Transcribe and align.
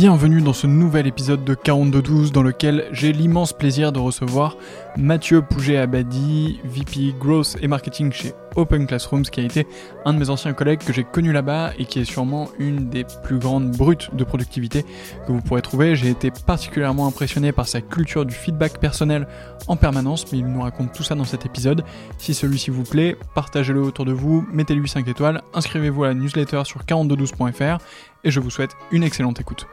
bienvenue 0.00 0.40
dans 0.42 0.52
ce 0.52 0.68
nouvel 0.68 1.08
épisode 1.08 1.42
de 1.42 1.54
4212 1.54 2.30
dans 2.30 2.44
lequel 2.44 2.86
j'ai 2.92 3.12
l'immense 3.12 3.52
plaisir 3.52 3.90
de 3.90 3.98
recevoir 3.98 4.56
Mathieu 4.96 5.42
Pouget-Abadi, 5.42 6.60
VP 6.62 7.16
Growth 7.18 7.56
et 7.60 7.66
Marketing 7.66 8.12
chez 8.12 8.32
Open 8.54 8.86
Classrooms, 8.86 9.24
qui 9.24 9.40
a 9.40 9.42
été 9.42 9.66
un 10.04 10.14
de 10.14 10.20
mes 10.20 10.30
anciens 10.30 10.52
collègues 10.52 10.84
que 10.84 10.92
j'ai 10.92 11.02
connu 11.02 11.32
là-bas 11.32 11.72
et 11.78 11.84
qui 11.84 11.98
est 11.98 12.04
sûrement 12.04 12.48
une 12.60 12.88
des 12.88 13.04
plus 13.24 13.40
grandes 13.40 13.72
brutes 13.72 14.14
de 14.14 14.22
productivité 14.22 14.84
que 15.26 15.32
vous 15.32 15.40
pourrez 15.40 15.62
trouver. 15.62 15.96
J'ai 15.96 16.10
été 16.10 16.30
particulièrement 16.30 17.08
impressionné 17.08 17.50
par 17.50 17.66
sa 17.66 17.80
culture 17.80 18.24
du 18.24 18.36
feedback 18.36 18.78
personnel 18.78 19.26
en 19.66 19.74
permanence, 19.74 20.30
mais 20.30 20.38
il 20.38 20.46
nous 20.46 20.60
raconte 20.60 20.92
tout 20.92 21.02
ça 21.02 21.16
dans 21.16 21.24
cet 21.24 21.44
épisode. 21.44 21.82
Si 22.18 22.34
celui-ci 22.34 22.70
vous 22.70 22.84
plaît, 22.84 23.16
partagez-le 23.34 23.82
autour 23.82 24.04
de 24.04 24.12
vous, 24.12 24.46
mettez-lui 24.52 24.88
5 24.88 25.08
étoiles, 25.08 25.42
inscrivez-vous 25.54 26.04
à 26.04 26.08
la 26.08 26.14
newsletter 26.14 26.62
sur 26.66 26.82
4212.fr 26.84 27.78
et 28.22 28.30
je 28.30 28.38
vous 28.38 28.50
souhaite 28.50 28.70
une 28.92 29.02
excellente 29.02 29.40
écoute. 29.40 29.66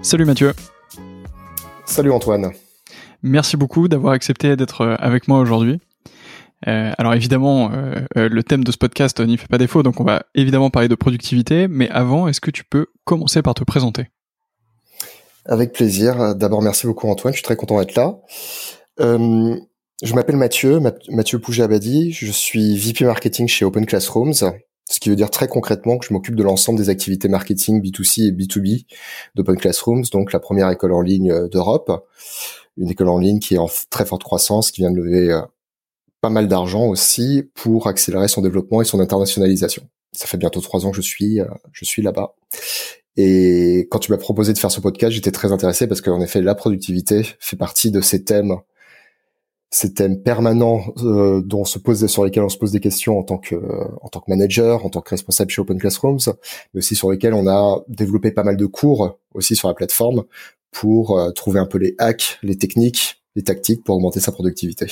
Salut 0.00 0.24
Mathieu. 0.24 0.52
Salut 1.84 2.12
Antoine. 2.12 2.52
Merci 3.22 3.56
beaucoup 3.56 3.88
d'avoir 3.88 4.12
accepté 4.12 4.54
d'être 4.54 4.82
euh, 4.82 4.94
avec 4.98 5.26
moi 5.26 5.40
aujourd'hui. 5.40 5.80
Euh, 6.68 6.92
alors 6.98 7.14
évidemment, 7.14 7.72
euh, 7.72 8.00
le 8.14 8.42
thème 8.42 8.62
de 8.62 8.70
ce 8.70 8.78
podcast 8.78 9.20
n'y 9.20 9.36
fait 9.36 9.48
pas 9.48 9.58
défaut, 9.58 9.82
donc 9.82 10.00
on 10.00 10.04
va 10.04 10.22
évidemment 10.34 10.70
parler 10.70 10.88
de 10.88 10.94
productivité, 10.94 11.66
mais 11.68 11.88
avant, 11.90 12.28
est-ce 12.28 12.40
que 12.40 12.50
tu 12.50 12.62
peux 12.64 12.86
commencer 13.04 13.42
par 13.42 13.54
te 13.54 13.64
présenter? 13.64 14.06
Avec 15.44 15.72
plaisir. 15.72 16.34
D'abord, 16.36 16.62
merci 16.62 16.86
beaucoup 16.86 17.08
Antoine, 17.08 17.32
je 17.32 17.38
suis 17.38 17.44
très 17.44 17.56
content 17.56 17.78
d'être 17.78 17.94
là. 17.96 18.18
je 18.98 20.14
m'appelle 20.14 20.36
Mathieu, 20.36 20.80
Mathieu 21.10 21.38
Pouget-Abadi, 21.38 22.12
je 22.12 22.30
suis 22.30 22.76
VP 22.76 23.04
Marketing 23.04 23.48
chez 23.48 23.64
Open 23.64 23.86
Classrooms, 23.86 24.52
ce 24.88 25.00
qui 25.00 25.10
veut 25.10 25.16
dire 25.16 25.30
très 25.30 25.48
concrètement 25.48 25.98
que 25.98 26.06
je 26.06 26.12
m'occupe 26.12 26.34
de 26.34 26.42
l'ensemble 26.42 26.78
des 26.78 26.88
activités 26.88 27.28
marketing 27.28 27.82
B2C 27.82 28.28
et 28.28 28.32
B2B 28.32 28.86
d'Open 29.34 29.56
Classrooms, 29.56 30.04
donc 30.12 30.32
la 30.32 30.40
première 30.40 30.70
école 30.70 30.92
en 30.92 31.02
ligne 31.02 31.30
euh, 31.30 31.48
d'Europe, 31.48 32.06
une 32.76 32.90
école 32.90 33.08
en 33.08 33.18
ligne 33.18 33.38
qui 33.38 33.54
est 33.54 33.58
en 33.58 33.68
très 33.90 34.06
forte 34.06 34.24
croissance, 34.24 34.70
qui 34.70 34.80
vient 34.80 34.90
de 34.90 34.96
lever 34.96 35.30
euh, 35.30 35.42
pas 36.20 36.30
mal 36.30 36.48
d'argent 36.48 36.86
aussi 36.86 37.48
pour 37.54 37.86
accélérer 37.86 38.28
son 38.28 38.40
développement 38.40 38.80
et 38.80 38.84
son 38.84 38.98
internationalisation. 38.98 39.82
Ça 40.12 40.26
fait 40.26 40.38
bientôt 40.38 40.60
trois 40.60 40.86
ans 40.86 40.90
que 40.90 40.96
je 40.96 41.02
suis, 41.02 41.40
euh, 41.40 41.46
je 41.72 41.84
suis 41.84 42.02
là-bas. 42.02 42.34
Et 43.16 43.88
quand 43.90 43.98
tu 43.98 44.10
m'as 44.10 44.18
proposé 44.18 44.52
de 44.52 44.58
faire 44.58 44.70
ce 44.70 44.80
podcast, 44.80 45.12
j'étais 45.12 45.32
très 45.32 45.52
intéressé 45.52 45.86
parce 45.86 46.00
qu'en 46.00 46.20
effet, 46.20 46.40
la 46.40 46.54
productivité 46.54 47.26
fait 47.40 47.56
partie 47.56 47.90
de 47.90 48.00
ces 48.00 48.24
thèmes 48.24 48.56
ces 49.70 49.92
thèmes 49.92 50.22
permanents 50.22 50.82
euh, 50.98 51.42
dont 51.42 51.60
on 51.60 51.64
se 51.64 51.78
pose, 51.78 52.06
sur 52.06 52.24
lesquels 52.24 52.42
on 52.42 52.48
se 52.48 52.56
pose 52.56 52.72
des 52.72 52.80
questions 52.80 53.18
en 53.18 53.22
tant 53.22 53.38
que 53.38 53.54
euh, 53.54 53.84
en 54.00 54.08
tant 54.08 54.20
que 54.20 54.30
manager, 54.30 54.84
en 54.84 54.88
tant 54.88 55.00
que 55.00 55.10
responsable 55.10 55.50
chez 55.50 55.60
Open 55.60 55.78
Classrooms, 55.78 56.20
mais 56.72 56.78
aussi 56.78 56.94
sur 56.94 57.10
lesquels 57.10 57.34
on 57.34 57.46
a 57.46 57.82
développé 57.88 58.30
pas 58.30 58.44
mal 58.44 58.56
de 58.56 58.66
cours 58.66 59.18
aussi 59.34 59.56
sur 59.56 59.68
la 59.68 59.74
plateforme 59.74 60.24
pour 60.70 61.18
euh, 61.18 61.30
trouver 61.32 61.60
un 61.60 61.66
peu 61.66 61.78
les 61.78 61.94
hacks, 61.98 62.38
les 62.42 62.56
techniques, 62.56 63.22
les 63.36 63.42
tactiques 63.42 63.84
pour 63.84 63.96
augmenter 63.96 64.20
sa 64.20 64.32
productivité. 64.32 64.86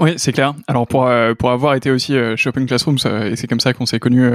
Oui, 0.00 0.14
c'est 0.16 0.32
clair. 0.32 0.54
Alors 0.66 0.86
pour 0.86 1.08
pour 1.38 1.50
avoir 1.50 1.74
été 1.74 1.90
aussi 1.90 2.14
chez 2.36 2.48
Open 2.48 2.64
Classrooms 2.66 2.96
et 3.30 3.36
c'est 3.36 3.46
comme 3.46 3.60
ça 3.60 3.74
qu'on 3.74 3.84
s'est 3.84 3.98
connus 3.98 4.26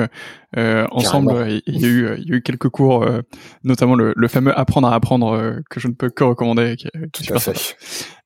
ensemble. 0.55 1.61
Il 1.65 1.81
y 1.81 1.85
a 1.85 1.87
eu 1.87 2.15
il 2.19 2.29
y 2.29 2.33
a 2.33 2.35
eu 2.35 2.41
quelques 2.43 2.69
cours, 2.69 3.09
notamment 3.63 3.95
le, 3.95 4.13
le, 4.15 4.27
fameux 4.27 4.57
apprendre 4.57 4.87
à 4.87 4.93
apprendre 4.93 5.59
que 5.71 5.79
je 5.79 5.87
ne 5.87 5.93
peux 5.93 6.11
que 6.11 6.23
recommander. 6.23 6.75
Qui 6.75 6.87
est 6.87 6.91
tout, 7.11 7.33
à 7.33 7.39
fait. 7.39 7.75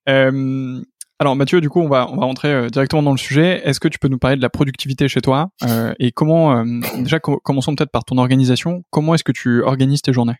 Euh, 0.10 0.82
alors 1.20 1.36
Mathieu, 1.36 1.62
du 1.62 1.70
coup, 1.70 1.80
on 1.80 1.88
va 1.88 2.10
on 2.10 2.16
va 2.16 2.26
rentrer 2.26 2.52
euh, 2.52 2.70
directement 2.70 3.04
dans 3.04 3.12
le 3.12 3.18
sujet. 3.18 3.62
Est-ce 3.64 3.80
que 3.80 3.88
tu 3.88 4.00
peux 4.00 4.08
nous 4.08 4.18
parler 4.18 4.38
de 4.38 4.42
la 4.42 4.50
productivité 4.50 5.08
chez 5.08 5.22
toi 5.22 5.52
euh, 5.64 5.94
et 6.00 6.12
comment 6.12 6.66
déjà 6.98 7.20
commençons 7.20 7.76
peut-être 7.76 7.92
par 7.92 8.06
ton 8.06 8.18
organisation. 8.18 8.84
Comment 8.90 9.16
est-ce 9.16 9.24
que 9.24 9.32
tu 9.32 9.62
organises 9.62 10.02
tes 10.02 10.14
journées? 10.14 10.38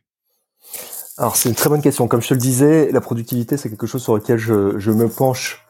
Alors 1.18 1.36
c'est 1.36 1.50
une 1.50 1.56
très 1.56 1.70
bonne 1.70 1.82
question. 1.82 2.08
Comme 2.08 2.22
je 2.22 2.30
te 2.30 2.34
le 2.34 2.40
disais, 2.40 2.92
la 2.92 3.02
productivité 3.02 3.58
c'est 3.58 3.70
quelque 3.70 3.86
chose 3.86 4.02
sur 4.02 4.16
lequel 4.16 4.38
je, 4.38 4.80
je 4.80 4.92
me 4.92 5.08
penche 5.08 5.64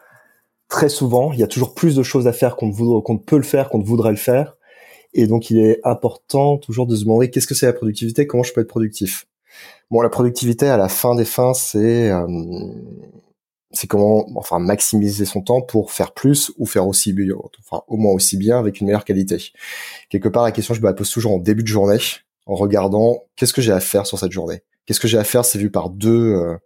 très 0.69 0.87
souvent. 0.87 1.33
Il 1.33 1.39
y 1.39 1.43
a 1.43 1.47
toujours 1.47 1.75
plus 1.75 1.95
de 1.95 2.03
choses 2.03 2.27
à 2.27 2.33
faire 2.33 2.55
qu'on 2.55 2.71
qu'on 3.01 3.17
peut 3.17 3.37
le 3.37 3.43
faire, 3.43 3.69
qu'on 3.69 3.79
ne 3.79 3.83
voudrait 3.83 4.11
le 4.11 4.17
faire. 4.17 4.55
Et 5.13 5.27
donc 5.27 5.49
il 5.49 5.59
est 5.59 5.81
important 5.83 6.57
toujours 6.57 6.87
de 6.87 6.95
se 6.95 7.03
demander 7.03 7.29
qu'est-ce 7.29 7.47
que 7.47 7.55
c'est 7.55 7.65
la 7.65 7.73
productivité, 7.73 8.27
comment 8.27 8.43
je 8.43 8.53
peux 8.53 8.61
être 8.61 8.69
productif? 8.69 9.25
Bon, 9.89 9.99
la 9.99 10.09
productivité 10.09 10.67
à 10.67 10.77
la 10.77 10.87
fin 10.87 11.15
des 11.15 11.25
fins, 11.25 11.53
c'est 11.53 12.09
c'est 13.73 13.87
comment 13.87 14.25
enfin 14.35 14.59
maximiser 14.59 15.25
son 15.25 15.41
temps 15.41 15.61
pour 15.61 15.91
faire 15.91 16.13
plus 16.13 16.51
ou 16.57 16.65
faire 16.65 16.87
aussi 16.87 17.13
bien, 17.13 17.35
enfin 17.59 17.83
au 17.87 17.97
moins 17.97 18.11
aussi 18.11 18.37
bien 18.37 18.59
avec 18.59 18.81
une 18.81 18.87
meilleure 18.87 19.05
qualité. 19.05 19.51
Quelque 20.09 20.29
part, 20.29 20.43
la 20.43 20.51
question 20.51 20.73
je 20.73 20.81
me 20.81 20.87
la 20.87 20.93
pose 20.93 21.09
toujours 21.09 21.33
en 21.33 21.39
début 21.39 21.63
de 21.63 21.67
journée, 21.67 21.99
en 22.45 22.55
regardant 22.55 23.23
qu'est-ce 23.35 23.53
que 23.53 23.61
j'ai 23.61 23.71
à 23.71 23.79
faire 23.79 24.05
sur 24.05 24.19
cette 24.19 24.31
journée. 24.31 24.61
Qu'est-ce 24.85 24.99
que 24.99 25.07
j'ai 25.07 25.17
à 25.17 25.23
faire 25.23 25.45
C'est 25.45 25.59
vu 25.59 25.71
par 25.71 25.89
deux 25.89 26.33
euh, 26.35 26.57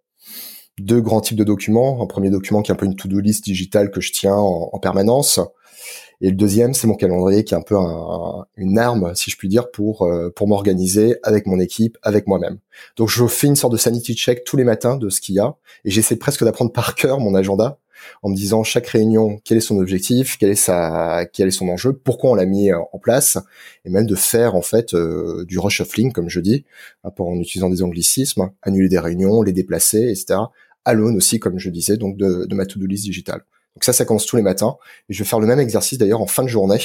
deux 0.80 1.02
grands 1.02 1.22
types 1.22 1.38
de 1.38 1.44
documents. 1.44 2.02
Un 2.02 2.08
premier 2.08 2.30
document 2.30 2.62
qui 2.62 2.72
est 2.72 2.74
un 2.74 2.78
peu 2.78 2.86
une 2.86 2.96
to-do 2.96 3.20
list 3.20 3.44
digitale 3.44 3.92
que 3.92 4.02
je 4.02 4.12
tiens 4.12 4.36
en 4.36 4.78
permanence, 4.80 5.40
et 6.22 6.30
le 6.30 6.36
deuxième, 6.36 6.74
c'est 6.74 6.88
mon 6.88 6.96
calendrier 6.96 7.44
qui 7.44 7.54
est 7.54 7.58
un 7.58 7.62
peu 7.62 7.76
une 8.56 8.78
arme, 8.78 9.14
si 9.16 9.32
je 9.32 9.38
puis 9.38 9.50
dire, 9.50 9.70
pour 9.72 10.04
euh, 10.04 10.30
pour 10.30 10.48
m'organiser 10.48 11.18
avec 11.24 11.46
mon 11.46 11.60
équipe, 11.60 11.98
avec 12.02 12.28
moi-même. 12.28 12.60
Donc 12.98 13.10
je 13.10 13.26
fais 13.28 13.48
une 13.48 13.56
sorte 13.56 13.74
de 13.74 13.78
sanity 13.78 14.16
check 14.16 14.44
tous 14.44 14.58
les 14.58 14.64
matins 14.64 14.98
de 14.98 15.10
ce 15.10 15.22
qu'il 15.22 15.36
y 15.36 15.40
a, 15.40 15.56
et 15.84 15.92
j'essaie 15.92 16.16
presque 16.16 16.44
d'apprendre 16.44 16.72
par 16.72 16.96
cœur 16.96 17.20
mon 17.20 17.36
agenda 17.36 17.80
en 18.22 18.30
me 18.30 18.36
disant 18.36 18.64
chaque 18.64 18.88
réunion 18.88 19.40
quel 19.44 19.58
est 19.58 19.62
son 19.62 19.78
objectif, 19.78 20.38
quel 20.38 20.52
est 20.52 20.56
sa 20.56 21.26
quel 21.32 21.48
est 21.48 21.52
son 21.52 21.68
enjeu, 21.70 21.94
pourquoi 21.94 22.32
on 22.32 22.36
l'a 22.36 22.46
mis 22.46 22.72
euh, 22.72 22.80
en 22.94 23.00
place, 23.00 23.38
et 23.84 23.90
même 23.90 24.06
de 24.06 24.16
faire 24.16 24.56
en 24.56 24.62
fait 24.62 24.94
euh, 24.94 25.44
du 25.46 25.60
reshuffling 25.60 26.12
comme 26.12 26.30
je 26.30 26.40
dis, 26.40 26.66
en 27.04 27.40
utilisant 27.40 27.70
des 27.70 27.84
anglicismes, 27.84 28.52
annuler 28.62 28.90
des 28.90 29.00
réunions, 29.00 29.42
les 29.42 29.54
déplacer, 29.54 30.10
etc. 30.10 30.40
Alone 30.86 31.18
aussi 31.18 31.40
comme 31.40 31.60
je 31.60 31.70
disais, 31.70 31.98
donc 31.98 32.16
de, 32.18 32.46
de 32.46 32.56
ma 32.56 32.66
to-do 32.66 32.86
list 32.86 33.04
digitale. 33.06 33.42
Donc 33.76 33.84
ça, 33.84 33.94
ça 33.94 34.06
commence 34.06 34.26
tous 34.26 34.38
les 34.38 34.42
matins. 34.42 34.78
Et 35.10 35.14
je 35.14 35.24
vais 35.24 35.28
faire 35.28 35.40
le 35.40 35.48
même 35.48 35.60
exercice 35.60 35.98
d'ailleurs 35.98 36.22
en 36.22 36.28
fin 36.28 36.44
de 36.44 36.48
journée, 36.48 36.80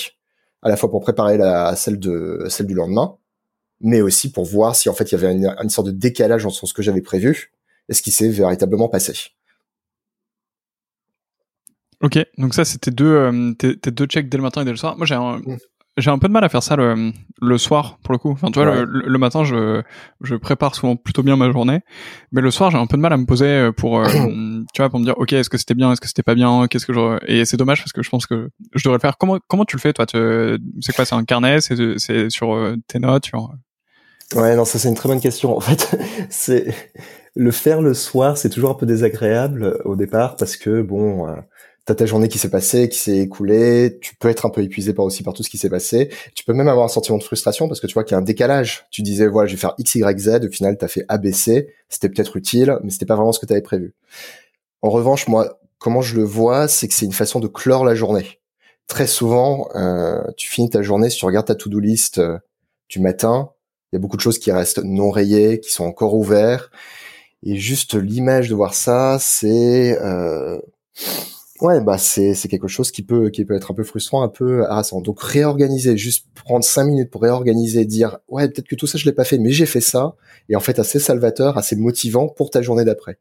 à 0.62 0.68
la 0.68 0.76
fois 0.76 0.90
pour 0.90 1.00
préparer 1.00 1.38
la 1.38 1.76
celle 1.76 1.98
de 1.98 2.46
celle 2.48 2.66
du 2.66 2.74
lendemain, 2.74 3.16
mais 3.80 4.00
aussi 4.00 4.32
pour 4.32 4.44
voir 4.44 4.74
si 4.76 4.88
en 4.88 4.94
fait 4.94 5.10
il 5.10 5.12
y 5.12 5.24
avait 5.24 5.32
une, 5.32 5.70
sorte 5.70 5.88
de 5.88 5.92
décalage 5.92 6.44
entre 6.46 6.66
ce 6.66 6.74
que 6.74 6.82
j'avais 6.82 7.02
prévu 7.02 7.52
et 7.88 7.94
ce 7.94 8.02
qui 8.02 8.10
s'est 8.10 8.28
véritablement 8.28 8.88
passé. 8.88 9.14
Ok, 12.02 12.18
donc 12.38 12.54
ça 12.54 12.64
c'était 12.64 12.90
deux, 12.90 13.04
euh, 13.04 13.52
tes, 13.52 13.74
deux 13.90 14.06
checks 14.06 14.28
dès 14.28 14.38
le 14.38 14.42
matin 14.42 14.62
et 14.62 14.64
dès 14.64 14.70
le 14.70 14.76
soir. 14.76 14.96
Moi 14.96 15.06
j'ai 15.06 15.14
un, 15.14 15.38
mmh 15.38 15.58
j'ai 16.00 16.10
un 16.10 16.18
peu 16.18 16.28
de 16.28 16.32
mal 16.32 16.44
à 16.44 16.48
faire 16.48 16.62
ça 16.62 16.76
le, 16.76 17.12
le 17.40 17.58
soir 17.58 17.98
pour 18.02 18.12
le 18.12 18.18
coup. 18.18 18.30
Enfin, 18.30 18.48
tu 18.50 18.60
vois, 18.60 18.84
le, 18.84 18.84
le, 18.84 19.18
matin, 19.18 19.44
je, 19.44 19.82
je 20.20 20.34
prépare 20.34 20.74
souvent 20.74 20.96
plutôt 20.96 21.22
bien 21.22 21.36
ma 21.36 21.50
journée, 21.50 21.80
mais 22.32 22.40
le 22.40 22.50
soir, 22.50 22.70
j'ai 22.70 22.78
un 22.78 22.86
peu 22.86 22.96
de 22.96 23.02
mal 23.02 23.12
à 23.12 23.16
me 23.16 23.26
poser 23.26 23.46
euh, 23.46 23.72
pour, 23.72 24.00
euh, 24.00 24.04
tu 24.74 24.82
vois, 24.82 24.90
pour 24.90 24.98
me 24.98 25.04
dire, 25.04 25.14
ok, 25.16 25.32
est-ce 25.32 25.50
que 25.50 25.58
c'était 25.58 25.74
bien, 25.74 25.92
est-ce 25.92 26.00
que 26.00 26.08
c'était 26.08 26.22
pas 26.22 26.34
bien, 26.34 26.66
qu'est-ce 26.68 26.86
que 26.86 26.92
je, 26.92 27.18
et 27.26 27.44
c'est 27.44 27.56
dommage 27.56 27.80
parce 27.80 27.92
que 27.92 28.02
je 28.02 28.10
pense 28.10 28.26
que 28.26 28.50
je 28.74 28.82
devrais 28.84 28.98
le 28.98 29.00
faire. 29.00 29.16
Comment, 29.18 29.38
comment 29.48 29.64
tu 29.64 29.76
le 29.76 29.80
fais, 29.80 29.92
toi? 29.92 30.06
C'est 30.08 30.94
quoi 30.94 31.04
C'est 31.04 31.14
un 31.14 31.24
carnet? 31.24 31.60
C'est, 31.60 31.98
c'est 31.98 32.30
sur 32.30 32.54
euh, 32.54 32.76
tes 32.88 32.98
notes 32.98 33.26
sur... 33.26 33.52
Ouais, 34.34 34.54
non, 34.54 34.64
ça 34.64 34.78
c'est 34.78 34.88
une 34.88 34.94
très 34.94 35.08
bonne 35.08 35.20
question. 35.20 35.56
En 35.56 35.60
fait, 35.60 35.98
c'est 36.30 36.72
le 37.34 37.50
faire 37.50 37.82
le 37.82 37.94
soir, 37.94 38.38
c'est 38.38 38.50
toujours 38.50 38.70
un 38.70 38.74
peu 38.74 38.86
désagréable 38.86 39.80
au 39.84 39.96
départ 39.96 40.36
parce 40.36 40.56
que 40.56 40.82
bon 40.82 41.26
t'as 41.84 41.94
ta 41.94 42.06
journée 42.06 42.28
qui 42.28 42.38
s'est 42.38 42.50
passée, 42.50 42.88
qui 42.88 42.98
s'est 42.98 43.18
écoulée, 43.18 43.98
tu 44.00 44.14
peux 44.16 44.28
être 44.28 44.46
un 44.46 44.50
peu 44.50 44.62
épuisé 44.62 44.92
par 44.92 45.04
aussi 45.04 45.22
par 45.22 45.34
tout 45.34 45.42
ce 45.42 45.50
qui 45.50 45.58
s'est 45.58 45.70
passé. 45.70 46.10
Tu 46.34 46.44
peux 46.44 46.52
même 46.52 46.68
avoir 46.68 46.84
un 46.84 46.88
sentiment 46.88 47.18
de 47.18 47.22
frustration 47.22 47.68
parce 47.68 47.80
que 47.80 47.86
tu 47.86 47.94
vois 47.94 48.04
qu'il 48.04 48.12
y 48.12 48.14
a 48.16 48.18
un 48.18 48.22
décalage. 48.22 48.86
Tu 48.90 49.02
disais 49.02 49.26
voilà, 49.26 49.46
je 49.48 49.54
vais 49.54 49.60
faire 49.60 49.74
X, 49.78 49.94
Y, 49.94 50.18
Z, 50.18 50.28
au 50.44 50.50
final 50.50 50.76
t'as 50.78 50.88
fait 50.88 51.04
A, 51.08 51.18
B, 51.18 51.32
C. 51.32 51.74
C'était 51.88 52.08
peut-être 52.08 52.36
utile, 52.36 52.78
mais 52.82 52.90
c'était 52.90 53.06
pas 53.06 53.16
vraiment 53.16 53.32
ce 53.32 53.40
que 53.40 53.46
t'avais 53.46 53.62
prévu. 53.62 53.94
En 54.82 54.90
revanche, 54.90 55.28
moi, 55.28 55.60
comment 55.78 56.02
je 56.02 56.16
le 56.16 56.24
vois, 56.24 56.68
c'est 56.68 56.88
que 56.88 56.94
c'est 56.94 57.06
une 57.06 57.12
façon 57.12 57.40
de 57.40 57.48
clore 57.48 57.84
la 57.84 57.94
journée. 57.94 58.38
Très 58.86 59.06
souvent, 59.06 59.68
euh, 59.74 60.22
tu 60.36 60.48
finis 60.48 60.70
ta 60.70 60.82
journée, 60.82 61.10
si 61.10 61.18
tu 61.18 61.24
regardes 61.24 61.46
ta 61.46 61.54
to-do 61.54 61.80
list 61.80 62.18
euh, 62.18 62.38
du 62.88 63.00
matin, 63.00 63.50
il 63.92 63.96
y 63.96 63.98
a 63.98 64.00
beaucoup 64.00 64.16
de 64.16 64.22
choses 64.22 64.38
qui 64.38 64.52
restent 64.52 64.82
non 64.84 65.10
rayées, 65.10 65.60
qui 65.60 65.70
sont 65.70 65.84
encore 65.84 66.14
ouvertes. 66.14 66.70
Et 67.42 67.56
juste 67.56 67.94
l'image 67.94 68.48
de 68.48 68.54
voir 68.54 68.74
ça, 68.74 69.18
c'est 69.20 69.98
euh, 70.00 70.60
Ouais, 71.60 71.78
bah 71.82 71.98
c'est 71.98 72.32
c'est 72.34 72.48
quelque 72.48 72.68
chose 72.68 72.90
qui 72.90 73.02
peut 73.02 73.28
qui 73.28 73.44
peut 73.44 73.54
être 73.54 73.70
un 73.70 73.74
peu 73.74 73.84
frustrant, 73.84 74.22
un 74.22 74.28
peu 74.28 74.64
harassant. 74.64 75.02
Donc 75.02 75.20
réorganiser, 75.20 75.94
juste 75.98 76.26
prendre 76.34 76.64
cinq 76.64 76.84
minutes 76.84 77.10
pour 77.10 77.20
réorganiser, 77.20 77.84
dire 77.84 78.18
ouais 78.28 78.48
peut-être 78.48 78.66
que 78.66 78.76
tout 78.76 78.86
ça 78.86 78.96
je 78.96 79.04
l'ai 79.04 79.12
pas 79.12 79.24
fait, 79.24 79.36
mais 79.36 79.50
j'ai 79.50 79.66
fait 79.66 79.82
ça, 79.82 80.14
et 80.48 80.56
en 80.56 80.60
fait 80.60 80.78
assez 80.78 80.98
salvateur, 80.98 81.58
assez 81.58 81.76
motivant 81.76 82.28
pour 82.28 82.48
ta 82.48 82.62
journée 82.62 82.84
d'après. 82.86 83.18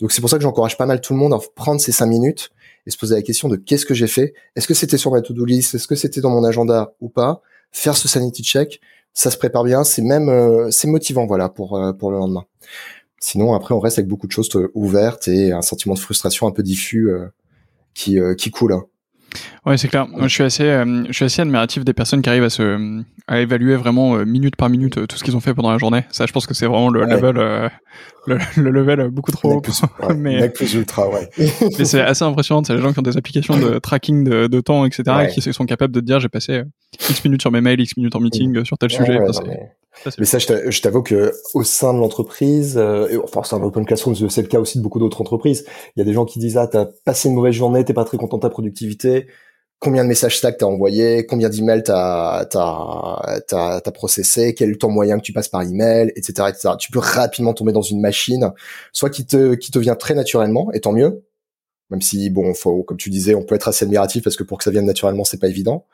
Donc 0.00 0.12
c'est 0.12 0.20
pour 0.20 0.28
ça 0.28 0.36
que 0.36 0.42
j'encourage 0.42 0.76
pas 0.76 0.84
mal 0.84 1.00
tout 1.00 1.14
le 1.14 1.18
monde 1.18 1.32
à 1.32 1.38
prendre 1.54 1.80
ces 1.80 1.92
cinq 1.92 2.06
minutes 2.06 2.50
et 2.86 2.90
se 2.90 2.98
poser 2.98 3.14
la 3.14 3.22
question 3.22 3.48
de 3.48 3.56
qu'est-ce 3.56 3.86
que 3.86 3.94
j'ai 3.94 4.06
fait, 4.06 4.34
est-ce 4.54 4.68
que 4.68 4.74
c'était 4.74 4.98
sur 4.98 5.10
ma 5.10 5.22
to-do 5.22 5.46
list, 5.46 5.74
est-ce 5.74 5.86
que 5.88 5.94
c'était 5.94 6.20
dans 6.20 6.30
mon 6.30 6.44
agenda 6.44 6.92
ou 7.00 7.08
pas, 7.08 7.40
faire 7.72 7.96
ce 7.96 8.06
sanity 8.06 8.42
check, 8.42 8.82
ça 9.14 9.30
se 9.30 9.38
prépare 9.38 9.64
bien, 9.64 9.82
c'est 9.82 10.02
même 10.02 10.28
euh, 10.28 10.70
c'est 10.70 10.88
motivant 10.88 11.26
voilà 11.26 11.48
pour 11.48 11.78
euh, 11.78 11.94
pour 11.94 12.10
le 12.10 12.18
lendemain. 12.18 12.44
Sinon 13.18 13.54
après 13.54 13.74
on 13.74 13.80
reste 13.80 13.98
avec 13.98 14.08
beaucoup 14.08 14.26
de 14.26 14.32
choses 14.32 14.50
euh, 14.56 14.70
ouvertes 14.74 15.26
et 15.26 15.52
un 15.52 15.62
sentiment 15.62 15.94
de 15.94 16.00
frustration 16.00 16.46
un 16.46 16.52
peu 16.52 16.62
diffus 16.62 17.08
euh, 17.08 17.28
qui 17.94 18.50
coule. 18.50 18.72
Hein. 18.72 18.84
Ouais, 19.66 19.76
c'est 19.76 19.88
clair. 19.88 20.08
Moi, 20.08 20.28
je 20.28 20.34
suis 20.34 20.42
assez, 20.42 20.64
euh, 20.64 21.04
je 21.08 21.12
suis 21.12 21.24
assez 21.24 21.42
admiratif 21.42 21.84
des 21.84 21.92
personnes 21.92 22.22
qui 22.22 22.30
arrivent 22.30 22.44
à 22.44 22.50
se, 22.50 23.02
à 23.26 23.40
évaluer 23.40 23.76
vraiment 23.76 24.16
euh, 24.16 24.24
minute 24.24 24.56
par 24.56 24.70
minute 24.70 24.98
euh, 24.98 25.06
tout 25.06 25.16
ce 25.16 25.24
qu'ils 25.24 25.36
ont 25.36 25.40
fait 25.40 25.52
pendant 25.52 25.70
la 25.70 25.78
journée. 25.78 26.04
Ça, 26.10 26.26
je 26.26 26.32
pense 26.32 26.46
que 26.46 26.54
c'est 26.54 26.66
vraiment 26.66 26.88
le 26.88 27.04
level, 27.04 27.36
le, 28.26 28.38
le, 28.56 28.70
level 28.70 29.08
beaucoup 29.10 29.30
trop 29.30 29.52
haut. 29.52 29.60
Plus, 29.60 29.82
ouais, 29.82 30.14
mais 30.16 30.48
plus 30.48 30.74
ultra, 30.74 31.08
ouais. 31.10 31.28
mais 31.78 31.84
c'est 31.84 32.00
assez 32.00 32.24
impressionnant. 32.24 32.64
C'est 32.64 32.74
les 32.74 32.80
gens 32.80 32.92
qui 32.92 32.98
ont 32.98 33.02
des 33.02 33.16
applications 33.16 33.58
de 33.58 33.78
tracking 33.82 34.24
de, 34.24 34.46
de 34.46 34.60
temps, 34.60 34.86
etc., 34.86 35.02
et 35.24 35.28
qui 35.28 35.52
sont 35.52 35.66
capables 35.66 35.92
de 35.92 36.00
te 36.00 36.04
dire 36.06 36.20
j'ai 36.20 36.28
passé 36.28 36.62
X 37.10 37.24
minutes 37.24 37.42
sur 37.42 37.50
mes 37.50 37.60
mails, 37.60 37.80
X 37.80 37.96
minutes 37.96 38.16
en 38.16 38.20
meeting 38.20 38.64
sur 38.64 38.78
tel 38.78 38.90
sujet. 38.90 39.18
Mais... 40.18 40.24
ça, 40.24 40.38
je 40.38 40.80
t'avoue 40.80 41.02
que 41.02 41.32
au 41.54 41.64
sein 41.64 41.94
de 41.94 41.98
l'entreprise, 41.98 42.76
euh, 42.76 43.20
enfin, 43.24 43.42
c'est 43.44 43.54
un 43.54 43.62
open 43.62 43.84
classroom, 43.84 44.14
c'est 44.14 44.42
le 44.42 44.48
cas 44.48 44.60
aussi 44.60 44.78
de 44.78 44.82
beaucoup 44.82 44.98
d'autres 44.98 45.20
entreprises. 45.20 45.64
Il 45.96 46.00
y 46.00 46.02
a 46.02 46.04
des 46.04 46.12
gens 46.12 46.24
qui 46.24 46.38
disent 46.38 46.56
ah 46.56 46.66
t'as 46.66 46.86
passé 47.04 47.28
une 47.28 47.34
mauvaise 47.34 47.54
journée, 47.54 47.84
t'es 47.84 47.94
pas 47.94 48.04
très 48.04 48.16
content 48.16 48.36
de 48.36 48.42
ta 48.42 48.50
productivité 48.50 49.26
combien 49.80 50.02
de 50.02 50.08
messages 50.08 50.38
stack 50.38 50.58
t'as 50.58 50.66
envoyé, 50.66 51.26
combien 51.26 51.48
d'emails 51.48 51.82
t'as 51.82 52.44
t'as 52.46 53.40
t'as 53.46 53.80
t'as 53.80 53.90
processé, 53.90 54.54
quel 54.54 54.68
est 54.68 54.72
le 54.72 54.78
temps 54.78 54.90
moyen 54.90 55.18
que 55.18 55.22
tu 55.22 55.32
passes 55.32 55.48
par 55.48 55.62
email, 55.62 56.12
etc., 56.16 56.48
etc. 56.48 56.74
Tu 56.78 56.90
peux 56.90 56.98
rapidement 56.98 57.54
tomber 57.54 57.72
dans 57.72 57.82
une 57.82 58.00
machine, 58.00 58.50
soit 58.92 59.10
qui 59.10 59.26
te 59.26 59.54
qui 59.54 59.70
te 59.70 59.78
vient 59.78 59.94
très 59.94 60.14
naturellement, 60.14 60.72
et 60.72 60.80
tant 60.80 60.92
mieux. 60.92 61.22
Même 61.90 62.02
si 62.02 62.28
bon, 62.30 62.52
faut 62.54 62.82
comme 62.82 62.98
tu 62.98 63.10
disais, 63.10 63.34
on 63.34 63.42
peut 63.42 63.54
être 63.54 63.68
assez 63.68 63.84
admiratif 63.84 64.22
parce 64.22 64.36
que 64.36 64.42
pour 64.42 64.58
que 64.58 64.64
ça 64.64 64.70
vienne 64.70 64.84
naturellement, 64.84 65.24
c'est 65.24 65.40
pas 65.40 65.48
évident. 65.48 65.86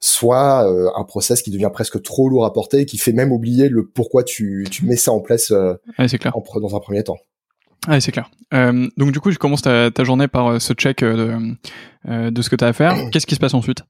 Soit 0.00 0.70
euh, 0.70 0.90
un 0.96 1.04
process 1.04 1.42
qui 1.42 1.50
devient 1.50 1.70
presque 1.72 2.02
trop 2.02 2.28
lourd 2.28 2.44
à 2.44 2.52
porter, 2.52 2.84
qui 2.84 2.98
fait 2.98 3.12
même 3.12 3.32
oublier 3.32 3.68
le 3.68 3.86
pourquoi 3.86 4.24
tu 4.24 4.66
tu 4.70 4.84
mets 4.84 4.96
ça 4.96 5.12
en 5.12 5.20
place 5.20 5.50
euh, 5.50 5.74
ouais, 5.98 6.06
clair. 6.08 6.34
dans 6.60 6.76
un 6.76 6.80
premier 6.80 7.02
temps. 7.02 7.18
Ouais, 7.86 8.00
c'est 8.00 8.12
clair. 8.12 8.30
Euh, 8.52 8.88
donc 8.96 9.12
du 9.12 9.20
coup, 9.20 9.30
je 9.30 9.38
commence 9.38 9.62
ta, 9.62 9.90
ta 9.90 10.04
journée 10.04 10.28
par 10.28 10.48
euh, 10.48 10.58
ce 10.58 10.72
check 10.72 11.02
euh, 11.02 11.16
de, 11.16 11.56
euh, 12.10 12.30
de 12.30 12.42
ce 12.42 12.50
que 12.50 12.56
tu 12.56 12.64
as 12.64 12.68
à 12.68 12.72
faire. 12.72 12.94
Qu'est-ce 13.12 13.26
qui 13.26 13.34
se 13.34 13.40
passe 13.40 13.54
ensuite? 13.54 13.82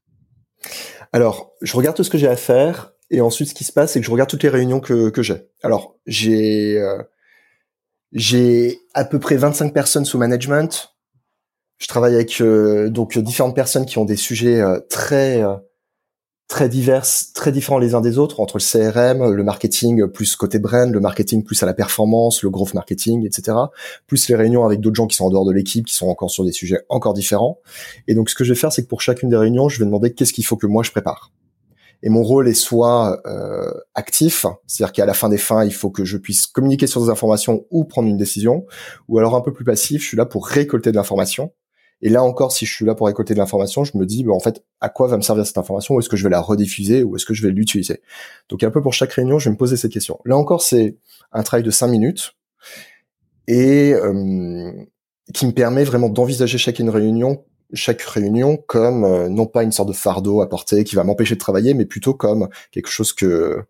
Alors, 1.11 1.53
je 1.61 1.75
regarde 1.75 1.95
tout 1.95 2.03
ce 2.03 2.09
que 2.09 2.17
j'ai 2.17 2.27
à 2.27 2.35
faire 2.35 2.93
et 3.09 3.21
ensuite 3.21 3.49
ce 3.49 3.53
qui 3.53 3.63
se 3.63 3.73
passe, 3.73 3.93
c'est 3.93 3.99
que 3.99 4.05
je 4.05 4.11
regarde 4.11 4.29
toutes 4.29 4.43
les 4.43 4.49
réunions 4.49 4.79
que, 4.79 5.09
que 5.09 5.23
j'ai. 5.23 5.47
Alors, 5.63 5.95
j'ai 6.05 6.77
euh, 6.77 7.01
j'ai 8.11 8.79
à 8.93 9.05
peu 9.05 9.19
près 9.19 9.37
25 9.37 9.73
personnes 9.73 10.05
sous 10.05 10.17
management. 10.17 10.95
Je 11.79 11.87
travaille 11.87 12.15
avec 12.15 12.43
donc 12.91 13.17
différentes 13.17 13.55
personnes 13.55 13.85
qui 13.85 13.97
ont 13.97 14.05
des 14.05 14.17
sujets 14.17 14.61
très 14.89 15.43
très 16.49 16.67
diverses, 16.67 17.31
très 17.33 17.51
différents 17.51 17.77
les 17.77 17.93
uns 17.93 18.01
des 18.01 18.17
autres 18.17 18.39
entre 18.39 18.57
le 18.57 18.63
CRM, 18.63 19.31
le 19.31 19.43
marketing 19.43 20.07
plus 20.07 20.35
côté 20.35 20.57
brand, 20.57 20.91
le 20.91 20.99
marketing 20.99 21.43
plus 21.43 21.61
à 21.61 21.67
la 21.67 21.75
performance, 21.75 22.41
le 22.41 22.49
growth 22.49 22.73
marketing, 22.73 23.25
etc. 23.25 23.55
Plus 24.07 24.27
les 24.27 24.35
réunions 24.35 24.65
avec 24.65 24.81
d'autres 24.81 24.95
gens 24.95 25.05
qui 25.05 25.15
sont 25.15 25.25
en 25.25 25.29
dehors 25.29 25.45
de 25.45 25.53
l'équipe, 25.53 25.85
qui 25.85 25.93
sont 25.93 26.07
encore 26.07 26.31
sur 26.31 26.43
des 26.43 26.51
sujets 26.51 26.79
encore 26.89 27.13
différents. 27.13 27.59
Et 28.07 28.15
donc 28.15 28.31
ce 28.31 28.35
que 28.35 28.43
je 28.43 28.53
vais 28.53 28.59
faire, 28.59 28.73
c'est 28.73 28.81
que 28.81 28.87
pour 28.87 29.01
chacune 29.01 29.29
des 29.29 29.37
réunions, 29.37 29.69
je 29.69 29.77
vais 29.77 29.85
demander 29.85 30.11
qu'est-ce 30.11 30.33
qu'il 30.33 30.45
faut 30.45 30.57
que 30.57 30.65
moi 30.65 30.81
je 30.81 30.89
prépare. 30.89 31.31
Et 32.01 32.09
mon 32.09 32.23
rôle 32.23 32.47
est 32.47 32.53
soit 32.53 33.21
euh, 33.27 33.71
actif, 33.93 34.47
c'est-à-dire 34.65 34.93
qu'à 34.93 35.05
la 35.05 35.13
fin 35.13 35.29
des 35.29 35.37
fins, 35.37 35.63
il 35.65 35.73
faut 35.73 35.91
que 35.91 36.03
je 36.03 36.17
puisse 36.17 36.47
communiquer 36.47 36.87
sur 36.87 37.03
des 37.03 37.11
informations 37.11 37.65
ou 37.69 37.83
prendre 37.83 38.07
une 38.07 38.17
décision, 38.17 38.65
ou 39.07 39.19
alors 39.19 39.35
un 39.35 39.41
peu 39.41 39.53
plus 39.53 39.65
passif, 39.65 40.01
je 40.01 40.07
suis 40.07 40.17
là 40.17 40.25
pour 40.25 40.47
récolter 40.47 40.91
de 40.91 40.95
l'information 40.95 41.51
et 42.01 42.09
là 42.09 42.23
encore, 42.23 42.51
si 42.51 42.65
je 42.65 42.73
suis 42.73 42.85
là 42.85 42.95
pour 42.95 43.07
récolter 43.07 43.33
de 43.33 43.39
l'information, 43.39 43.83
je 43.83 43.97
me 43.97 44.05
dis, 44.05 44.23
bah, 44.23 44.33
en 44.33 44.39
fait, 44.39 44.63
à 44.79 44.89
quoi 44.89 45.07
va 45.07 45.17
me 45.17 45.21
servir 45.21 45.45
cette 45.45 45.57
information? 45.57 45.95
Où 45.95 45.99
est-ce 45.99 46.09
que 46.09 46.15
je 46.15 46.23
vais 46.23 46.29
la 46.29 46.39
rediffuser? 46.39 47.03
Ou 47.03 47.15
est-ce 47.15 47.25
que 47.25 47.33
je 47.33 47.45
vais 47.45 47.51
l'utiliser? 47.51 48.01
Donc 48.47 48.63
un 48.63 48.71
peu 48.71 48.81
pour 48.81 48.93
chaque 48.93 49.11
réunion, 49.11 49.39
je 49.39 49.49
vais 49.49 49.53
me 49.53 49.57
poser 49.57 49.75
cette 49.75 49.91
question. 49.91 50.19
Là 50.25 50.37
encore, 50.37 50.61
c'est 50.61 50.97
un 51.31 51.43
travail 51.43 51.63
de 51.63 51.71
cinq 51.71 51.87
minutes 51.87 52.35
et 53.47 53.93
euh, 53.93 54.71
qui 55.33 55.45
me 55.45 55.51
permet 55.51 55.83
vraiment 55.83 56.09
d'envisager 56.09 56.57
chaque 56.57 56.77
réunion 56.77 57.43
chaque 57.73 58.01
réunion 58.01 58.57
comme 58.57 59.03
euh, 59.03 59.29
non 59.29 59.45
pas 59.45 59.63
une 59.63 59.71
sorte 59.71 59.89
de 59.89 59.93
fardeau 59.93 60.41
à 60.41 60.49
porter 60.49 60.83
qui 60.83 60.95
va 60.95 61.03
m'empêcher 61.03 61.35
de 61.35 61.39
travailler, 61.39 61.75
mais 61.75 61.85
plutôt 61.85 62.13
comme 62.13 62.49
quelque 62.71 62.89
chose 62.89 63.13
que 63.13 63.63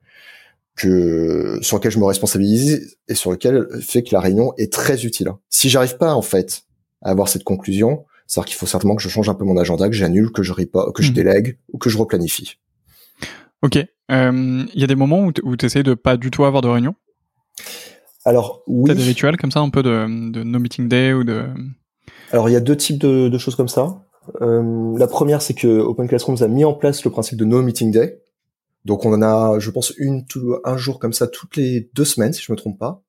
que 0.76 1.60
sur 1.62 1.78
lequel 1.78 1.92
je 1.92 2.00
me 2.00 2.06
responsabilise 2.06 2.98
et 3.10 3.16
sur 3.16 3.31
lequel 3.31 3.68
fait 3.81 4.04
que 4.04 4.14
la 4.14 4.22
réunion 4.22 4.54
est 4.58 4.72
très 4.72 5.06
utile. 5.06 5.30
Si 5.50 5.70
j'arrive 5.70 5.98
pas 5.98 6.14
en 6.14 6.22
fait 6.22 6.62
à 7.02 7.10
avoir 7.10 7.28
cette 7.28 7.44
conclusion, 7.44 8.06
c'est-à-dire 8.30 8.46
qu'il 8.46 8.58
faut 8.58 8.68
certainement 8.68 8.96
que 8.96 9.02
je 9.02 9.10
change 9.10 9.28
un 9.28 9.34
peu 9.34 9.44
mon 9.44 9.58
agenda, 9.58 9.90
que 9.90 9.96
j'annule, 9.96 10.31
que 10.31 10.44
je 10.44 10.54
pas, 10.66 10.92
que 10.94 11.02
je 11.02 11.10
hmm. 11.10 11.16
délègue 11.16 11.58
ou 11.74 11.80
que 11.80 11.90
je 11.90 11.98
replanifie. 11.98 12.60
Ok. 13.64 13.76
Il 13.76 13.88
euh, 14.12 14.66
y 14.76 14.84
a 14.84 14.88
des 14.88 14.96
moments 14.96 15.26
où 15.26 15.58
tu 15.58 15.66
essaies 15.66 15.81
de 15.81 15.96
pas 15.96 16.16
du 16.16 16.30
tout 16.30 16.46
avoir 16.46 16.62
de 16.62 16.68
réunion? 16.68 16.94
Alors 18.26 18.62
oui. 18.68 18.88
T'as 18.88 18.94
des 18.94 19.04
rituels 19.04 19.38
comme 19.38 19.52
ça, 19.52 19.62
un 19.62 19.72
peu 19.72 19.81
de, 19.81 20.06
no 20.06 20.60
meeting 20.60 20.88
day 20.88 21.12
ou 21.12 21.24
de. 21.24 21.46
Alors 22.31 22.50
il 22.50 22.54
y 22.54 22.56
a 22.56 22.60
deux 22.60 22.78
types 22.78 23.00
de, 23.00 23.36
choses 23.40 23.56
comme 23.56 23.68
ça. 23.68 24.06
Euh, 24.42 24.96
la 24.96 25.08
première, 25.08 25.42
c'est 25.42 25.56
que 25.56 25.80
Open 25.80 26.08
Classrooms 26.08 26.44
a 26.44 26.48
mis 26.48 26.64
en 26.64 26.74
place 26.74 27.04
le 27.04 27.10
principe 27.10 27.40
de 27.40 27.46
no 27.46 27.64
meeting 27.64 27.92
day. 27.92 28.22
Donc 28.86 29.06
on 29.06 29.14
en 29.14 29.24
a, 29.24 29.58
je 29.58 29.72
pense, 29.72 29.92
une 29.98 30.24
un 30.66 30.78
jour 30.78 31.00
comme 31.00 31.14
ça 31.14 31.26
toutes 31.26 31.56
les 31.56 31.90
deux 31.96 32.06
semaines, 32.06 32.34
si 32.34 32.44
je 32.44 32.52
me 32.52 32.58
trompe 32.58 32.78
pas 32.78 33.02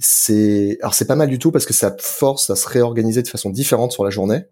c'est 0.00 0.78
alors 0.80 0.94
c'est 0.94 1.06
pas 1.06 1.14
mal 1.14 1.28
du 1.28 1.38
tout 1.38 1.52
parce 1.52 1.66
que 1.66 1.74
ça 1.74 1.94
force 2.00 2.50
à 2.50 2.56
se 2.56 2.68
réorganiser 2.68 3.22
de 3.22 3.28
façon 3.28 3.50
différente 3.50 3.92
sur 3.92 4.02
la 4.02 4.10
journée. 4.10 4.44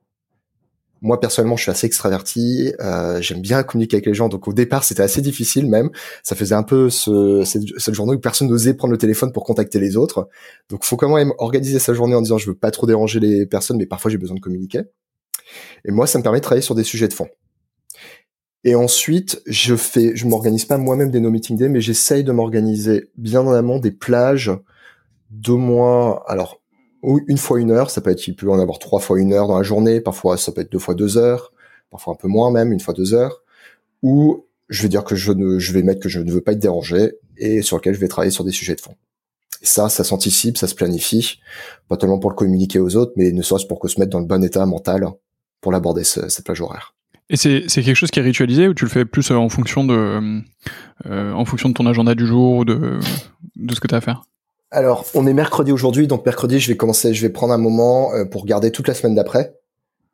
Moi 1.01 1.21
personnellement, 1.21 1.57
je 1.57 1.63
suis 1.63 1.71
assez 1.71 1.87
extraverti, 1.87 2.73
euh, 2.81 3.21
j'aime 3.21 3.41
bien 3.41 3.63
communiquer 3.63 3.97
avec 3.97 4.07
les 4.07 4.15
gens, 4.15 4.29
donc 4.29 4.49
au 4.49 4.53
départ 4.53 4.85
c'était 4.85 5.03
assez 5.03 5.23
difficile 5.23 5.69
même. 5.69 5.91
Ça 6.23 6.37
faisait 6.37 6.57
un 6.57 6.65
peu 6.65 6.91
ce, 6.91 7.45
cette, 7.45 7.95
journée 7.95 8.15
où 8.15 8.19
personne 8.19 8.49
n'osait 8.49 8.75
prendre 8.75 8.93
le 8.93 8.99
téléphone 8.99 9.33
pour 9.33 9.45
contacter 9.45 9.79
les 9.79 9.97
autres. 9.97 10.29
Donc 10.69 10.85
faut 10.85 10.97
quand 10.97 11.15
même 11.15 11.33
organiser 11.39 11.79
sa 11.79 11.95
journée 11.95 12.15
en 12.15 12.23
disant 12.23 12.37
je 12.37 12.47
veux 12.51 12.57
pas 12.57 12.71
trop 12.71 12.87
déranger 12.87 13.21
les 13.21 13.47
personnes, 13.47 13.79
mais 13.79 13.87
parfois 13.87 14.11
j'ai 14.11 14.19
besoin 14.19 14.37
de 14.37 14.41
communiquer. 14.41 14.83
Et 15.85 15.93
moi, 15.93 16.07
ça 16.07 16.19
me 16.19 16.23
permet 16.23 16.39
de 16.39 16.43
travailler 16.43 16.63
sur 16.63 16.75
des 16.75 16.85
sujets 16.85 17.09
de 17.09 17.15
fond. 17.15 17.29
Et 18.65 18.75
ensuite, 18.75 19.41
je 19.47 19.77
fais, 19.77 20.17
je 20.17 20.27
m'organise 20.27 20.65
pas 20.65 20.79
moi-même 20.79 21.11
des 21.11 21.21
no 21.21 21.31
meeting 21.31 21.57
days, 21.57 21.69
mais 21.69 21.81
j'essaye 21.81 22.25
de 22.25 22.33
m'organiser 22.33 23.11
bien 23.17 23.41
en 23.41 23.53
amont 23.53 23.79
des 23.79 23.93
plages 23.93 24.51
deux 25.31 25.57
mois, 25.57 26.25
alors 26.29 26.61
une 27.03 27.39
fois 27.39 27.61
une 27.61 27.71
heure, 27.71 27.91
ça 27.91 28.01
peut 28.01 28.11
être, 28.11 28.27
il 28.27 28.35
peut 28.35 28.51
en 28.51 28.59
avoir 28.59 28.79
trois 28.79 29.01
fois 29.01 29.21
une 29.21 29.33
heure 29.33 29.47
dans 29.47 29.57
la 29.57 29.63
journée, 29.63 30.01
parfois 30.01 30.37
ça 30.37 30.53
peut 30.53 30.61
être 30.61 30.73
deux 30.73 30.79
fois 30.79 30.95
deux 30.95 31.17
heures, 31.17 31.53
parfois 31.91 32.15
un 32.15 32.17
peu 32.17 32.29
moins 32.29 32.51
même, 32.51 32.73
une 32.73 32.81
fois 32.81 32.95
deux 32.95 33.15
heures, 33.15 33.43
ou 34.03 34.47
je 34.69 34.83
vais 34.83 34.89
dire 34.89 35.05
que 35.05 35.15
je 35.15 35.33
ne, 35.33 35.59
je 35.59 35.73
vais 35.73 35.83
mettre 35.83 36.01
que 36.01 36.09
je 36.09 36.21
ne 36.21 36.31
veux 36.31 36.41
pas 36.41 36.53
être 36.53 36.59
dérangé 36.59 37.13
et 37.37 37.63
sur 37.63 37.77
lequel 37.77 37.95
je 37.95 38.01
vais 38.01 38.09
travailler 38.09 38.33
sur 38.33 38.45
des 38.45 38.51
sujets 38.51 38.75
de 38.75 38.81
fond. 38.81 38.95
Et 39.63 39.67
ça, 39.67 39.89
ça 39.89 40.05
s'anticipe, 40.05 40.57
ça 40.57 40.67
se 40.67 40.75
planifie, 40.75 41.41
pas 41.89 41.97
tellement 41.97 42.19
pour 42.19 42.31
le 42.31 42.37
communiquer 42.37 42.79
aux 42.79 42.97
autres, 42.97 43.13
mais 43.17 43.33
ne 43.33 43.43
serait-ce 43.43 43.67
pour 43.67 43.81
que 43.81 43.89
se 43.89 43.99
mettre 43.99 44.11
dans 44.11 44.21
le 44.21 44.27
bon 44.27 44.43
état 44.45 44.65
mental 44.67 45.07
pour 45.61 45.73
l'aborder 45.73 46.05
cette 46.05 46.45
plage 46.45 46.61
horaire. 46.61 46.95
Et 47.31 47.37
c'est 47.37 47.65
c'est 47.69 47.83
quelque 47.83 47.97
chose 47.97 48.11
qui 48.11 48.21
est 48.21 48.23
ritualisé 48.23 48.69
ou 48.69 48.75
tu 48.75 48.85
le 48.85 48.91
fais 48.91 49.05
plus 49.05 49.31
euh, 49.31 49.35
en 49.35 49.51
fonction 49.51 49.85
de 49.85 50.41
euh, 51.07 51.33
en 51.33 51.45
fonction 51.45 51.69
de 51.69 51.75
ton 51.75 51.87
agenda 51.87 52.15
du 52.15 52.27
jour 52.27 52.57
ou 52.57 52.65
de 52.65 52.99
de 53.57 53.75
ce 53.75 53.81
que 53.81 53.87
tu 53.87 53.95
as 53.95 53.99
à 53.99 54.01
faire? 54.01 54.23
Alors, 54.71 55.07
on 55.15 55.27
est 55.27 55.33
mercredi 55.33 55.73
aujourd'hui, 55.73 56.07
donc 56.07 56.27
mercredi, 56.27 56.61
je 56.61 56.69
vais 56.69 56.77
commencer, 56.77 57.15
je 57.15 57.23
vais 57.23 57.33
prendre 57.33 57.55
un 57.55 57.59
moment 57.59 58.13
euh, 58.15 58.25
pour 58.27 58.45
garder 58.45 58.71
toute 58.71 58.87
la 58.87 58.95
semaine 58.95 59.15
d'après, 59.15 59.55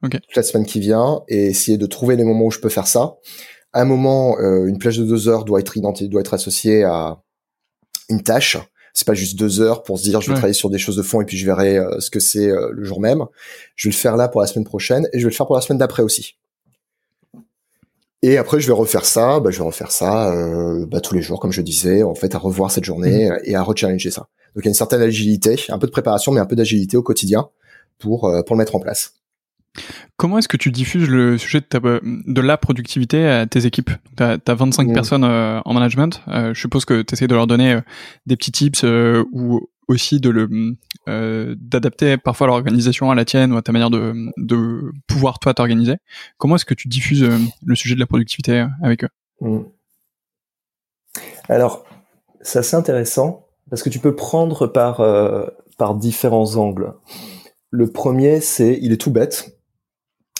okay. 0.04 0.20
toute 0.20 0.37
la 0.37 0.44
semaine 0.44 0.64
qui 0.64 0.78
vient, 0.78 1.23
et 1.26 1.46
essayer 1.46 1.76
de 1.76 1.87
trouver 1.87 2.14
les 2.14 2.23
moments 2.25 2.46
où 2.46 2.50
je 2.52 2.61
peux 2.61 2.68
faire 2.68 2.87
ça. 2.87 3.16
À 3.73 3.80
un 3.80 3.84
moment, 3.84 4.38
euh, 4.38 4.66
une 4.66 4.78
plage 4.78 4.99
de 4.99 5.04
deux 5.04 5.28
heures 5.28 5.44
doit 5.44 5.58
être 5.58 5.76
identifiée, 5.76 6.08
doit 6.08 6.20
être 6.20 6.34
associée 6.34 6.84
à 6.84 7.20
une 8.08 8.23
tâche. 8.23 8.56
C'est 8.92 9.08
pas 9.08 9.14
juste 9.14 9.37
deux 9.37 9.61
heures 9.61 9.82
pour 9.82 9.99
se 9.99 10.04
dire 10.04 10.20
je 10.20 10.28
vais 10.28 10.34
travailler 10.34 10.54
sur 10.54 10.70
des 10.70 10.78
choses 10.78 10.94
de 10.94 11.02
fond 11.02 11.20
et 11.20 11.25
puis 11.25 11.37
je 11.37 11.44
verrai 11.44 11.78
euh, 11.78 11.99
ce 11.99 12.11
que 12.11 12.20
c'est 12.20 12.46
le 12.46 12.84
jour 12.84 13.00
même. 13.00 13.25
Je 13.75 13.88
vais 13.88 13.92
le 13.92 13.99
faire 13.99 14.16
là 14.16 14.28
pour 14.28 14.40
la 14.40 14.46
semaine 14.46 14.64
prochaine 14.64 15.08
et 15.12 15.18
je 15.18 15.25
vais 15.25 15.30
le 15.30 15.34
faire 15.34 15.46
pour 15.46 15.56
la 15.56 15.62
semaine 15.62 15.78
d'après 15.78 16.04
aussi. 16.04 16.37
Et 18.26 18.38
après, 18.38 18.59
je 18.59 18.66
vais 18.66 18.73
refaire 18.73 19.04
ça, 19.04 19.38
bah, 19.38 19.50
je 19.50 19.59
vais 19.59 19.64
refaire 19.64 19.93
ça 19.93 20.35
bah, 20.87 21.00
tous 21.00 21.14
les 21.14 21.21
jours, 21.21 21.40
comme 21.40 21.52
je 21.52 21.61
disais, 21.61 22.02
en 22.02 22.14
fait, 22.14 22.35
à 22.35 22.38
revoir 22.38 22.71
cette 22.71 22.85
journée 22.85 23.28
mmh. 23.28 23.38
et 23.45 23.54
à 23.54 23.62
rechallenger 23.62 24.11
ça. 24.11 24.28
Donc 24.54 24.64
il 24.64 24.66
y 24.66 24.69
a 24.69 24.71
une 24.71 24.75
certaine 24.75 25.02
agilité, 25.02 25.57
un 25.69 25.78
peu 25.78 25.87
de 25.87 25.93
préparation, 25.93 26.33
mais 26.33 26.40
un 26.40 26.47
peu 26.47 26.57
d'agilité 26.57 26.97
au 26.97 27.02
quotidien 27.02 27.49
pour, 27.99 28.26
euh, 28.26 28.43
pour 28.43 28.57
le 28.57 28.59
mettre 28.59 28.76
en 28.76 28.81
place. 28.81 29.14
Comment 30.16 30.38
est-ce 30.38 30.49
que 30.49 30.57
tu 30.57 30.71
diffuses 30.71 31.09
le 31.09 31.38
sujet 31.38 31.61
de, 31.61 31.66
ta, 31.66 31.81
de 31.81 32.40
la 32.40 32.57
productivité 32.57 33.26
à 33.26 33.47
tes 33.47 33.66
équipes? 33.66 33.90
Tu 34.16 34.23
as, 34.23 34.38
25 34.47 34.88
mmh. 34.88 34.93
personnes 34.93 35.25
euh, 35.25 35.61
en 35.64 35.75
management. 35.75 36.23
Euh, 36.28 36.54
je 36.54 36.61
suppose 36.61 36.85
que 36.85 37.02
tu 37.02 37.14
essaies 37.14 37.26
de 37.26 37.35
leur 37.35 37.47
donner 37.47 37.81
des 38.26 38.37
petits 38.37 38.52
tips 38.52 38.85
ou 39.33 39.69
aussi 39.88 40.21
de 40.21 40.31
le 40.31 40.76
d'adapter 41.57 42.16
parfois 42.16 42.47
l'organisation 42.47 43.11
à 43.11 43.14
la 43.14 43.26
tienne 43.26 43.52
ou 43.52 43.57
à 43.59 43.62
ta 43.62 43.73
manière 43.73 43.90
de, 43.90 44.14
de 44.38 44.93
pouvoir 45.07 45.38
toi 45.38 45.52
t'organiser. 45.52 45.97
Comment 46.38 46.57
est-ce 46.57 46.64
que 46.64 46.75
tu 46.75 46.88
diffuses 46.88 47.28
le 47.64 47.75
sujet 47.75 47.95
de 47.95 48.00
la 48.00 48.07
productivité 48.07 48.64
avec 48.83 49.04
eux? 49.04 49.11
Mmh. 49.40 49.64
Alors, 51.49 51.85
c'est 52.40 52.59
assez 52.59 52.76
intéressant 52.76 53.47
parce 53.71 53.83
que 53.83 53.90
tu 53.90 53.99
peux 53.99 54.14
prendre 54.14 54.66
par, 54.66 55.00
euh, 55.00 55.47
par 55.78 55.95
différents 55.95 56.57
angles. 56.57 56.95
Le 57.71 57.90
premier, 57.90 58.40
c'est, 58.40 58.78
il 58.81 58.93
est 58.93 59.00
tout 59.00 59.11
bête, 59.11 59.53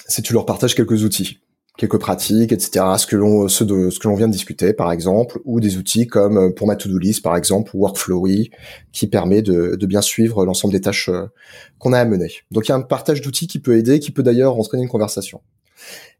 c'est 0.07 0.23
tu 0.23 0.33
leur 0.33 0.47
partages 0.47 0.75
quelques 0.75 1.03
outils, 1.05 1.41
quelques 1.77 1.99
pratiques, 1.99 2.53
etc. 2.53 2.85
Ce 2.99 3.07
que 3.07 3.17
l'on, 3.17 3.49
ce 3.49 3.65
que 3.65 4.09
l'on 4.09 4.15
vient 4.15 4.29
de 4.29 4.33
discuter, 4.33 4.73
par 4.73 4.93
exemple, 4.93 5.41
ou 5.45 5.61
des 5.61 5.77
outils 5.77 6.07
comme 6.07 6.39
euh, 6.39 6.51
pour 6.51 6.67
ma 6.67 6.77
to-do 6.77 6.99
list, 6.99 7.23
par 7.23 7.37
exemple, 7.37 7.75
ou 7.75 7.81
Workflowy, 7.81 8.51
qui 8.93 9.07
permet 9.07 9.43
de, 9.43 9.77
bien 9.87 10.03
suivre 10.03 10.45
l'ensemble 10.45 10.73
des 10.73 10.81
tâches 10.81 11.09
euh, 11.09 11.27
qu'on 11.79 11.93
a 11.93 11.99
à 11.99 12.05
mener. 12.05 12.31
Donc 12.51 12.67
il 12.67 12.71
y 12.71 12.73
a 12.73 12.77
un 12.77 12.83
partage 12.83 13.21
d'outils 13.21 13.47
qui 13.47 13.59
peut 13.59 13.77
aider, 13.77 13.99
qui 13.99 14.11
peut 14.11 14.23
d'ailleurs 14.23 14.59
entraîner 14.59 14.83
une 14.83 14.89
conversation. 14.89 15.41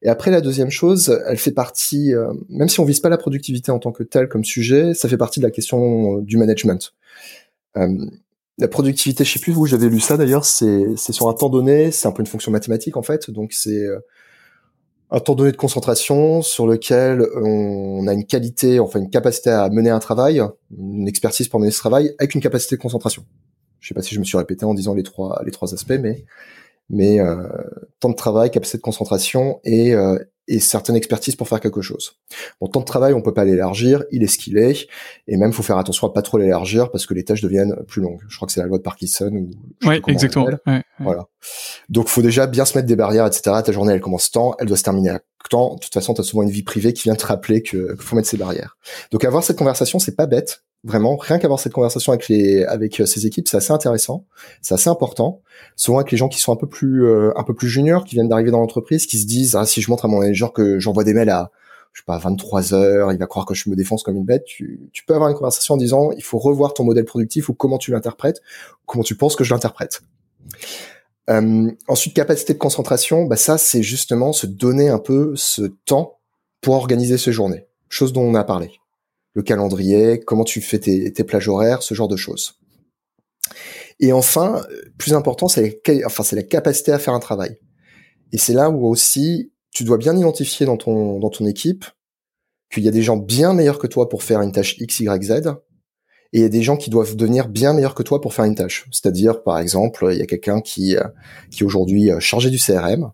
Et 0.03 0.09
après, 0.09 0.31
la 0.31 0.43
deuxième 0.43 0.71
chose, 0.71 1.19
elle 1.27 1.39
fait 1.39 1.53
partie, 1.53 2.13
euh, 2.13 2.33
même 2.51 2.69
si 2.69 2.81
on 2.81 2.85
vise 2.85 3.01
pas 3.01 3.09
la 3.09 3.17
productivité 3.17 3.71
en 3.71 3.79
tant 3.79 3.93
que 3.93 4.03
telle 4.03 4.29
comme 4.29 4.45
sujet, 4.45 4.93
ça 4.93 5.09
fait 5.09 5.17
partie 5.17 5.41
de 5.41 5.45
la 5.45 5.51
question 5.51 6.19
du 6.19 6.37
management. 6.37 6.93
La 8.59 8.69
productivité, 8.69 9.25
je 9.25 9.33
sais 9.33 9.41
plus 9.41 9.55
où 9.55 9.67
j'avais 9.67 9.89
lu 9.89 10.01
ça 10.01 10.17
d'ailleurs, 10.17 10.45
c'est 10.45 10.97
sur 10.97 11.29
un 11.29 11.35
temps 11.35 11.49
donné, 11.49 11.91
c'est 11.91 12.07
un 12.07 12.13
peu 12.13 12.21
une 12.21 12.27
fonction 12.27 12.53
mathématique 12.53 12.97
en 12.97 13.03
fait, 13.03 13.31
donc 13.31 13.53
c'est 13.53 13.85
un 15.11 15.21
temps 15.21 15.35
donné 15.35 15.53
de 15.53 15.57
concentration 15.57 16.43
sur 16.43 16.67
lequel 16.67 17.27
on 17.37 18.07
a 18.07 18.13
une 18.13 18.25
qualité, 18.25 18.81
enfin 18.81 19.01
une 19.01 19.11
capacité 19.11 19.51
à 19.51 19.69
mener 19.71 19.91
un 19.91 19.99
travail, 19.99 20.43
une 20.77 21.09
expertise 21.09 21.49
pour 21.49 21.61
mener 21.61 21.73
ce 21.73 21.79
travail, 21.79 22.15
avec 22.19 22.35
une 22.35 22.41
capacité 22.41 22.77
de 22.77 22.81
concentration. 22.81 23.25
Je 23.81 23.89
sais 23.89 23.95
pas 23.95 24.03
si 24.03 24.15
je 24.15 24.21
me 24.21 24.25
suis 24.25 24.39
répété 24.39 24.65
en 24.65 24.75
disant 24.75 24.95
les 24.95 25.03
trois 25.03 25.43
les 25.45 25.51
trois 25.51 25.75
aspects, 25.75 25.99
mais 26.01 26.25
mais 26.91 27.21
euh, 27.21 27.47
temps 28.01 28.11
de 28.11 28.15
travail, 28.15 28.51
capacité 28.51 28.79
de 28.79 28.83
concentration 28.83 29.61
et, 29.65 29.95
euh, 29.95 30.19
et 30.47 30.61
certaines 30.61 30.97
expertises 30.97 31.37
pour 31.37 31.49
faire 31.49 31.61
quelque 31.61 31.81
chose. 31.81 32.19
Bon, 32.61 32.67
temps 32.67 32.81
de 32.81 32.85
travail, 32.85 33.15
on 33.15 33.23
peut 33.23 33.33
pas 33.33 33.45
l'élargir, 33.45 34.05
il 34.11 34.23
est 34.23 34.27
ce 34.27 34.39
qu'il 34.39 34.59
est, 34.59 34.87
et 35.27 35.37
même 35.37 35.53
faut 35.53 35.63
faire 35.63 35.79
attention 35.79 36.07
à 36.07 36.13
pas 36.13 36.23
trop 36.23 36.39
l'élargir 36.39 36.91
parce 36.91 37.07
que 37.07 37.15
les 37.15 37.25
tâches 37.25 37.41
deviennent 37.41 37.77
plus 37.87 38.03
longues. 38.03 38.21
Je 38.29 38.37
crois 38.37 38.47
que 38.47 38.53
c'est 38.53 38.61
la 38.61 38.67
loi 38.67 38.79
de 38.79 38.83
Parkinson. 38.83 39.31
Ou 39.33 39.51
oui, 39.89 40.03
exactement. 40.07 40.49
Voilà. 41.01 41.25
Donc, 41.89 42.09
faut 42.09 42.23
déjà 42.23 42.47
bien 42.47 42.65
se 42.65 42.77
mettre 42.77 42.89
des 42.89 42.97
barrières, 42.97 43.27
etc. 43.27 43.57
Ta 43.65 43.73
journée, 43.73 43.95
elle 43.95 44.01
commence 44.01 44.31
temps, 44.31 44.55
elle 44.59 44.67
doit 44.67 44.77
se 44.77 44.83
terminer 44.83 45.11
à 45.11 45.21
temps. 45.49 45.75
De 45.75 45.81
toute 45.81 45.95
façon, 45.95 46.15
tu 46.15 46.21
as 46.21 46.25
souvent 46.25 46.43
une 46.43 46.51
vie 46.51 46.63
privée 46.63 46.93
qui 46.93 47.05
vient 47.05 47.15
te 47.15 47.27
rappeler 47.27 47.63
que 47.63 47.97
faut 47.99 48.17
mettre 48.17 48.29
ces 48.29 48.37
barrières. 48.37 48.77
Donc, 49.11 49.25
avoir 49.25 49.45
cette 49.45 49.59
conversation, 49.59 49.99
c'est 49.99 50.17
pas 50.17 50.27
bête 50.27 50.65
Vraiment, 50.85 51.17
rien 51.17 51.39
qu'avoir 51.39 51.59
cette 51.59 51.73
conversation 51.73 52.13
avec 52.13 52.29
les 52.29 52.63
avec 52.65 53.01
euh, 53.01 53.07
ces 53.07 53.27
équipes, 53.27 53.49
c'est 53.49 53.57
assez 53.57 53.73
intéressant, 53.73 54.27
c'est 54.61 54.75
assez 54.75 54.91
important. 54.91 55.41
Souvent 55.77 55.99
avec 55.99 56.13
les 56.13 56.19
gens 56.19 56.29
qui 56.29 56.39
sont 56.39 56.53
un 56.53 56.57
peu 56.57 56.67
plus 56.67 57.07
euh, 57.07 57.33
un 57.37 57.43
peu 57.43 57.55
plus 57.55 57.69
juniors, 57.69 58.05
qui 58.05 58.17
viennent 58.17 58.29
d'arriver 58.29 58.51
dans 58.51 58.61
l'entreprise, 58.61 59.07
qui 59.07 59.19
se 59.19 59.27
disent 59.27 59.57
ah 59.57 59.65
si 59.65 59.81
je 59.81 59.91
montre 59.91 60.05
à 60.05 60.09
mon 60.09 60.19
manager 60.19 60.53
que 60.53 60.79
j'envoie 60.79 61.03
des 61.03 61.15
mails 61.15 61.31
à 61.31 61.51
je 61.95 62.01
sais 62.01 62.05
pas 62.05 62.19
23 62.19 62.75
heures, 62.75 63.13
il 63.13 63.19
va 63.19 63.27
croire 63.27 63.47
que 63.47 63.55
je 63.55 63.71
me 63.71 63.77
défonce 63.77 64.03
comme 64.03 64.17
une 64.17 64.27
bête. 64.27 64.45
Tu, 64.45 64.91
tu 64.93 65.07
peux 65.07 65.15
avoir 65.15 65.31
une 65.31 65.37
conversation 65.37 65.75
en 65.75 65.79
disant 65.79 66.11
il 66.13 66.23
faut 66.23 66.39
revoir 66.39 66.75
ton 66.75 66.85
modèle 66.85 67.07
productif 67.07 67.49
ou 67.49 67.55
comment 67.55 67.79
tu 67.79 67.91
l'interprètes, 67.91 68.43
comment 68.85 69.05
tu 69.05 69.17
penses 69.17 69.37
que 69.37 69.45
je 69.45 69.55
l'interprète. 69.55 70.03
Euh, 71.31 71.71
ensuite, 71.89 72.15
capacité 72.15 72.53
de 72.53 72.59
concentration, 72.59 73.25
bah 73.25 73.37
ça 73.37 73.57
c'est 73.57 73.83
justement 73.83 74.33
se 74.33 74.47
donner 74.47 74.89
un 74.89 74.99
peu 74.99 75.33
ce 75.37 75.63
temps 75.87 76.19
pour 76.61 76.75
organiser 76.75 77.19
ses 77.19 77.33
journées, 77.33 77.67
chose 77.89 78.13
dont 78.13 78.23
on 78.23 78.35
a 78.35 78.45
parlé 78.45 78.73
le 79.35 79.43
calendrier, 79.43 80.21
comment 80.21 80.45
tu 80.45 80.61
fais 80.61 80.79
tes, 80.79 81.25
plages 81.25 81.49
horaires, 81.49 81.83
ce 81.83 81.95
genre 81.95 82.09
de 82.09 82.17
choses. 82.17 82.55
Et 84.01 84.13
enfin, 84.13 84.63
plus 84.97 85.13
important, 85.13 85.49
c'est 85.49 85.83
c'est 85.85 86.37
la 86.37 86.43
capacité 86.43 86.93
à 86.93 86.99
faire 86.99 87.15
un 87.15 87.21
travail. 87.21 87.59
Et 88.33 88.39
c'est 88.39 88.55
là 88.55 88.71
où 88.71 88.87
aussi 88.87 89.53
tu 89.73 89.85
dois 89.85 89.99
bien 89.99 90.17
identifier 90.17 90.67
dans 90.67 90.77
ton 90.77 91.19
dans 91.19 91.31
ton 91.31 91.47
équipe 91.47 91.85
qu'il 92.73 92.85
y 92.85 92.89
a 92.89 92.93
des 92.93 93.03
gens 93.03 93.17
bien 93.17 93.53
meilleurs 93.53 93.79
que 93.79 93.87
toi 93.87 94.09
pour 94.09 94.23
faire 94.23 94.41
une 94.41 94.53
tâche 94.53 94.77
X, 94.79 95.01
Y, 95.01 95.23
Z, 95.23 95.55
et 96.35 96.39
il 96.39 96.43
y 96.43 96.45
a 96.45 96.49
des 96.49 96.63
gens 96.63 96.77
qui 96.77 96.91
doivent 96.91 97.15
devenir 97.15 97.49
bien 97.49 97.73
meilleurs 97.73 97.95
que 97.95 98.03
toi 98.03 98.21
pour 98.21 98.35
faire 98.35 98.45
une 98.45 98.57
tâche. 98.57 98.87
C'est-à-dire, 98.91 99.45
par 99.45 99.61
exemple, 99.61 100.09
il 100.11 100.19
y 100.19 100.23
a 100.23 100.27
quelqu'un 100.27 100.61
qui 100.61 100.97
qui 101.51 101.63
est 101.63 101.67
aujourd'hui 101.67 102.11
chargé 102.19 102.51
du 102.51 102.59
CRM. 102.59 103.13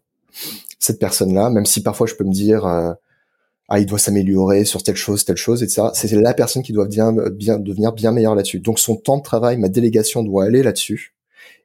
Cette 0.79 0.99
personne-là, 0.99 1.51
même 1.51 1.67
si 1.67 1.83
parfois 1.83 2.07
je 2.07 2.15
peux 2.15 2.25
me 2.25 2.33
dire 2.33 2.65
euh, 2.65 2.93
ah 3.69 3.79
il 3.79 3.85
doit 3.85 3.99
s'améliorer 3.99 4.65
sur 4.65 4.83
telle 4.83 4.97
chose, 4.97 5.27
telle 5.27 5.37
chose, 5.37 5.63
etc. 5.63 5.89
C'est 5.93 6.11
la 6.13 6.33
personne 6.33 6.63
qui 6.63 6.73
doit 6.73 6.87
bien, 6.87 7.13
bien 7.31 7.59
devenir 7.59 7.93
bien 7.93 8.11
meilleure 8.11 8.35
là-dessus. 8.35 8.59
Donc 8.59 8.79
son 8.79 8.97
temps 8.97 9.19
de 9.19 9.23
travail, 9.23 9.59
ma 9.59 9.69
délégation 9.69 10.23
doit 10.23 10.45
aller 10.45 10.63
là-dessus. 10.63 11.15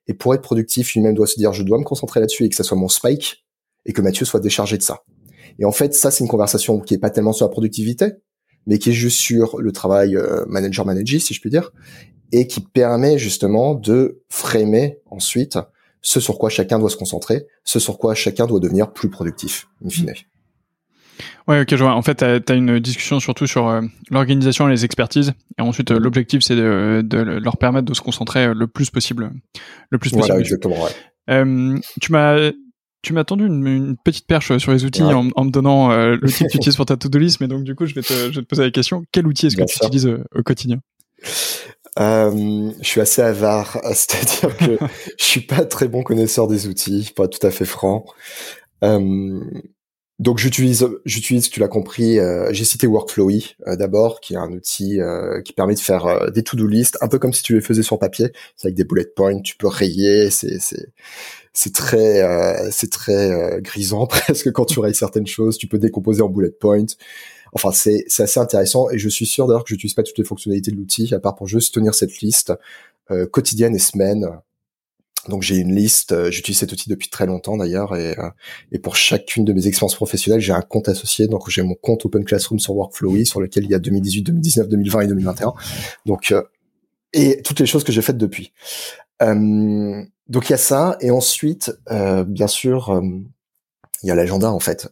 Et 0.07 0.13
pour 0.13 0.35
être 0.35 0.41
productif, 0.41 0.93
lui-même 0.93 1.15
doit 1.15 1.25
se 1.25 1.35
dire 1.35 1.53
je 1.53 1.63
dois 1.63 1.79
me 1.79 1.85
concentrer 1.85 2.19
là-dessus 2.19 2.43
et 2.43 2.49
que 2.49 2.55
ça 2.55 2.63
soit 2.63 2.77
mon 2.77 2.89
spike 2.89 3.45
et 3.85 3.93
que 3.93 4.01
Mathieu 4.01 4.25
soit 4.25 4.41
déchargé 4.41 4.77
de 4.77 4.83
ça. 4.83 5.03
Et 5.57 5.63
en 5.63 5.71
fait, 5.71 5.93
ça 5.93 6.11
c'est 6.11 6.23
une 6.23 6.29
conversation 6.29 6.81
qui 6.81 6.95
est 6.95 6.99
pas 6.99 7.11
tellement 7.11 7.31
sur 7.31 7.45
la 7.45 7.49
productivité, 7.49 8.13
mais 8.67 8.79
qui 8.79 8.89
est 8.89 8.93
juste 8.93 9.17
sur 9.17 9.59
le 9.59 9.71
travail 9.71 10.15
euh, 10.15 10.45
manager 10.47 10.85
manager 10.85 11.21
si 11.21 11.33
je 11.33 11.41
puis 11.41 11.49
dire, 11.49 11.71
et 12.31 12.47
qui 12.47 12.61
permet 12.61 13.17
justement 13.17 13.75
de 13.75 14.21
framer 14.29 14.99
ensuite 15.09 15.57
ce 16.01 16.19
sur 16.19 16.37
quoi 16.37 16.49
chacun 16.49 16.77
doit 16.77 16.89
se 16.89 16.97
concentrer, 16.97 17.47
ce 17.63 17.79
sur 17.79 17.97
quoi 17.97 18.13
chacun 18.13 18.45
doit 18.45 18.59
devenir 18.59 18.93
plus 18.93 19.09
productif, 19.09 19.67
in 19.83 19.89
fine. 19.89 20.13
Ouais, 21.47 21.61
ok, 21.61 21.69
je 21.69 21.83
vois. 21.83 21.93
En 21.93 22.01
fait, 22.01 22.15
tu 22.15 22.51
as, 22.51 22.55
une 22.55 22.79
discussion 22.79 23.19
surtout 23.19 23.47
sur 23.47 23.67
euh, 23.67 23.81
l'organisation 24.09 24.67
et 24.67 24.71
les 24.71 24.85
expertises. 24.85 25.33
Et 25.57 25.61
ensuite, 25.61 25.91
euh, 25.91 25.99
l'objectif, 25.99 26.41
c'est 26.41 26.55
de, 26.55 27.01
de, 27.03 27.17
leur 27.17 27.57
permettre 27.57 27.85
de 27.85 27.93
se 27.93 28.01
concentrer 28.01 28.45
euh, 28.45 28.53
le 28.53 28.67
plus 28.67 28.89
possible. 28.89 29.31
Le 29.89 29.97
plus 29.97 30.09
possible. 30.09 30.27
Voilà, 30.27 30.41
exactement, 30.41 30.75
ouais. 30.83 31.81
tu 32.01 32.11
m'as 32.11 32.51
tu 33.05 33.13
m'as 33.13 33.23
tendu 33.23 33.45
une, 33.45 33.95
petite 34.03 34.27
perche 34.27 34.57
sur 34.57 34.71
les 34.71 34.83
outils 34.85 35.03
en, 35.03 35.23
me 35.23 35.49
donnant 35.49 35.95
l'outil 36.15 36.43
que 36.43 36.49
tu 36.49 36.57
utilises 36.57 36.75
pour 36.75 36.85
ta 36.85 36.97
to-do 36.97 37.19
list, 37.19 37.39
mais 37.39 37.47
donc 37.47 37.63
du 37.63 37.75
coup, 37.75 37.85
je 37.85 37.95
vais 37.95 38.01
te, 38.01 38.13
je 38.13 38.39
vais 38.39 38.41
te 38.41 38.47
poser 38.47 38.63
la 38.63 38.71
question. 38.71 39.03
Quel 39.11 39.27
outil 39.27 39.47
est-ce 39.47 39.55
que 39.55 39.63
tu 39.63 39.77
utilises 39.77 40.07
au 40.07 40.43
quotidien? 40.43 40.79
Euh, 41.99 42.71
je 42.81 42.87
suis 42.87 43.01
assez 43.01 43.21
avare, 43.21 43.79
c'est-à-dire 43.93 44.57
que 44.57 44.85
je 45.17 45.23
suis 45.23 45.41
pas 45.41 45.65
très 45.65 45.87
bon 45.87 46.03
connaisseur 46.03 46.47
des 46.47 46.67
outils, 46.67 47.11
pas 47.15 47.27
tout 47.27 47.45
à 47.45 47.51
fait 47.51 47.65
franc. 47.65 48.05
Euh, 48.83 49.39
donc 50.19 50.37
j'utilise, 50.37 50.87
j'utilise, 51.05 51.49
tu 51.49 51.59
l'as 51.59 51.67
compris, 51.67 52.19
euh, 52.19 52.47
j'ai 52.51 52.63
cité 52.63 52.87
Workflowy 52.87 53.55
euh, 53.67 53.75
d'abord, 53.75 54.21
qui 54.21 54.33
est 54.33 54.37
un 54.37 54.51
outil 54.51 55.01
euh, 55.01 55.41
qui 55.41 55.51
permet 55.51 55.75
de 55.75 55.79
faire 55.79 56.31
des 56.31 56.43
to-do 56.43 56.67
list, 56.67 56.97
un 57.01 57.07
peu 57.07 57.19
comme 57.19 57.33
si 57.33 57.43
tu 57.43 57.53
les 57.53 57.61
faisais 57.61 57.83
sur 57.83 57.99
papier, 57.99 58.31
c'est 58.55 58.67
avec 58.67 58.75
des 58.75 58.85
bullet 58.85 59.07
points, 59.13 59.41
tu 59.41 59.57
peux 59.57 59.67
rayer, 59.67 60.29
c'est 60.31 60.59
c'est 60.59 60.87
c'est 61.55 61.73
très 61.73 62.21
c'est 62.71 62.91
très 62.91 63.59
grisant 63.61 64.05
presque 64.07 64.51
quand 64.51 64.65
tu 64.65 64.79
rayes 64.79 64.93
certaines 64.93 65.27
choses, 65.27 65.57
tu 65.57 65.67
peux 65.67 65.79
décomposer 65.79 66.21
en 66.21 66.29
bullet 66.29 66.51
points. 66.51 66.85
Enfin 67.53 67.71
c'est 67.71 68.05
c'est 68.07 68.23
assez 68.23 68.39
intéressant 68.39 68.89
et 68.91 68.99
je 68.99 69.09
suis 69.09 69.25
sûr 69.25 69.47
d'ailleurs 69.47 69.63
que 69.63 69.69
j'utilise 69.69 69.95
pas 69.95 70.03
toutes 70.03 70.17
les 70.19 70.23
fonctionnalités 70.23 70.71
de 70.71 70.75
l'outil 70.75 71.11
à 71.15 71.19
part 71.19 71.35
pour 71.35 71.47
juste 71.47 71.73
tenir 71.73 71.95
cette 71.95 72.19
liste 72.19 72.53
quotidienne 73.31 73.75
et 73.75 73.79
semaine 73.79 74.29
donc 75.29 75.41
j'ai 75.41 75.57
une 75.57 75.73
liste, 75.73 76.11
euh, 76.11 76.29
j'utilise 76.29 76.59
cet 76.59 76.71
outil 76.71 76.89
depuis 76.89 77.09
très 77.09 77.25
longtemps 77.25 77.57
d'ailleurs, 77.57 77.95
et, 77.95 78.17
euh, 78.17 78.29
et 78.71 78.79
pour 78.79 78.95
chacune 78.95 79.43
de 79.43 79.53
mes 79.53 79.67
expériences 79.67 79.95
professionnelles, 79.95 80.41
j'ai 80.41 80.53
un 80.53 80.61
compte 80.61 80.87
associé. 80.87 81.27
Donc 81.27 81.49
j'ai 81.49 81.63
mon 81.63 81.75
compte 81.75 82.05
Open 82.05 82.23
Classroom 82.23 82.59
sur 82.59 82.75
Workflowy, 82.75 83.25
sur 83.25 83.41
lequel 83.41 83.63
il 83.63 83.71
y 83.71 83.75
a 83.75 83.79
2018, 83.79 84.21
2019, 84.23 84.67
2020 84.69 85.01
et 85.01 85.07
2021. 85.07 85.53
Donc 86.05 86.31
euh, 86.31 86.43
et 87.13 87.41
toutes 87.43 87.59
les 87.59 87.65
choses 87.65 87.83
que 87.83 87.91
j'ai 87.91 88.01
faites 88.01 88.17
depuis. 88.17 88.51
Donc 90.27 90.49
il 90.49 90.53
y 90.53 90.55
a 90.55 90.57
ça, 90.57 90.97
et 91.01 91.11
ensuite, 91.11 91.71
bien 92.27 92.47
sûr, 92.47 93.01
il 94.03 94.07
y 94.07 94.11
a 94.11 94.15
l'agenda 94.15 94.51
en 94.51 94.59
fait. 94.59 94.89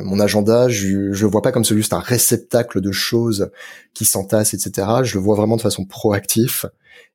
mon 0.00 0.20
agenda, 0.20 0.68
je, 0.68 1.12
je 1.12 1.24
le 1.24 1.30
vois 1.30 1.42
pas 1.42 1.52
comme 1.52 1.64
celui 1.64 1.82
juste 1.82 1.92
un 1.92 2.00
réceptacle 2.00 2.80
de 2.80 2.92
choses 2.92 3.50
qui 3.94 4.04
s'entassent, 4.04 4.54
etc. 4.54 4.88
Je 5.02 5.18
le 5.18 5.24
vois 5.24 5.36
vraiment 5.36 5.56
de 5.56 5.62
façon 5.62 5.84
proactive 5.84 6.70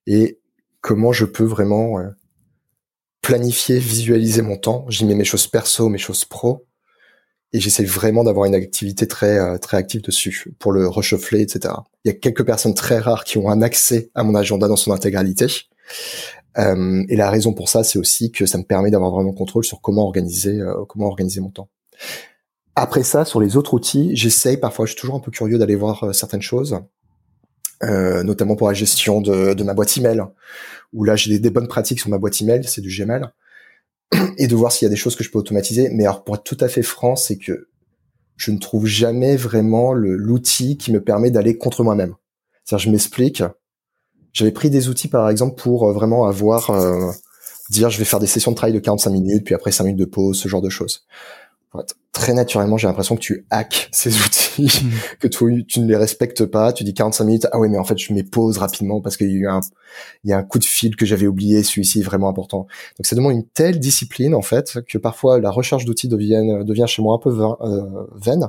et 0.07 0.39
comment 0.81 1.12
je 1.12 1.25
peux 1.25 1.43
vraiment 1.43 2.00
planifier, 3.25 3.79
visualiser 3.79 4.43
mon 4.43 4.55
temps? 4.55 4.86
J'y 4.88 5.03
mets 5.03 5.15
mes 5.15 5.25
choses 5.25 5.48
perso, 5.48 5.89
mes 5.89 5.98
choses 5.98 6.25
pro, 6.25 6.67
et 7.53 7.60
j'essaie 7.60 7.84
vraiment 7.84 8.24
d'avoir 8.24 8.45
une 8.45 8.53
activité 8.53 9.07
très 9.07 9.39
euh, 9.39 9.57
très 9.57 9.77
active 9.77 10.01
dessus 10.01 10.53
pour 10.60 10.72
le 10.72 10.88
reshuffler, 10.88 11.41
etc. 11.41 11.74
Il 12.03 12.10
y 12.10 12.12
a 12.12 12.13
quelques 12.13 12.45
personnes 12.45 12.75
très 12.75 13.00
rares 13.00 13.24
qui 13.24 13.39
ont 13.39 13.50
un 13.50 13.63
accès 13.63 14.12
à 14.13 14.24
mon 14.24 14.36
agenda 14.36 14.67
dans 14.67 14.75
son 14.75 14.91
intégralité. 14.91 15.48
Euh, 16.57 17.03
et 17.09 17.15
la 17.15 17.29
raison 17.29 17.53
pour 17.53 17.69
ça, 17.69 17.83
c'est 17.83 18.00
aussi 18.00 18.31
que 18.31 18.45
ça 18.45 18.57
me 18.57 18.63
permet 18.63 18.91
d'avoir 18.91 19.12
vraiment 19.12 19.33
contrôle 19.33 19.63
sur 19.63 19.81
comment 19.81 20.03
organiser 20.03 20.59
euh, 20.62 20.85
comment 20.88 21.07
organiser 21.07 21.41
mon 21.41 21.50
temps. 21.50 21.69
Après 22.75 23.03
ça, 23.03 23.25
sur 23.25 23.39
les 23.39 23.57
autres 23.57 23.74
outils, 23.74 24.15
j'essaye 24.15 24.57
parfois, 24.57 24.85
je 24.85 24.91
suis 24.91 25.00
toujours 25.00 25.15
un 25.15 25.19
peu 25.19 25.31
curieux 25.31 25.57
d'aller 25.57 25.75
voir 25.75 26.13
certaines 26.13 26.41
choses. 26.41 26.79
Euh, 27.83 28.24
notamment 28.24 28.55
pour 28.55 28.67
la 28.69 28.74
gestion 28.74 29.19
de, 29.19 29.53
de, 29.53 29.63
ma 29.63 29.74
boîte 29.74 29.97
email, 29.97 30.21
où 30.93 31.03
là 31.03 31.17
j'ai 31.17 31.39
des, 31.39 31.50
bonnes 31.50 31.67
pratiques 31.67 32.00
sur 32.00 32.09
ma 32.09 32.17
boîte 32.17 32.41
email, 32.41 32.63
c'est 32.63 32.79
du 32.79 32.89
Gmail, 32.89 33.24
et 34.38 34.47
de 34.47 34.55
voir 34.55 34.71
s'il 34.71 34.85
y 34.85 34.88
a 34.88 34.89
des 34.89 34.95
choses 34.95 35.17
que 35.17 35.25
je 35.25 35.29
peux 35.29 35.39
automatiser. 35.39 35.89
Mais 35.89 36.03
alors 36.03 36.24
pour 36.24 36.35
être 36.35 36.43
tout 36.43 36.57
à 36.62 36.69
fait 36.69 36.83
franc, 36.83 37.17
c'est 37.17 37.38
que 37.38 37.67
je 38.38 38.51
ne 38.51 38.59
trouve 38.59 38.85
jamais 38.85 39.35
vraiment 39.35 39.93
l'outil 39.93 40.77
qui 40.77 40.91
me 40.91 41.03
permet 41.03 41.31
d'aller 41.31 41.57
contre 41.57 41.83
moi-même. 41.83 42.15
C'est-à-dire, 42.63 42.85
je 42.85 42.91
m'explique. 42.91 43.43
J'avais 44.36 44.51
pris 44.51 44.70
des 44.70 44.88
outils 44.88 45.08
par 45.08 45.27
exemple 45.30 45.56
pour 45.56 45.89
euh, 45.89 45.94
vraiment 45.94 46.25
avoir 46.27 46.70
euh, 46.70 47.12
dire 47.72 47.89
je 47.89 47.98
vais 47.98 48.06
faire 48.06 48.20
des 48.20 48.27
sessions 48.27 48.51
de 48.51 48.56
travail 48.56 48.74
de 48.74 48.80
45 48.80 49.10
minutes, 49.10 49.44
puis 49.44 49.56
après 49.56 49.72
5 49.72 49.86
minutes 49.86 50.00
de 50.00 50.06
pause, 50.06 50.38
ce 50.38 50.48
genre 50.48 50.62
de 50.62 50.70
choses 50.70 51.06
très 52.15 52.34
naturellement, 52.34 52.77
j'ai 52.77 52.88
l'impression 52.88 53.15
que 53.15 53.22
tu 53.22 53.46
hacks 53.50 53.89
ces 53.92 54.15
outils, 54.18 54.84
mm. 54.84 54.92
que 55.20 55.27
tu, 55.27 55.65
tu, 55.65 55.80
ne 55.82 55.88
les 55.88 55.98
respectes 55.98 56.46
pas. 56.46 56.74
Tu 56.74 56.84
dis 56.84 56.94
45 56.94 57.24
minutes, 57.25 57.48
ah 57.51 57.60
oui, 57.60 57.70
mais 57.70 57.77
en 57.77 57.84
fait, 57.84 57.98
je 57.98 58.13
mets 58.13 58.24
pause 58.24 58.58
rapidement 58.58 59.01
parce 59.01 59.18
qu'il 59.18 59.27
y 59.27 59.32
a 59.32 59.34
eu 59.34 59.48
un, 59.48 59.60
il 60.24 60.30
y 60.30 60.34
a 60.34 60.38
un 60.38 60.44
coup 60.44 60.60
de 60.60 60.63
fil 60.63 60.96
que 60.96 61.06
j'avais 61.06 61.27
oublié, 61.27 61.62
celui-ci 61.63 62.00
est 62.00 62.04
vraiment 62.04 62.30
important. 62.30 62.68
Donc, 62.98 63.06
ça 63.06 63.15
demande 63.15 63.34
une 63.34 63.46
telle 63.46 63.80
discipline, 63.80 64.34
en 64.34 64.42
fait, 64.42 64.80
que 64.88 64.98
parfois 64.98 65.39
la 65.39 65.51
recherche 65.51 65.86
d'outils 65.86 66.08
devient, 66.08 66.63
devient 66.63 66.86
chez 66.88 67.01
moi 67.01 67.15
un 67.15 67.20
peu 67.20 67.30
euh, 67.30 68.08
vaine. 68.15 68.48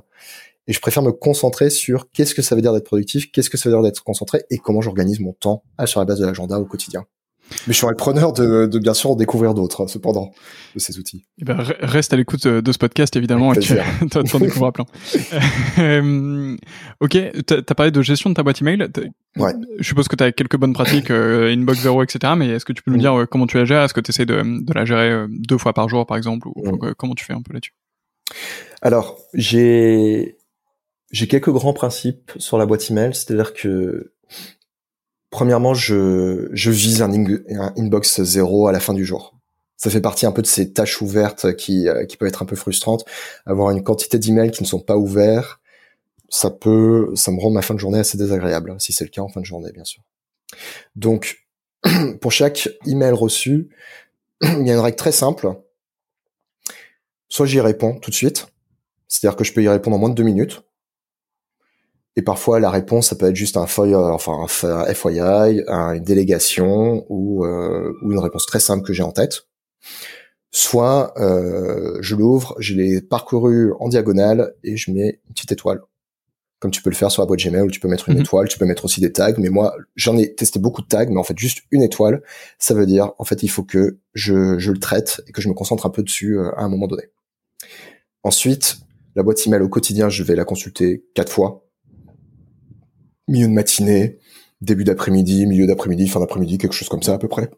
Et 0.68 0.72
je 0.72 0.80
préfère 0.80 1.02
me 1.02 1.12
concentrer 1.12 1.70
sur 1.70 2.10
qu'est-ce 2.10 2.34
que 2.34 2.42
ça 2.42 2.54
veut 2.54 2.62
dire 2.62 2.72
d'être 2.72 2.86
productif, 2.86 3.30
qu'est-ce 3.30 3.50
que 3.50 3.56
ça 3.56 3.68
veut 3.68 3.76
dire 3.76 3.82
d'être 3.82 4.02
concentré 4.02 4.44
et 4.50 4.58
comment 4.58 4.80
j'organise 4.80 5.20
mon 5.20 5.32
temps 5.32 5.62
sur 5.84 6.00
la 6.00 6.06
base 6.06 6.18
de 6.18 6.26
l'agenda 6.26 6.58
au 6.58 6.64
quotidien. 6.64 7.06
Mais 7.66 7.74
je 7.74 7.86
un 7.86 7.94
preneur 7.94 8.32
de, 8.32 8.66
de 8.66 8.78
bien 8.78 8.94
sûr 8.94 9.10
en 9.10 9.16
découvrir 9.16 9.54
d'autres, 9.54 9.86
cependant, 9.86 10.32
de 10.74 10.80
ces 10.80 10.98
outils. 10.98 11.26
Eh 11.40 11.44
ben, 11.44 11.56
reste 11.80 12.12
à 12.12 12.16
l'écoute 12.16 12.46
de 12.46 12.72
ce 12.72 12.78
podcast, 12.78 13.14
évidemment, 13.14 13.52
et 13.52 13.60
tu 13.60 13.74
en 14.34 14.38
découvrir 14.38 14.72
plein. 14.72 14.84
euh, 15.78 16.56
ok, 17.00 17.18
tu 17.46 17.54
as 17.54 17.74
parlé 17.74 17.92
de 17.92 18.02
gestion 18.02 18.30
de 18.30 18.34
ta 18.34 18.42
boîte 18.42 18.60
email. 18.62 18.88
Ouais. 19.36 19.52
Je 19.78 19.84
suppose 19.84 20.08
que 20.08 20.16
tu 20.16 20.24
as 20.24 20.32
quelques 20.32 20.56
bonnes 20.56 20.72
pratiques, 20.72 21.10
euh, 21.10 21.52
Inbox 21.52 21.80
Zero, 21.80 22.02
etc. 22.02 22.32
Mais 22.36 22.48
est-ce 22.48 22.64
que 22.64 22.72
tu 22.72 22.82
peux 22.82 22.90
nous 22.90 22.98
dire 22.98 23.16
euh, 23.16 23.26
comment 23.26 23.46
tu 23.46 23.58
la 23.58 23.64
gères? 23.64 23.84
Est-ce 23.84 23.94
que 23.94 24.00
tu 24.00 24.10
essaies 24.10 24.26
de, 24.26 24.42
de, 24.64 24.72
la 24.74 24.84
gérer 24.84 25.10
euh, 25.10 25.26
deux 25.30 25.58
fois 25.58 25.72
par 25.72 25.88
jour, 25.88 26.04
par 26.06 26.16
exemple 26.16 26.48
ou, 26.48 26.72
mm. 26.72 26.94
Comment 26.96 27.14
tu 27.14 27.24
fais 27.24 27.34
un 27.34 27.42
peu 27.42 27.52
là-dessus? 27.52 27.74
Alors, 28.82 29.18
j'ai 29.34 30.36
j'ai 31.10 31.28
quelques 31.28 31.50
grands 31.50 31.72
principes 31.72 32.32
sur 32.36 32.58
la 32.58 32.66
boîte 32.66 32.90
email, 32.90 33.14
c'est-à-dire 33.14 33.54
que 33.54 34.12
premièrement, 35.30 35.74
je, 35.74 36.48
je 36.52 36.70
vise 36.70 37.02
un, 37.02 37.12
inbox 37.76 38.22
zéro 38.22 38.68
à 38.68 38.72
la 38.72 38.80
fin 38.80 38.94
du 38.94 39.04
jour. 39.04 39.34
Ça 39.76 39.90
fait 39.90 40.00
partie 40.00 40.24
un 40.24 40.32
peu 40.32 40.42
de 40.42 40.46
ces 40.46 40.72
tâches 40.72 41.02
ouvertes 41.02 41.54
qui, 41.56 41.88
euh, 41.88 42.06
qui 42.06 42.16
peuvent 42.16 42.28
être 42.28 42.42
un 42.42 42.46
peu 42.46 42.56
frustrantes. 42.56 43.04
Avoir 43.44 43.70
une 43.70 43.82
quantité 43.82 44.18
d'emails 44.18 44.50
qui 44.50 44.62
ne 44.62 44.68
sont 44.68 44.80
pas 44.80 44.96
ouverts, 44.96 45.60
ça 46.28 46.50
peut, 46.50 47.10
ça 47.14 47.30
me 47.30 47.40
rend 47.40 47.50
ma 47.50 47.62
fin 47.62 47.74
de 47.74 47.78
journée 47.78 47.98
assez 47.98 48.18
désagréable, 48.18 48.74
si 48.78 48.92
c'est 48.92 49.04
le 49.04 49.10
cas 49.10 49.22
en 49.22 49.28
fin 49.28 49.40
de 49.40 49.46
journée, 49.46 49.70
bien 49.72 49.84
sûr. 49.84 50.02
Donc, 50.96 51.46
pour 52.20 52.32
chaque 52.32 52.68
email 52.86 53.12
reçu, 53.12 53.68
il 54.42 54.66
y 54.66 54.70
a 54.70 54.74
une 54.74 54.80
règle 54.80 54.96
très 54.96 55.12
simple. 55.12 55.52
Soit 57.28 57.46
j'y 57.46 57.60
réponds 57.60 57.98
tout 57.98 58.10
de 58.10 58.14
suite, 58.14 58.46
c'est-à-dire 59.08 59.36
que 59.36 59.44
je 59.44 59.52
peux 59.52 59.62
y 59.62 59.68
répondre 59.68 59.96
en 59.96 59.98
moins 59.98 60.08
de 60.08 60.14
deux 60.14 60.22
minutes. 60.22 60.62
Et 62.16 62.22
parfois, 62.22 62.60
la 62.60 62.70
réponse, 62.70 63.08
ça 63.08 63.16
peut 63.16 63.26
être 63.26 63.36
juste 63.36 63.58
un 63.58 63.66
euh, 63.78 64.10
enfin 64.10 64.32
un 64.62 64.94
FYI, 64.94 65.62
une 65.68 66.02
délégation 66.02 67.04
ou, 67.10 67.44
euh, 67.44 67.92
ou 68.02 68.12
une 68.12 68.18
réponse 68.18 68.46
très 68.46 68.58
simple 68.58 68.84
que 68.86 68.94
j'ai 68.94 69.02
en 69.02 69.12
tête. 69.12 69.46
Soit 70.50 71.12
euh, 71.20 71.98
je 72.00 72.16
l'ouvre, 72.16 72.56
je 72.58 72.74
l'ai 72.74 73.02
parcouru 73.02 73.72
en 73.78 73.88
diagonale 73.88 74.54
et 74.64 74.78
je 74.78 74.90
mets 74.90 75.20
une 75.28 75.34
petite 75.34 75.52
étoile. 75.52 75.80
Comme 76.58 76.70
tu 76.70 76.80
peux 76.80 76.88
le 76.88 76.96
faire 76.96 77.10
sur 77.10 77.20
la 77.20 77.26
boîte 77.26 77.40
Gmail 77.40 77.60
où 77.60 77.70
tu 77.70 77.80
peux 77.80 77.88
mettre 77.88 78.08
une 78.08 78.14
mhm. 78.14 78.22
étoile, 78.22 78.48
tu 78.48 78.58
peux 78.58 78.64
mettre 78.64 78.86
aussi 78.86 79.02
des 79.02 79.12
tags. 79.12 79.34
Mais 79.36 79.50
moi, 79.50 79.76
j'en 79.94 80.16
ai 80.16 80.34
testé 80.34 80.58
beaucoup 80.58 80.80
de 80.80 80.86
tags, 80.86 81.04
mais 81.10 81.18
en 81.18 81.22
fait, 81.22 81.36
juste 81.36 81.64
une 81.70 81.82
étoile, 81.82 82.22
ça 82.58 82.72
veut 82.72 82.86
dire, 82.86 83.12
en 83.18 83.24
fait, 83.24 83.42
il 83.42 83.48
faut 83.48 83.62
que 83.62 83.98
je, 84.14 84.58
je 84.58 84.72
le 84.72 84.78
traite 84.78 85.20
et 85.28 85.32
que 85.32 85.42
je 85.42 85.50
me 85.50 85.54
concentre 85.54 85.84
un 85.84 85.90
peu 85.90 86.02
dessus 86.02 86.38
à 86.40 86.62
un 86.62 86.70
moment 86.70 86.86
donné. 86.86 87.02
Ensuite, 88.22 88.78
la 89.16 89.22
boîte 89.22 89.46
email 89.46 89.60
au 89.60 89.68
quotidien, 89.68 90.08
je 90.08 90.22
vais 90.22 90.34
la 90.34 90.46
consulter 90.46 91.04
quatre 91.14 91.30
fois 91.30 91.65
milieu 93.28 93.48
de 93.48 93.52
matinée, 93.52 94.18
début 94.60 94.84
d'après-midi, 94.84 95.46
milieu 95.46 95.66
d'après-midi, 95.66 96.08
fin 96.08 96.20
d'après-midi, 96.20 96.58
quelque 96.58 96.72
chose 96.72 96.88
comme 96.88 97.02
ça 97.02 97.14
à 97.14 97.18
peu 97.18 97.28
près. 97.28 97.50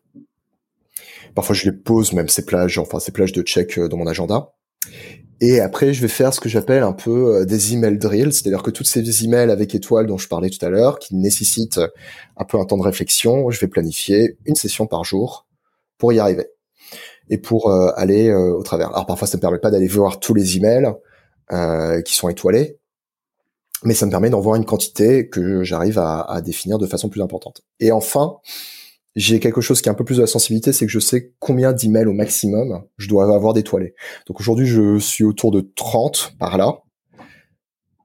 Parfois, 1.34 1.54
je 1.54 1.70
les 1.70 1.76
pose 1.76 2.12
même 2.12 2.28
ces 2.28 2.44
plages, 2.44 2.78
enfin 2.78 2.98
ces 2.98 3.12
plages 3.12 3.32
de 3.32 3.42
check 3.42 3.78
euh, 3.78 3.88
dans 3.88 3.96
mon 3.96 4.06
agenda. 4.06 4.52
Et 5.40 5.60
après, 5.60 5.92
je 5.92 6.00
vais 6.00 6.08
faire 6.08 6.34
ce 6.34 6.40
que 6.40 6.48
j'appelle 6.48 6.82
un 6.82 6.92
peu 6.92 7.36
euh, 7.36 7.44
des 7.44 7.74
email 7.74 7.98
drills, 7.98 8.32
c'est-à-dire 8.32 8.62
que 8.62 8.70
toutes 8.70 8.88
ces 8.88 9.24
emails 9.24 9.50
avec 9.50 9.74
étoiles 9.74 10.06
dont 10.06 10.18
je 10.18 10.26
parlais 10.26 10.50
tout 10.50 10.64
à 10.64 10.68
l'heure, 10.68 10.98
qui 10.98 11.14
nécessitent 11.14 11.80
un 12.36 12.44
peu 12.44 12.58
un 12.58 12.64
temps 12.64 12.78
de 12.78 12.82
réflexion, 12.82 13.50
je 13.50 13.60
vais 13.60 13.68
planifier 13.68 14.36
une 14.46 14.56
session 14.56 14.86
par 14.86 15.04
jour 15.04 15.46
pour 15.96 16.12
y 16.12 16.18
arriver 16.18 16.48
et 17.30 17.38
pour 17.38 17.70
euh, 17.70 17.90
aller 17.94 18.32
au 18.32 18.62
travers. 18.62 18.88
Alors 18.88 19.06
parfois, 19.06 19.28
ça 19.28 19.36
ne 19.36 19.38
me 19.38 19.42
permet 19.42 19.58
pas 19.58 19.70
d'aller 19.70 19.86
voir 19.86 20.18
tous 20.18 20.34
les 20.34 20.56
emails 20.56 20.92
euh, 21.50 22.02
qui 22.02 22.14
sont 22.14 22.28
étoilés, 22.28 22.78
mais 23.84 23.94
ça 23.94 24.06
me 24.06 24.10
permet 24.10 24.30
d'en 24.30 24.40
voir 24.40 24.56
une 24.56 24.64
quantité 24.64 25.28
que 25.28 25.62
j'arrive 25.62 25.98
à, 25.98 26.40
définir 26.44 26.78
de 26.78 26.86
façon 26.86 27.08
plus 27.08 27.22
importante. 27.22 27.62
Et 27.80 27.92
enfin, 27.92 28.38
j'ai 29.14 29.40
quelque 29.40 29.60
chose 29.60 29.80
qui 29.80 29.88
est 29.88 29.92
un 29.92 29.94
peu 29.94 30.04
plus 30.04 30.16
de 30.16 30.22
la 30.22 30.26
sensibilité, 30.26 30.72
c'est 30.72 30.86
que 30.86 30.92
je 30.92 30.98
sais 30.98 31.32
combien 31.38 31.72
d'emails 31.72 32.06
au 32.06 32.12
maximum 32.12 32.84
je 32.96 33.08
dois 33.08 33.32
avoir 33.34 33.54
d'étoilés. 33.54 33.94
Donc 34.26 34.40
aujourd'hui, 34.40 34.66
je 34.66 34.98
suis 34.98 35.24
autour 35.24 35.50
de 35.50 35.70
30 35.76 36.34
par 36.38 36.58
là. 36.58 36.82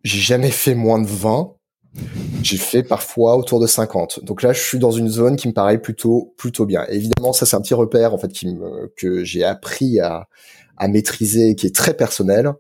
J'ai 0.04 0.20
jamais 0.20 0.52
fait 0.52 0.76
moins 0.76 1.02
de 1.02 1.08
20. 1.08 1.54
J'ai 2.42 2.58
fait 2.58 2.84
parfois 2.84 3.38
autour 3.38 3.60
de 3.60 3.68
50. 3.68 4.24
Donc 4.24 4.42
là, 4.42 4.52
je 4.54 4.62
suis 4.62 4.80
dans 4.80 4.92
une 4.92 5.08
zone 5.08 5.36
qui 5.36 5.48
me 5.48 5.54
paraît 5.54 5.80
plutôt 5.80 6.34
plutôt 6.38 6.66
bien. 6.66 6.86
évidemment, 6.90 7.34
ça 7.34 7.46
c'est 7.46 7.56
un 7.56 7.62
petit 7.62 7.76
repère 7.76 8.14
en 8.14 8.18
fait 8.18 8.30
qui 8.30 8.48
me, 8.48 8.92
que 8.98 9.24
j'ai 9.24 9.44
appris 9.44 10.00
à, 10.00 10.28
à 10.78 10.88
maîtriser, 10.88 11.56
qui 11.56 11.68
est 11.68 11.76
très 11.76 11.94
personnel 11.94 12.54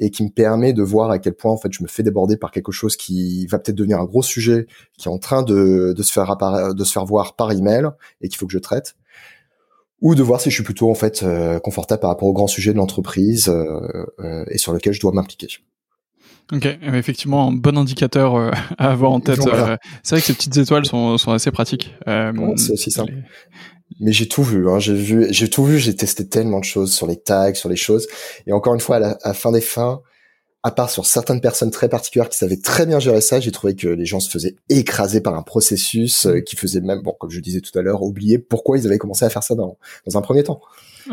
et 0.00 0.10
qui 0.10 0.24
me 0.24 0.30
permet 0.30 0.72
de 0.72 0.82
voir 0.82 1.10
à 1.10 1.18
quel 1.18 1.34
point 1.34 1.52
en 1.52 1.56
fait 1.56 1.72
je 1.72 1.82
me 1.82 1.88
fais 1.88 2.02
déborder 2.02 2.36
par 2.36 2.50
quelque 2.50 2.72
chose 2.72 2.96
qui 2.96 3.46
va 3.46 3.58
peut-être 3.58 3.76
devenir 3.76 4.00
un 4.00 4.06
gros 4.06 4.22
sujet 4.22 4.66
qui 4.98 5.08
est 5.08 5.10
en 5.12 5.18
train 5.18 5.42
de, 5.42 5.94
de 5.96 6.02
se 6.02 6.12
faire 6.12 6.36
de 6.74 6.84
se 6.84 6.92
faire 6.92 7.04
voir 7.04 7.36
par 7.36 7.52
email 7.52 7.84
et 8.20 8.28
qu'il 8.28 8.38
faut 8.38 8.46
que 8.46 8.52
je 8.52 8.58
traite 8.58 8.96
ou 10.00 10.14
de 10.14 10.22
voir 10.22 10.40
si 10.40 10.50
je 10.50 10.54
suis 10.54 10.64
plutôt 10.64 10.90
en 10.90 10.94
fait 10.94 11.22
euh, 11.22 11.58
confortable 11.58 12.00
par 12.00 12.10
rapport 12.10 12.28
au 12.28 12.32
grand 12.32 12.46
sujet 12.46 12.72
de 12.72 12.78
l'entreprise 12.78 13.48
euh, 13.48 14.06
euh, 14.20 14.44
et 14.48 14.58
sur 14.58 14.72
lequel 14.72 14.92
je 14.92 15.00
dois 15.00 15.12
m'impliquer. 15.12 15.48
Ok, 16.52 16.66
effectivement, 16.82 17.48
un 17.48 17.52
bon 17.52 17.78
indicateur 17.78 18.34
à 18.78 18.90
avoir 18.90 19.12
en 19.12 19.20
tête. 19.20 19.40
c'est 20.02 20.14
vrai 20.14 20.20
que 20.20 20.26
ces 20.26 20.32
petites 20.32 20.56
étoiles 20.56 20.86
sont, 20.86 21.18
sont 21.18 21.32
assez 21.32 21.50
pratiques. 21.50 21.94
c'est 22.56 22.72
aussi 22.72 22.90
simple 22.90 23.12
mais 24.00 24.12
j'ai 24.12 24.28
tout 24.28 24.42
vu, 24.42 24.68
hein, 24.68 24.78
j'ai 24.78 24.94
vu, 24.94 25.26
j'ai 25.30 25.48
tout 25.48 25.64
vu, 25.64 25.78
j'ai 25.78 25.94
testé 25.94 26.26
tellement 26.26 26.58
de 26.58 26.64
choses 26.64 26.92
sur 26.92 27.06
les 27.06 27.16
tags, 27.16 27.54
sur 27.54 27.68
les 27.68 27.76
choses. 27.76 28.08
Et 28.46 28.52
encore 28.52 28.74
une 28.74 28.80
fois, 28.80 28.96
à 28.96 28.98
la, 28.98 29.34
fin 29.34 29.52
des 29.52 29.60
fins, 29.60 30.00
à 30.62 30.70
part 30.70 30.90
sur 30.90 31.06
certaines 31.06 31.40
personnes 31.40 31.70
très 31.70 31.88
particulières 31.88 32.28
qui 32.28 32.38
savaient 32.38 32.60
très 32.60 32.86
bien 32.86 32.98
gérer 32.98 33.20
ça, 33.20 33.40
j'ai 33.40 33.52
trouvé 33.52 33.74
que 33.76 33.88
les 33.88 34.04
gens 34.06 34.20
se 34.20 34.30
faisaient 34.30 34.56
écraser 34.68 35.20
par 35.20 35.34
un 35.34 35.42
processus 35.42 36.26
euh, 36.26 36.40
qui 36.40 36.56
faisait 36.56 36.80
même, 36.80 37.02
bon, 37.02 37.14
comme 37.18 37.30
je 37.30 37.40
disais 37.40 37.60
tout 37.60 37.78
à 37.78 37.82
l'heure, 37.82 38.02
oublier 38.02 38.38
pourquoi 38.38 38.78
ils 38.78 38.86
avaient 38.86 38.98
commencé 38.98 39.24
à 39.24 39.30
faire 39.30 39.42
ça 39.42 39.54
dans, 39.54 39.78
dans 40.06 40.18
un 40.18 40.22
premier 40.22 40.42
temps. 40.42 40.60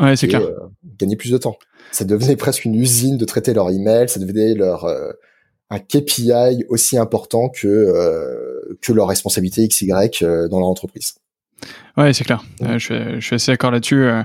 Ouais, 0.00 0.16
c'est 0.16 0.28
clair. 0.28 0.42
Euh, 0.42 0.54
gagner 0.98 1.16
plus 1.16 1.30
de 1.30 1.38
temps. 1.38 1.56
Ça 1.92 2.04
devenait 2.04 2.36
presque 2.36 2.64
une 2.64 2.74
usine 2.74 3.16
de 3.16 3.24
traiter 3.24 3.54
leur 3.54 3.70
email, 3.70 4.08
ça 4.08 4.20
devenait 4.20 4.54
leur 4.54 4.84
euh, 4.84 5.12
un 5.70 5.78
KPI 5.78 6.64
aussi 6.68 6.98
important 6.98 7.48
que 7.48 7.66
euh, 7.66 8.78
que 8.80 8.92
leur 8.92 9.08
responsabilité 9.08 9.66
XY 9.66 9.88
dans 10.50 10.58
leur 10.58 10.68
entreprise. 10.68 11.14
Ouais, 11.96 12.12
c'est 12.12 12.24
clair. 12.24 12.42
Euh, 12.62 12.78
je, 12.78 12.84
suis, 12.84 12.94
je, 13.14 13.20
suis, 13.20 13.34
assez 13.34 13.52
d'accord 13.52 13.70
là-dessus. 13.70 14.04
Euh, 14.04 14.22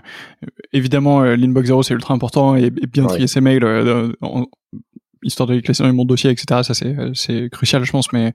évidemment, 0.74 1.24
euh, 1.24 1.36
l'inbox 1.36 1.68
zero 1.68 1.84
c'est 1.84 1.94
ultra 1.94 2.14
important 2.14 2.56
et, 2.56 2.70
bien 2.70 3.06
trier 3.06 3.28
ses 3.28 3.42
mails 3.42 3.66
histoire 5.24 5.48
de 5.48 5.54
les 5.54 5.62
classer 5.62 5.84
dans 5.84 5.94
mon 5.94 6.06
dossier, 6.06 6.30
etc. 6.30 6.62
Ça 6.64 6.74
c'est 6.74 6.96
c'est 7.14 7.50
crucial, 7.52 7.84
je 7.84 7.92
pense. 7.92 8.12
Mais 8.14 8.34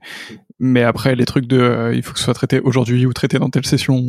mais 0.59 0.83
après 0.83 1.15
les 1.15 1.25
trucs 1.25 1.47
de 1.47 1.91
il 1.93 2.03
faut 2.03 2.13
que 2.13 2.19
ce 2.19 2.25
soit 2.25 2.33
traité 2.33 2.59
aujourd'hui 2.59 3.05
ou 3.05 3.13
traité 3.13 3.39
dans 3.39 3.49
telle 3.49 3.65
session. 3.65 4.03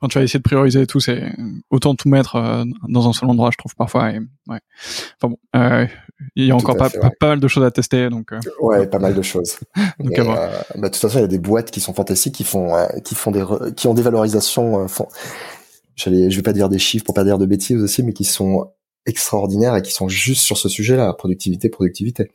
quand 0.00 0.08
tu 0.08 0.18
vas 0.18 0.24
essayer 0.24 0.38
de 0.38 0.44
prioriser 0.44 0.82
et 0.82 0.86
tout, 0.86 1.00
c'est 1.00 1.32
autant 1.70 1.94
tout 1.94 2.08
mettre 2.08 2.64
dans 2.88 3.08
un 3.08 3.12
seul 3.12 3.28
endroit, 3.28 3.50
je 3.52 3.58
trouve 3.58 3.74
parfois. 3.76 4.10
Et, 4.10 4.18
ouais. 4.48 4.60
Enfin 5.20 5.28
bon, 5.28 5.38
il 6.34 6.46
y 6.46 6.50
a 6.50 6.56
encore 6.56 6.76
pas, 6.76 6.90
pas, 6.90 7.28
mal 7.28 7.40
de 7.40 7.48
choses 7.48 7.64
à 7.64 7.70
tester, 7.70 8.08
donc. 8.08 8.30
ouais, 8.60 8.86
pas 8.86 8.98
mal 8.98 9.14
de 9.14 9.22
choses. 9.22 9.58
donc, 9.98 10.16
bah, 10.16 10.50
de 10.74 10.82
toute 10.88 10.96
façon, 10.96 11.18
il 11.18 11.22
y 11.22 11.24
a 11.24 11.28
des 11.28 11.38
boîtes 11.38 11.70
qui 11.70 11.80
sont 11.80 11.92
fantastiques, 11.92 12.34
qui 12.34 12.44
font, 12.44 12.72
qui 13.04 13.14
font 13.14 13.30
des, 13.30 13.44
qui 13.76 13.86
ont 13.86 13.94
des 13.94 14.02
valorisations. 14.02 14.88
Font... 14.88 15.08
Je 15.96 16.10
vais 16.10 16.42
pas 16.42 16.52
dire 16.52 16.68
des 16.68 16.78
chiffres 16.78 17.04
pour 17.04 17.14
pas 17.14 17.24
dire 17.24 17.38
de 17.38 17.46
bêtises 17.46 17.82
aussi, 17.82 18.02
mais 18.02 18.12
qui 18.12 18.24
sont 18.24 18.70
extraordinaires 19.06 19.76
et 19.76 19.82
qui 19.82 19.92
sont 19.92 20.08
juste 20.08 20.42
sur 20.42 20.58
ce 20.58 20.68
sujet-là, 20.68 21.12
productivité, 21.14 21.68
productivité. 21.68 22.30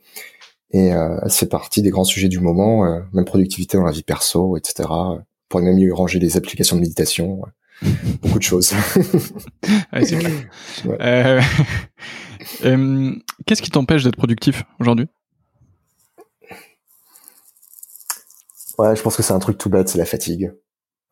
Et 0.72 0.92
euh, 0.92 1.18
c'est 1.28 1.48
partie 1.48 1.82
des 1.82 1.90
grands 1.90 2.04
sujets 2.04 2.28
du 2.28 2.40
moment, 2.40 2.86
euh, 2.86 3.00
même 3.12 3.26
productivité 3.26 3.76
dans 3.76 3.84
la 3.84 3.92
vie 3.92 4.02
perso, 4.02 4.56
etc. 4.56 4.88
Pour 5.48 5.60
même 5.60 5.76
mieux 5.76 5.92
ranger 5.92 6.18
les 6.18 6.36
applications 6.36 6.76
de 6.76 6.80
méditation, 6.80 7.42
beaucoup 8.22 8.38
de 8.38 8.42
choses. 8.42 8.72
ouais, 9.92 10.04
c'est 10.04 10.18
clair. 10.18 10.32
Euh, 11.00 11.40
euh, 12.64 13.14
Qu'est-ce 13.46 13.62
qui 13.62 13.70
t'empêche 13.70 14.02
d'être 14.04 14.16
productif 14.16 14.64
aujourd'hui? 14.80 15.06
Ouais, 18.78 18.96
je 18.96 19.02
pense 19.02 19.16
que 19.16 19.22
c'est 19.22 19.32
un 19.32 19.38
truc 19.38 19.58
tout 19.58 19.68
bête, 19.68 19.88
c'est 19.88 19.98
la 19.98 20.06
fatigue. 20.06 20.52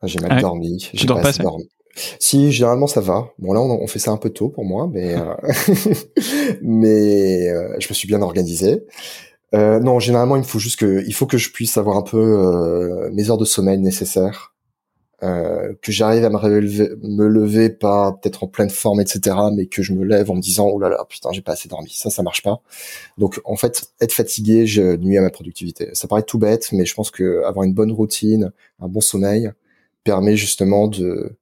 J'ai 0.03 0.19
mal 0.19 0.41
dormi. 0.41 0.89
Tu 0.95 1.05
dors 1.05 1.21
pas, 1.21 1.31
dormi. 1.33 1.69
Si, 2.19 2.51
généralement 2.51 2.87
ça 2.87 3.01
va. 3.01 3.29
Bon 3.39 3.53
là, 3.53 3.61
on, 3.61 3.87
fait 3.87 3.99
ça 3.99 4.11
un 4.11 4.17
peu 4.17 4.29
tôt 4.29 4.49
pour 4.49 4.65
moi, 4.65 4.89
mais 4.91 5.15
euh, 5.15 5.33
mais 6.61 7.49
euh, 7.49 7.75
je 7.79 7.87
me 7.89 7.93
suis 7.93 8.07
bien 8.07 8.21
organisé. 8.21 8.83
Euh, 9.53 9.79
non, 9.79 9.99
généralement, 9.99 10.37
il 10.37 10.43
faut 10.43 10.59
juste 10.59 10.79
que 10.79 11.03
il 11.05 11.13
faut 11.13 11.25
que 11.25 11.37
je 11.37 11.51
puisse 11.51 11.77
avoir 11.77 11.97
un 11.97 12.03
peu 12.03 13.09
mes 13.11 13.29
heures 13.29 13.37
de 13.37 13.45
sommeil 13.45 13.77
nécessaires, 13.79 14.55
que 15.19 15.91
j'arrive 15.91 16.23
à 16.25 16.29
me, 16.29 16.37
relever, 16.37 16.89
me 17.03 17.27
lever 17.27 17.69
pas 17.69 18.13
peut-être 18.13 18.43
en 18.43 18.47
pleine 18.47 18.69
forme, 18.69 19.01
etc., 19.01 19.35
mais 19.53 19.67
que 19.67 19.83
je 19.83 19.93
me 19.93 20.03
lève 20.05 20.31
en 20.31 20.35
me 20.35 20.41
disant 20.41 20.67
oh 20.67 20.79
là 20.79 20.89
là 20.89 21.05
putain 21.07 21.31
j'ai 21.33 21.41
pas 21.41 21.51
assez 21.53 21.67
dormi. 21.69 21.91
Ça, 21.93 22.09
ça 22.09 22.23
marche 22.23 22.43
pas. 22.43 22.61
Donc 23.17 23.41
en 23.43 23.57
fait, 23.57 23.91
être 23.99 24.13
fatigué, 24.13 24.65
je 24.65 24.95
nuis 24.95 25.17
à 25.17 25.21
ma 25.21 25.29
productivité. 25.29 25.89
Ça 25.93 26.07
paraît 26.07 26.23
tout 26.23 26.39
bête, 26.39 26.71
mais 26.71 26.85
je 26.85 26.95
pense 26.95 27.11
que 27.11 27.43
avoir 27.43 27.65
une 27.65 27.73
bonne 27.73 27.91
routine, 27.91 28.51
un 28.79 28.87
bon 28.87 29.01
sommeil 29.01 29.51
permet 30.03 30.35
justement 30.35 30.87
de 30.87 31.35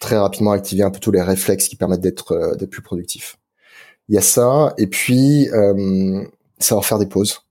très 0.00 0.16
rapidement 0.16 0.52
activer 0.52 0.82
un 0.82 0.90
peu 0.90 1.00
tous 1.00 1.10
les 1.10 1.22
réflexes 1.22 1.68
qui 1.68 1.76
permettent 1.76 2.00
d'être 2.00 2.32
euh, 2.32 2.66
plus 2.66 2.82
productif. 2.82 3.38
Il 4.08 4.14
y 4.14 4.18
a 4.18 4.22
ça, 4.22 4.74
et 4.78 4.86
puis 4.86 5.48
euh, 5.50 6.24
savoir 6.58 6.84
faire 6.84 6.98
des 6.98 7.06
pauses. 7.06 7.42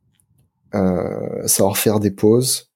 Euh, 0.76 1.48
savoir 1.48 1.78
faire 1.78 2.00
des 2.00 2.12
pauses 2.12 2.72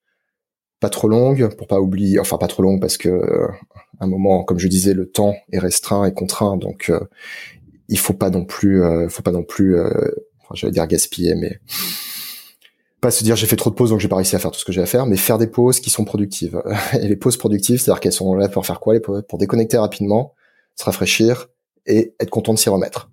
pas 0.80 0.90
trop 0.90 1.08
longues 1.08 1.56
pour 1.56 1.68
pas 1.68 1.80
oublier, 1.80 2.20
enfin 2.20 2.38
pas 2.38 2.48
trop 2.48 2.64
longues 2.64 2.82
parce 2.82 2.98
que 2.98 3.22
un 4.02 4.08
moment, 4.08 4.44
comme 4.44 4.58
je 4.58 4.68
disais, 4.68 4.94
le 4.94 5.10
temps 5.10 5.36
est 5.52 5.60
restreint 5.60 6.06
et 6.06 6.14
contraint, 6.14 6.58
donc 6.58 6.90
euh, 6.90 7.00
il 7.88 8.00
faut 8.00 8.14
pas 8.14 8.32
non 8.32 8.46
plus, 8.46 8.84
euh, 8.84 9.08
faut 9.10 9.22
pas 9.22 9.32
non 9.32 9.44
plus, 9.44 9.78
euh, 9.78 9.92
enfin, 10.40 10.56
j'allais 10.56 10.74
dire 10.74 10.88
gaspiller, 10.88 11.36
mais 11.36 11.60
pas 13.02 13.12
se 13.12 13.24
dire 13.24 13.36
j'ai 13.36 13.48
fait 13.48 13.56
trop 13.56 13.72
de 13.72 13.76
pauses 13.76 13.90
donc 13.90 14.00
j'ai 14.00 14.08
pas 14.08 14.16
réussi 14.16 14.36
à 14.36 14.40
faire 14.40 14.52
tout 14.52 14.60
ce 14.60 14.66
que 14.66 14.72
j'ai 14.72 14.82
à 14.82 14.86
faire, 14.86 15.08
mais 15.08 15.18
faire 15.18 15.40
des 15.40 15.48
pauses 15.48 15.80
qui 15.80 15.90
sont 15.90 16.06
productives. 16.06 16.62
Et 16.94 17.08
les 17.08 17.16
pauses 17.16 17.38
productives, 17.38 17.82
c'est-à-dire 17.82 18.00
qu'elles 18.00 18.14
sont 18.14 18.36
là 18.36 18.48
pour 18.48 18.66
faire 18.66 18.80
quoi 18.80 18.96
Pour 19.00 19.38
déconnecter 19.38 19.78
rapidement, 19.78 20.34
se 20.76 20.86
rafraîchir 20.86 21.50
et 21.88 22.14
être 22.20 22.30
content 22.30 22.54
de 22.54 22.60
s'y 22.60 22.70
remettre. 22.70 23.10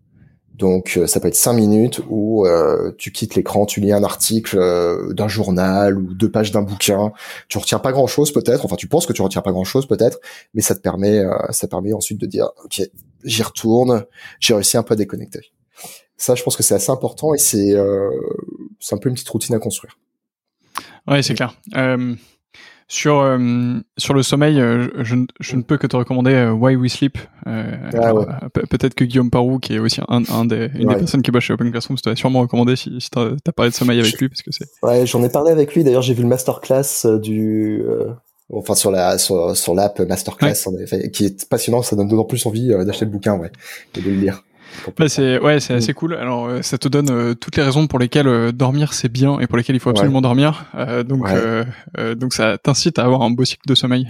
Donc 0.59 0.97
euh, 0.97 1.07
ça 1.07 1.21
peut 1.21 1.29
être 1.29 1.37
cinq 1.37 1.53
minutes 1.53 2.01
où 2.11 2.45
euh, 2.45 2.93
tu 2.99 3.13
quittes 3.13 3.37
l'écran, 3.37 3.65
tu 3.65 3.81
lis 3.81 3.93
un 3.93 4.03
article 4.03 4.59
euh, 4.59 5.13
d'un 5.13 5.29
journal 5.29 5.97
ou 5.97 6.13
deux 6.15 6.31
pages 6.31 6.51
d'un 6.51 6.63
bouquin. 6.63 7.13
Tu 7.49 7.59
retiens 7.59 7.79
pas 7.79 7.93
grand 7.93 8.09
chose 8.09 8.33
peut-être, 8.33 8.65
enfin 8.65 8.75
tu 8.75 8.89
penses 8.89 9.07
que 9.07 9.13
tu 9.13 9.23
retiens 9.23 9.41
pas 9.41 9.53
grand 9.53 9.65
chose 9.65 9.87
peut-être, 9.87 10.19
mais 10.55 10.61
ça 10.61 10.75
te 10.75 10.81
permet, 10.81 11.23
ça 11.51 11.69
permet 11.69 11.93
ensuite 11.93 12.21
de 12.21 12.27
dire 12.27 12.51
ok 12.65 12.83
j'y 13.25 13.43
retourne, 13.43 14.05
j'ai 14.41 14.53
réussi 14.53 14.77
un 14.77 14.83
peu 14.83 14.95
à 14.95 14.97
déconnecter. 14.97 15.41
Ça 16.17 16.35
je 16.35 16.43
pense 16.43 16.57
que 16.57 16.65
c'est 16.65 16.75
assez 16.75 16.91
important 16.91 17.35
et 17.35 17.39
c'est 17.39 17.77
c'est 18.79 18.95
un 18.95 18.99
peu 18.99 19.09
une 19.09 19.15
petite 19.15 19.29
routine 19.29 19.55
à 19.55 19.59
construire. 19.59 19.99
Ouais 21.07 21.23
c'est 21.23 21.35
clair. 21.35 21.55
Sur, 22.91 23.21
euh, 23.21 23.39
sur 23.99 24.15
le 24.15 24.23
sommeil, 24.23 24.59
euh, 24.59 24.89
je, 25.05 25.15
je, 25.41 25.57
ne 25.57 25.63
peux 25.63 25.77
que 25.77 25.87
te 25.87 25.95
recommander 25.95 26.33
euh, 26.33 26.53
Why 26.53 26.75
We 26.75 26.91
Sleep. 26.91 27.19
Ah 27.45 28.13
peut-être 28.51 28.95
que 28.95 29.05
Guillaume 29.05 29.31
Parou, 29.31 29.59
qui 29.59 29.75
est 29.75 29.79
aussi 29.79 30.01
un, 30.09 30.23
un 30.33 30.47
des, 30.47 30.71
une 30.75 30.89
des 30.89 30.97
personnes 30.97 31.21
qui 31.21 31.31
bosse 31.31 31.45
chez 31.45 31.53
Open 31.53 31.71
Classroom, 31.71 31.99
t'as 32.03 32.17
sûrement 32.17 32.41
recommandé 32.41 32.77
si, 32.77 32.99
si 32.99 33.11
t'as 33.11 33.33
as 33.47 33.53
parlé 33.53 33.71
de 33.71 33.77
sommeil 33.77 34.01
avec 34.01 34.19
lui. 34.19 34.31
Parce 34.31 34.41
que. 34.41 34.51
Ouais, 34.83 35.05
j'en 35.05 35.23
ai 35.23 35.29
parlé 35.29 35.53
avec 35.53 35.75
lui. 35.75 35.85
D'ailleurs, 35.85 36.01
j'ai 36.01 36.15
vu 36.15 36.23
le 36.23 36.29
masterclass 36.29 37.05
du... 37.21 37.83
Enfin, 38.51 38.75
sur 38.75 38.91
la 38.91 39.19
sur, 39.19 39.55
sur 39.55 39.75
l'app 39.75 40.01
Masterclass, 40.01 40.55
qui 41.13 41.27
est 41.27 41.47
passionnant, 41.47 41.83
ça 41.83 41.95
donne 41.95 42.09
d'autant 42.09 42.25
plus 42.25 42.47
envie 42.47 42.69
d'acheter 42.69 43.05
le 43.05 43.11
bouquin, 43.11 43.37
ouais, 43.37 43.53
et 43.95 44.01
de 44.01 44.09
le 44.09 44.17
lire. 44.17 44.43
Bah, 44.97 45.09
c'est 45.09 45.39
ouais, 45.39 45.61
c'est 45.61 45.75
assez 45.75 45.95
cool. 45.95 46.15
Alors 46.15 46.47
euh, 46.47 46.63
ça 46.63 46.79
te 46.79 46.89
donne 46.89 47.11
euh, 47.11 47.35
toutes 47.35 47.57
les 47.57 47.63
raisons 47.63 47.87
pour 47.87 47.99
lesquelles 47.99 48.29
euh, 48.29 48.53
dormir 48.53 48.95
c'est 48.95 49.11
bien 49.11 49.41
et 49.41 49.47
pour 49.47 49.57
lesquelles 49.57 49.77
il 49.77 49.81
faut 49.81 49.91
absolument 49.91 50.21
dormir. 50.21 50.67
donc 51.07 51.29
donc 52.17 52.33
ça 52.33 52.59
t'incite 52.59 52.99
à 52.99 53.05
avoir 53.05 53.23
un 53.23 53.31
beau 53.31 53.45
cycle 53.45 53.67
de 53.67 53.75
sommeil. 53.75 54.09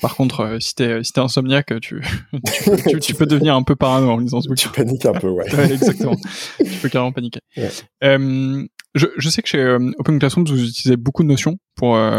Par 0.00 0.14
contre, 0.14 0.58
si 0.60 0.74
t'es 0.74 1.02
si 1.02 1.12
t'es 1.12 1.20
insomniaque, 1.20 1.72
tu 1.80 2.02
tu, 2.88 2.98
tu, 3.00 3.14
peux 3.14 3.26
devenir 3.26 3.56
un 3.56 3.62
peu 3.62 3.74
parano 3.74 4.10
en 4.10 4.18
lisant 4.18 4.40
ce 4.40 4.48
bouquin. 4.48 4.70
Tu 4.72 4.84
paniques 4.84 5.06
un 5.06 5.12
peu, 5.12 5.28
ouais. 5.30 5.46
exactement. 5.72 6.16
tu 6.58 6.78
peux 6.80 6.88
carrément 6.88 7.12
paniquer. 7.12 7.40
Je, 8.94 9.06
je, 9.16 9.28
sais 9.28 9.42
que 9.42 9.48
chez 9.48 9.58
euh, 9.58 9.78
Open 9.98 10.18
Classroom, 10.18 10.46
vous 10.46 10.64
utilisez 10.64 10.96
beaucoup 10.96 11.22
de 11.22 11.28
notions 11.28 11.58
pour 11.76 11.96
euh, 11.96 12.18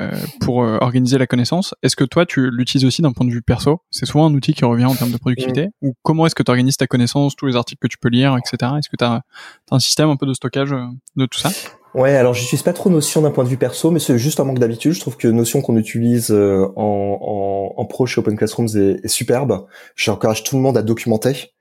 euh 0.00 0.10
pour 0.40 0.64
euh, 0.64 0.78
organiser 0.80 1.16
la 1.16 1.26
connaissance. 1.26 1.74
Est-ce 1.82 1.94
que 1.94 2.04
toi, 2.04 2.26
tu 2.26 2.50
l'utilises 2.50 2.84
aussi 2.84 3.02
d'un 3.02 3.12
point 3.12 3.24
de 3.24 3.30
vue 3.30 3.42
perso? 3.42 3.80
C'est 3.90 4.04
souvent 4.04 4.26
un 4.26 4.34
outil 4.34 4.52
qui 4.52 4.64
revient 4.64 4.84
en 4.84 4.94
termes 4.94 5.12
de 5.12 5.16
productivité. 5.16 5.68
Mm. 5.80 5.86
Ou 5.86 5.94
comment 6.02 6.26
est-ce 6.26 6.34
que 6.34 6.42
tu 6.42 6.50
organises 6.50 6.76
ta 6.76 6.88
connaissance, 6.88 7.36
tous 7.36 7.46
les 7.46 7.54
articles 7.54 7.78
que 7.80 7.86
tu 7.86 7.98
peux 7.98 8.08
lire, 8.08 8.36
etc. 8.36 8.72
Est-ce 8.78 8.88
que 8.88 8.96
tu 8.96 9.04
as, 9.04 9.22
un 9.70 9.78
système 9.78 10.10
un 10.10 10.16
peu 10.16 10.26
de 10.26 10.34
stockage 10.34 10.70
de 11.16 11.26
tout 11.26 11.38
ça? 11.38 11.50
Ouais, 11.94 12.16
alors 12.16 12.34
j'utilise 12.34 12.62
pas 12.62 12.72
trop 12.72 12.90
Notion 12.90 13.20
d'un 13.22 13.30
point 13.30 13.44
de 13.44 13.48
vue 13.48 13.58
perso, 13.58 13.90
mais 13.90 14.00
c'est 14.00 14.18
juste 14.18 14.40
un 14.40 14.44
manque 14.44 14.58
d'habitude. 14.58 14.92
Je 14.92 15.00
trouve 15.00 15.16
que 15.16 15.28
Notion 15.28 15.62
qu'on 15.62 15.76
utilise 15.76 16.32
en, 16.32 16.72
en, 16.76 17.74
en, 17.76 17.84
pro 17.84 18.06
chez 18.06 18.20
Open 18.20 18.36
Classrooms 18.36 18.76
est, 18.76 19.04
est 19.04 19.08
superbe. 19.08 19.66
J'encourage 19.94 20.42
tout 20.42 20.56
le 20.56 20.62
monde 20.62 20.76
à 20.76 20.82
documenter 20.82 21.52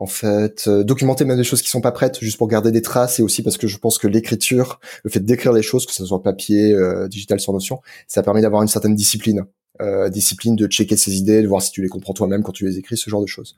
en 0.00 0.06
fait, 0.06 0.64
euh, 0.66 0.82
documenter 0.82 1.26
même 1.26 1.36
des 1.36 1.44
choses 1.44 1.60
qui 1.60 1.68
sont 1.68 1.82
pas 1.82 1.92
prêtes, 1.92 2.20
juste 2.20 2.38
pour 2.38 2.48
garder 2.48 2.72
des 2.72 2.80
traces, 2.80 3.20
et 3.20 3.22
aussi 3.22 3.42
parce 3.42 3.58
que 3.58 3.66
je 3.66 3.76
pense 3.76 3.98
que 3.98 4.08
l'écriture, 4.08 4.80
le 5.04 5.10
fait 5.10 5.20
d'écrire 5.20 5.52
les 5.52 5.60
choses, 5.62 5.84
que 5.84 5.92
ce 5.92 6.06
soit 6.06 6.22
papier, 6.22 6.72
euh, 6.72 7.06
digital 7.06 7.38
sur 7.38 7.52
Notion, 7.52 7.82
ça 8.08 8.22
permet 8.22 8.40
d'avoir 8.40 8.62
une 8.62 8.68
certaine 8.68 8.94
discipline. 8.94 9.44
Euh, 9.82 10.08
discipline 10.08 10.56
de 10.56 10.66
checker 10.66 10.96
ses 10.96 11.16
idées, 11.16 11.42
de 11.42 11.48
voir 11.48 11.62
si 11.62 11.70
tu 11.70 11.80
les 11.82 11.88
comprends 11.88 12.12
toi-même 12.14 12.42
quand 12.42 12.52
tu 12.52 12.66
les 12.66 12.78
écris, 12.78 12.96
ce 12.96 13.08
genre 13.08 13.20
de 13.20 13.26
choses. 13.26 13.56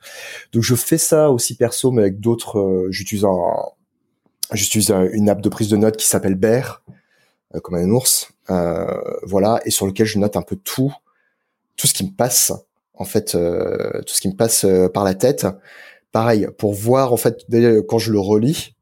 Donc 0.52 0.62
je 0.62 0.74
fais 0.74 0.98
ça 0.98 1.30
aussi 1.30 1.56
perso, 1.56 1.92
mais 1.92 2.02
avec 2.02 2.20
d'autres. 2.20 2.58
Euh, 2.58 2.88
j'utilise 2.90 3.24
un, 3.24 3.38
j'utilise 4.52 4.92
une 5.12 5.28
app 5.28 5.40
de 5.40 5.48
prise 5.48 5.68
de 5.68 5.76
notes 5.76 5.96
qui 5.96 6.06
s'appelle 6.06 6.34
Bear, 6.34 6.82
comme 7.62 7.76
un 7.76 7.88
ours, 7.90 8.32
voilà, 9.22 9.60
et 9.64 9.70
sur 9.70 9.86
lequel 9.86 10.06
je 10.06 10.18
note 10.18 10.36
un 10.36 10.42
peu 10.42 10.56
tout, 10.56 10.92
tout 11.76 11.86
ce 11.86 11.94
qui 11.94 12.04
me 12.04 12.10
passe, 12.10 12.52
en 12.94 13.04
fait, 13.04 13.32
tout 13.32 14.14
ce 14.14 14.20
qui 14.20 14.28
me 14.28 14.36
passe 14.36 14.66
par 14.92 15.04
la 15.04 15.14
tête 15.14 15.46
pareil, 16.12 16.48
pour 16.58 16.74
voir 16.74 17.12
en 17.12 17.16
fait 17.16 17.44
quand 17.88 17.98
je 17.98 18.12
le 18.12 18.20
relis, 18.20 18.74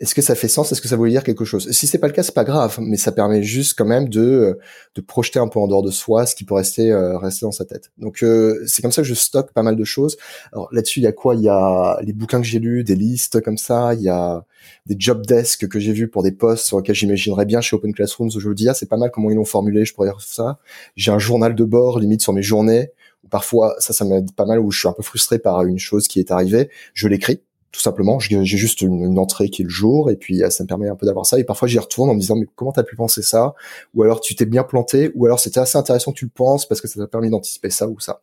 est-ce 0.00 0.14
que 0.14 0.22
ça 0.22 0.34
fait 0.34 0.48
sens? 0.48 0.72
Est-ce 0.72 0.80
que 0.80 0.88
ça 0.88 0.96
veut 0.96 1.10
dire 1.10 1.22
quelque 1.22 1.44
chose? 1.44 1.70
Si 1.72 1.86
c'est 1.86 1.98
pas 1.98 2.06
le 2.06 2.14
cas, 2.14 2.22
c'est 2.22 2.34
pas 2.34 2.44
grave, 2.44 2.78
mais 2.80 2.96
ça 2.96 3.12
permet 3.12 3.42
juste 3.42 3.76
quand 3.76 3.84
même 3.84 4.08
de 4.08 4.20
euh, 4.22 4.58
de 4.94 5.02
projeter 5.02 5.38
un 5.38 5.46
peu 5.46 5.60
en 5.60 5.68
dehors 5.68 5.82
de 5.82 5.90
soi 5.90 6.24
ce 6.24 6.34
qui 6.34 6.44
peut 6.44 6.54
rester 6.54 6.90
euh, 6.90 7.18
rester 7.18 7.44
dans 7.44 7.52
sa 7.52 7.66
tête. 7.66 7.90
Donc 7.98 8.22
euh, 8.22 8.64
c'est 8.66 8.80
comme 8.80 8.92
ça 8.92 9.02
que 9.02 9.08
je 9.08 9.12
stocke 9.12 9.52
pas 9.52 9.62
mal 9.62 9.76
de 9.76 9.84
choses. 9.84 10.16
Alors 10.54 10.68
là-dessus, 10.72 11.00
il 11.00 11.02
y 11.02 11.06
a 11.06 11.12
quoi? 11.12 11.34
Il 11.34 11.42
y 11.42 11.50
a 11.50 12.00
les 12.02 12.14
bouquins 12.14 12.40
que 12.40 12.46
j'ai 12.46 12.60
lus, 12.60 12.82
des 12.82 12.96
listes 12.96 13.42
comme 13.42 13.58
ça. 13.58 13.92
Il 13.92 14.00
y 14.00 14.08
a 14.08 14.42
des 14.86 14.96
job 14.98 15.26
desks 15.26 15.68
que 15.68 15.78
j'ai 15.78 15.92
vus 15.92 16.08
pour 16.08 16.22
des 16.22 16.32
postes 16.32 16.64
sur 16.64 16.78
lesquels 16.78 16.94
j'imaginerais 16.94 17.44
bien 17.44 17.60
chez 17.60 17.76
Open 17.76 17.92
Classrooms. 17.92 18.30
Je 18.30 18.48
me 18.48 18.54
dis 18.54 18.68
c'est 18.72 18.88
pas 18.88 18.96
mal 18.96 19.10
comment 19.10 19.28
ils 19.30 19.36
l'ont 19.36 19.44
formulé. 19.44 19.84
Je 19.84 19.92
pourrais 19.92 20.08
faire 20.08 20.22
ça. 20.22 20.58
J'ai 20.96 21.12
un 21.12 21.18
journal 21.18 21.54
de 21.54 21.64
bord 21.64 21.98
limite 21.98 22.22
sur 22.22 22.32
mes 22.32 22.42
journées 22.42 22.90
parfois 23.28 23.74
ça 23.78 23.92
ça 23.92 24.04
m'aide 24.04 24.32
pas 24.32 24.46
mal 24.46 24.58
où 24.60 24.70
je 24.70 24.78
suis 24.78 24.88
un 24.88 24.92
peu 24.92 25.02
frustré 25.02 25.38
par 25.38 25.62
une 25.64 25.78
chose 25.78 26.08
qui 26.08 26.20
est 26.20 26.30
arrivée. 26.30 26.70
Je 26.94 27.08
l'écris 27.08 27.42
tout 27.72 27.80
simplement. 27.80 28.18
J'ai 28.18 28.44
juste 28.44 28.80
une, 28.80 29.18
entrée 29.18 29.48
qui 29.48 29.62
est 29.62 29.64
le 29.64 29.70
jour 29.70 30.10
et 30.10 30.16
puis 30.16 30.42
ça 30.50 30.64
me 30.64 30.68
permet 30.68 30.88
un 30.88 30.96
peu 30.96 31.06
d'avoir 31.06 31.26
ça. 31.26 31.38
Et 31.38 31.44
parfois 31.44 31.68
j'y 31.68 31.78
retourne 31.78 32.10
en 32.10 32.14
me 32.14 32.20
disant 32.20 32.36
mais 32.36 32.46
comment 32.56 32.72
t'as 32.72 32.82
pu 32.82 32.96
penser 32.96 33.22
ça? 33.22 33.54
Ou 33.94 34.02
alors 34.02 34.20
tu 34.20 34.34
t'es 34.34 34.46
bien 34.46 34.64
planté 34.64 35.12
ou 35.14 35.26
alors 35.26 35.40
c'était 35.40 35.60
assez 35.60 35.78
intéressant 35.78 36.12
que 36.12 36.18
tu 36.18 36.24
le 36.24 36.32
penses 36.34 36.66
parce 36.66 36.80
que 36.80 36.88
ça 36.88 37.00
t'a 37.00 37.06
permis 37.06 37.30
d'anticiper 37.30 37.70
ça 37.70 37.88
ou 37.88 38.00
ça. 38.00 38.22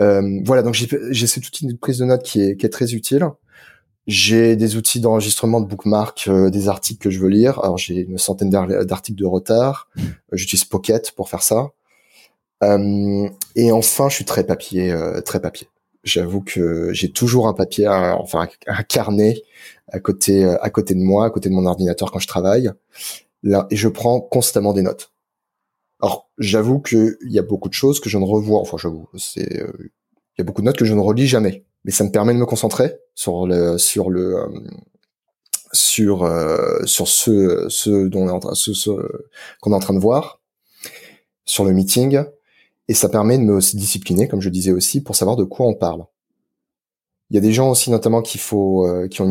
Euh, 0.00 0.40
voilà. 0.44 0.62
Donc 0.62 0.74
j'ai 0.74 1.26
cet 1.26 1.46
outil 1.46 1.66
de 1.66 1.74
prise 1.74 1.98
de 1.98 2.04
notes 2.04 2.22
qui 2.22 2.40
est, 2.40 2.72
très 2.72 2.94
utile. 2.94 3.26
J'ai 4.06 4.54
des 4.54 4.76
outils 4.76 5.00
d'enregistrement 5.00 5.60
de 5.60 5.66
bookmark 5.66 6.28
euh, 6.28 6.48
des 6.48 6.68
articles 6.68 7.02
que 7.02 7.10
je 7.10 7.18
veux 7.18 7.28
lire. 7.28 7.58
Alors 7.62 7.76
j'ai 7.76 8.02
une 8.02 8.18
centaine 8.18 8.50
d'articles 8.50 9.18
de 9.18 9.26
retard. 9.26 9.88
J'utilise 10.32 10.64
Pocket 10.64 11.12
pour 11.12 11.28
faire 11.28 11.42
ça. 11.42 11.56
euh, 11.56 11.70
et 12.62 13.72
enfin, 13.72 14.08
je 14.08 14.14
suis 14.14 14.24
très 14.24 14.44
papier, 14.44 14.90
euh, 14.90 15.20
très 15.20 15.40
papier. 15.40 15.68
J'avoue 16.04 16.40
que 16.40 16.92
j'ai 16.92 17.10
toujours 17.10 17.48
un 17.48 17.52
papier, 17.52 17.88
enfin 17.88 18.48
un 18.66 18.82
carnet 18.82 19.42
à 19.92 19.98
côté, 20.00 20.44
euh, 20.44 20.56
à 20.62 20.70
côté 20.70 20.94
de 20.94 21.00
moi, 21.00 21.26
à 21.26 21.30
côté 21.30 21.48
de 21.48 21.54
mon 21.54 21.66
ordinateur 21.66 22.12
quand 22.12 22.18
je 22.18 22.28
travaille. 22.28 22.70
Là, 23.42 23.66
et 23.70 23.76
je 23.76 23.88
prends 23.88 24.20
constamment 24.20 24.72
des 24.72 24.82
notes. 24.82 25.12
Alors, 26.00 26.30
j'avoue 26.38 26.80
qu'il 26.80 27.16
y 27.22 27.38
a 27.38 27.42
beaucoup 27.42 27.68
de 27.68 27.74
choses 27.74 28.00
que 28.00 28.08
je 28.08 28.18
ne 28.18 28.24
revois. 28.24 28.60
Enfin, 28.60 28.76
j'avoue, 28.78 29.08
c'est, 29.16 29.48
il 29.50 30.38
y 30.38 30.40
a 30.40 30.44
beaucoup 30.44 30.62
de 30.62 30.66
notes 30.66 30.76
que 30.76 30.84
je 30.84 30.94
ne 30.94 31.00
relis 31.00 31.26
jamais. 31.26 31.64
Mais 31.84 31.90
ça 31.92 32.04
me 32.04 32.10
permet 32.10 32.34
de 32.34 32.38
me 32.38 32.46
concentrer 32.46 32.98
sur 33.14 33.46
le, 33.46 33.78
sur 33.78 34.10
le, 34.10 34.36
sur, 35.72 36.28
sur 36.84 37.08
ce, 37.08 37.66
ce 37.68 38.08
dont 38.08 38.24
on 38.24 38.28
est 38.28 38.32
en 38.32 38.40
train, 38.40 38.54
ce, 38.54 38.72
ce 38.74 38.90
qu'on 39.60 39.72
est 39.72 39.76
en 39.76 39.80
train 39.80 39.94
de 39.94 40.00
voir, 40.00 40.40
sur 41.44 41.64
le 41.64 41.72
meeting, 41.72 42.24
et 42.88 42.94
ça 42.94 43.08
permet 43.08 43.38
de 43.38 43.42
me 43.42 43.58
discipliner, 43.76 44.28
comme 44.28 44.40
je 44.40 44.48
disais 44.48 44.72
aussi, 44.72 45.02
pour 45.02 45.16
savoir 45.16 45.36
de 45.36 45.44
quoi 45.44 45.66
on 45.66 45.74
parle. 45.74 46.04
Il 47.30 47.34
y 47.34 47.38
a 47.38 47.40
des 47.40 47.52
gens 47.52 47.70
aussi, 47.70 47.90
notamment, 47.90 48.22
qui 48.22 48.38
faut, 48.38 48.86
euh, 48.86 49.08
qui 49.08 49.20
ont 49.20 49.26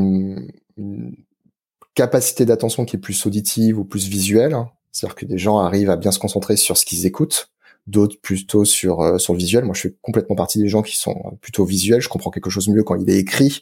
une, 0.78 1.16
capacité 1.94 2.46
d'attention 2.46 2.84
qui 2.84 2.98
est 2.98 3.00
plus 3.00 3.26
auditive 3.26 3.80
ou 3.80 3.86
plus 3.86 4.10
visuelle. 4.10 4.58
C'est-à-dire 4.92 5.16
que 5.16 5.26
des 5.26 5.38
gens 5.38 5.60
arrivent 5.60 5.90
à 5.90 5.96
bien 5.96 6.12
se 6.12 6.20
concentrer 6.20 6.58
sur 6.58 6.76
ce 6.76 6.86
qu'ils 6.86 7.06
écoutent, 7.06 7.52
d'autres 7.88 8.20
plutôt 8.22 8.66
sur 8.66 9.00
euh, 9.00 9.18
sur 9.18 9.32
le 9.32 9.40
visuel. 9.40 9.64
Moi, 9.64 9.74
je 9.74 9.84
fais 9.84 9.96
complètement 10.02 10.36
partie 10.36 10.60
des 10.60 10.68
gens 10.68 10.82
qui 10.82 10.98
sont 10.98 11.38
plutôt 11.40 11.64
visuels. 11.64 12.02
Je 12.02 12.10
comprends 12.10 12.32
quelque 12.32 12.50
chose 12.50 12.68
mieux 12.68 12.84
quand 12.84 12.96
il 12.96 13.10
est 13.10 13.18
écrit, 13.18 13.62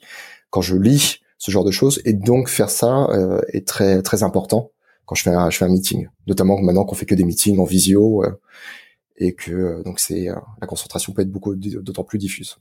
quand 0.50 0.62
je 0.62 0.76
lis 0.76 1.20
ce 1.38 1.52
genre 1.52 1.64
de 1.64 1.70
choses. 1.70 2.02
Et 2.06 2.14
donc, 2.14 2.50
faire 2.50 2.72
ça 2.72 3.06
euh, 3.12 3.40
est 3.50 3.68
très 3.68 4.02
très 4.02 4.24
important 4.24 4.72
quand 5.06 5.14
je 5.14 5.22
fais 5.22 5.30
un, 5.30 5.52
je 5.52 5.58
fais 5.58 5.66
un 5.66 5.70
meeting. 5.70 6.08
Notamment 6.26 6.60
maintenant 6.60 6.86
qu'on 6.86 6.96
fait 6.96 7.06
que 7.06 7.14
des 7.14 7.26
meetings 7.26 7.60
en 7.60 7.66
visio 7.66 8.24
et 9.24 9.34
que 9.34 9.52
euh, 9.52 9.84
donc 9.84 10.00
c'est 10.00 10.30
euh, 10.30 10.36
la 10.62 10.68
concentration 10.68 11.14
peut 11.14 11.22
être 11.22 11.32
beaucoup 11.32 11.56
d'autant 11.56 12.04
plus 12.04 12.20
diffuse. 12.20 12.58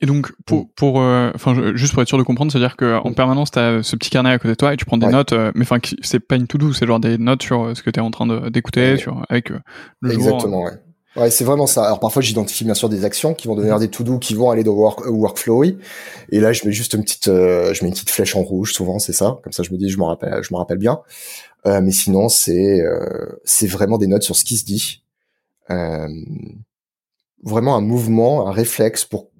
Et 0.00 0.06
donc 0.06 0.32
pour 0.44 0.64
mm. 0.64 0.68
pour 0.76 1.00
euh, 1.00 1.30
enfin 1.34 1.54
juste 1.74 1.92
pour 1.92 2.02
être 2.02 2.08
sûr 2.08 2.18
de 2.18 2.22
comprendre, 2.22 2.50
c'est-à-dire 2.50 2.76
que 2.76 2.98
en 2.98 3.10
mm. 3.10 3.14
permanence 3.14 3.50
tu 3.52 3.58
as 3.58 3.82
ce 3.82 3.96
petit 3.96 4.10
carnet 4.10 4.30
à 4.30 4.38
côté 4.38 4.50
de 4.50 4.54
toi 4.54 4.74
et 4.74 4.76
tu 4.76 4.84
prends 4.84 4.98
des 4.98 5.06
notes 5.06 5.32
mais 5.54 5.62
enfin 5.62 5.78
c'est 6.02 6.20
pas 6.20 6.36
une 6.36 6.46
to 6.46 6.58
do, 6.58 6.72
c'est 6.72 6.86
genre 6.86 7.00
des 7.00 7.16
notes 7.18 7.42
sur 7.42 7.76
ce 7.76 7.82
que 7.82 7.90
tu 7.90 8.00
es 8.00 8.02
en 8.02 8.10
train 8.10 8.50
d'écouter 8.50 8.96
sur 8.96 9.24
avec 9.28 9.50
le 9.50 9.60
Exactement, 10.10 10.64
ouais. 10.64 10.72
Ouais, 11.16 11.30
c'est 11.30 11.44
vraiment 11.44 11.66
ça. 11.66 11.82
Alors 11.86 11.98
parfois 11.98 12.20
j'identifie 12.20 12.64
bien 12.64 12.74
sûr 12.74 12.90
des 12.90 13.06
actions 13.06 13.32
qui 13.32 13.48
vont 13.48 13.54
devenir 13.54 13.76
mm. 13.76 13.80
des 13.80 13.88
to-do 13.88 14.18
qui 14.18 14.34
vont 14.34 14.50
aller 14.50 14.64
dans 14.64 14.72
work, 14.72 15.06
workflow. 15.06 15.64
Et 15.64 16.40
là 16.40 16.52
je 16.52 16.66
mets 16.66 16.72
juste 16.72 16.92
une 16.92 17.02
petite 17.02 17.26
je 17.26 17.82
mets 17.82 17.88
une 17.88 17.94
petite 17.94 18.10
flèche 18.10 18.36
en 18.36 18.42
rouge 18.42 18.72
souvent, 18.72 18.98
c'est 18.98 19.14
ça. 19.14 19.38
Comme 19.42 19.52
ça 19.52 19.62
je 19.62 19.72
me 19.72 19.78
dis 19.78 19.88
je 19.88 19.98
me 19.98 20.04
rappelle 20.04 20.42
je 20.42 20.52
me 20.52 20.58
rappelle 20.58 20.78
bien. 20.78 21.00
Euh, 21.66 21.80
mais 21.80 21.92
sinon 21.92 22.28
c'est 22.28 22.82
c'est 23.44 23.66
vraiment 23.66 23.96
des 23.96 24.08
notes 24.08 24.24
sur 24.24 24.36
ce 24.36 24.44
qui 24.44 24.58
se 24.58 24.64
dit 24.64 25.02
euh, 25.02 25.05
vraiment 25.68 27.76
un 27.76 27.80
mouvement, 27.80 28.48
un 28.48 28.52
réflexe 28.52 29.04
pour 29.04 29.30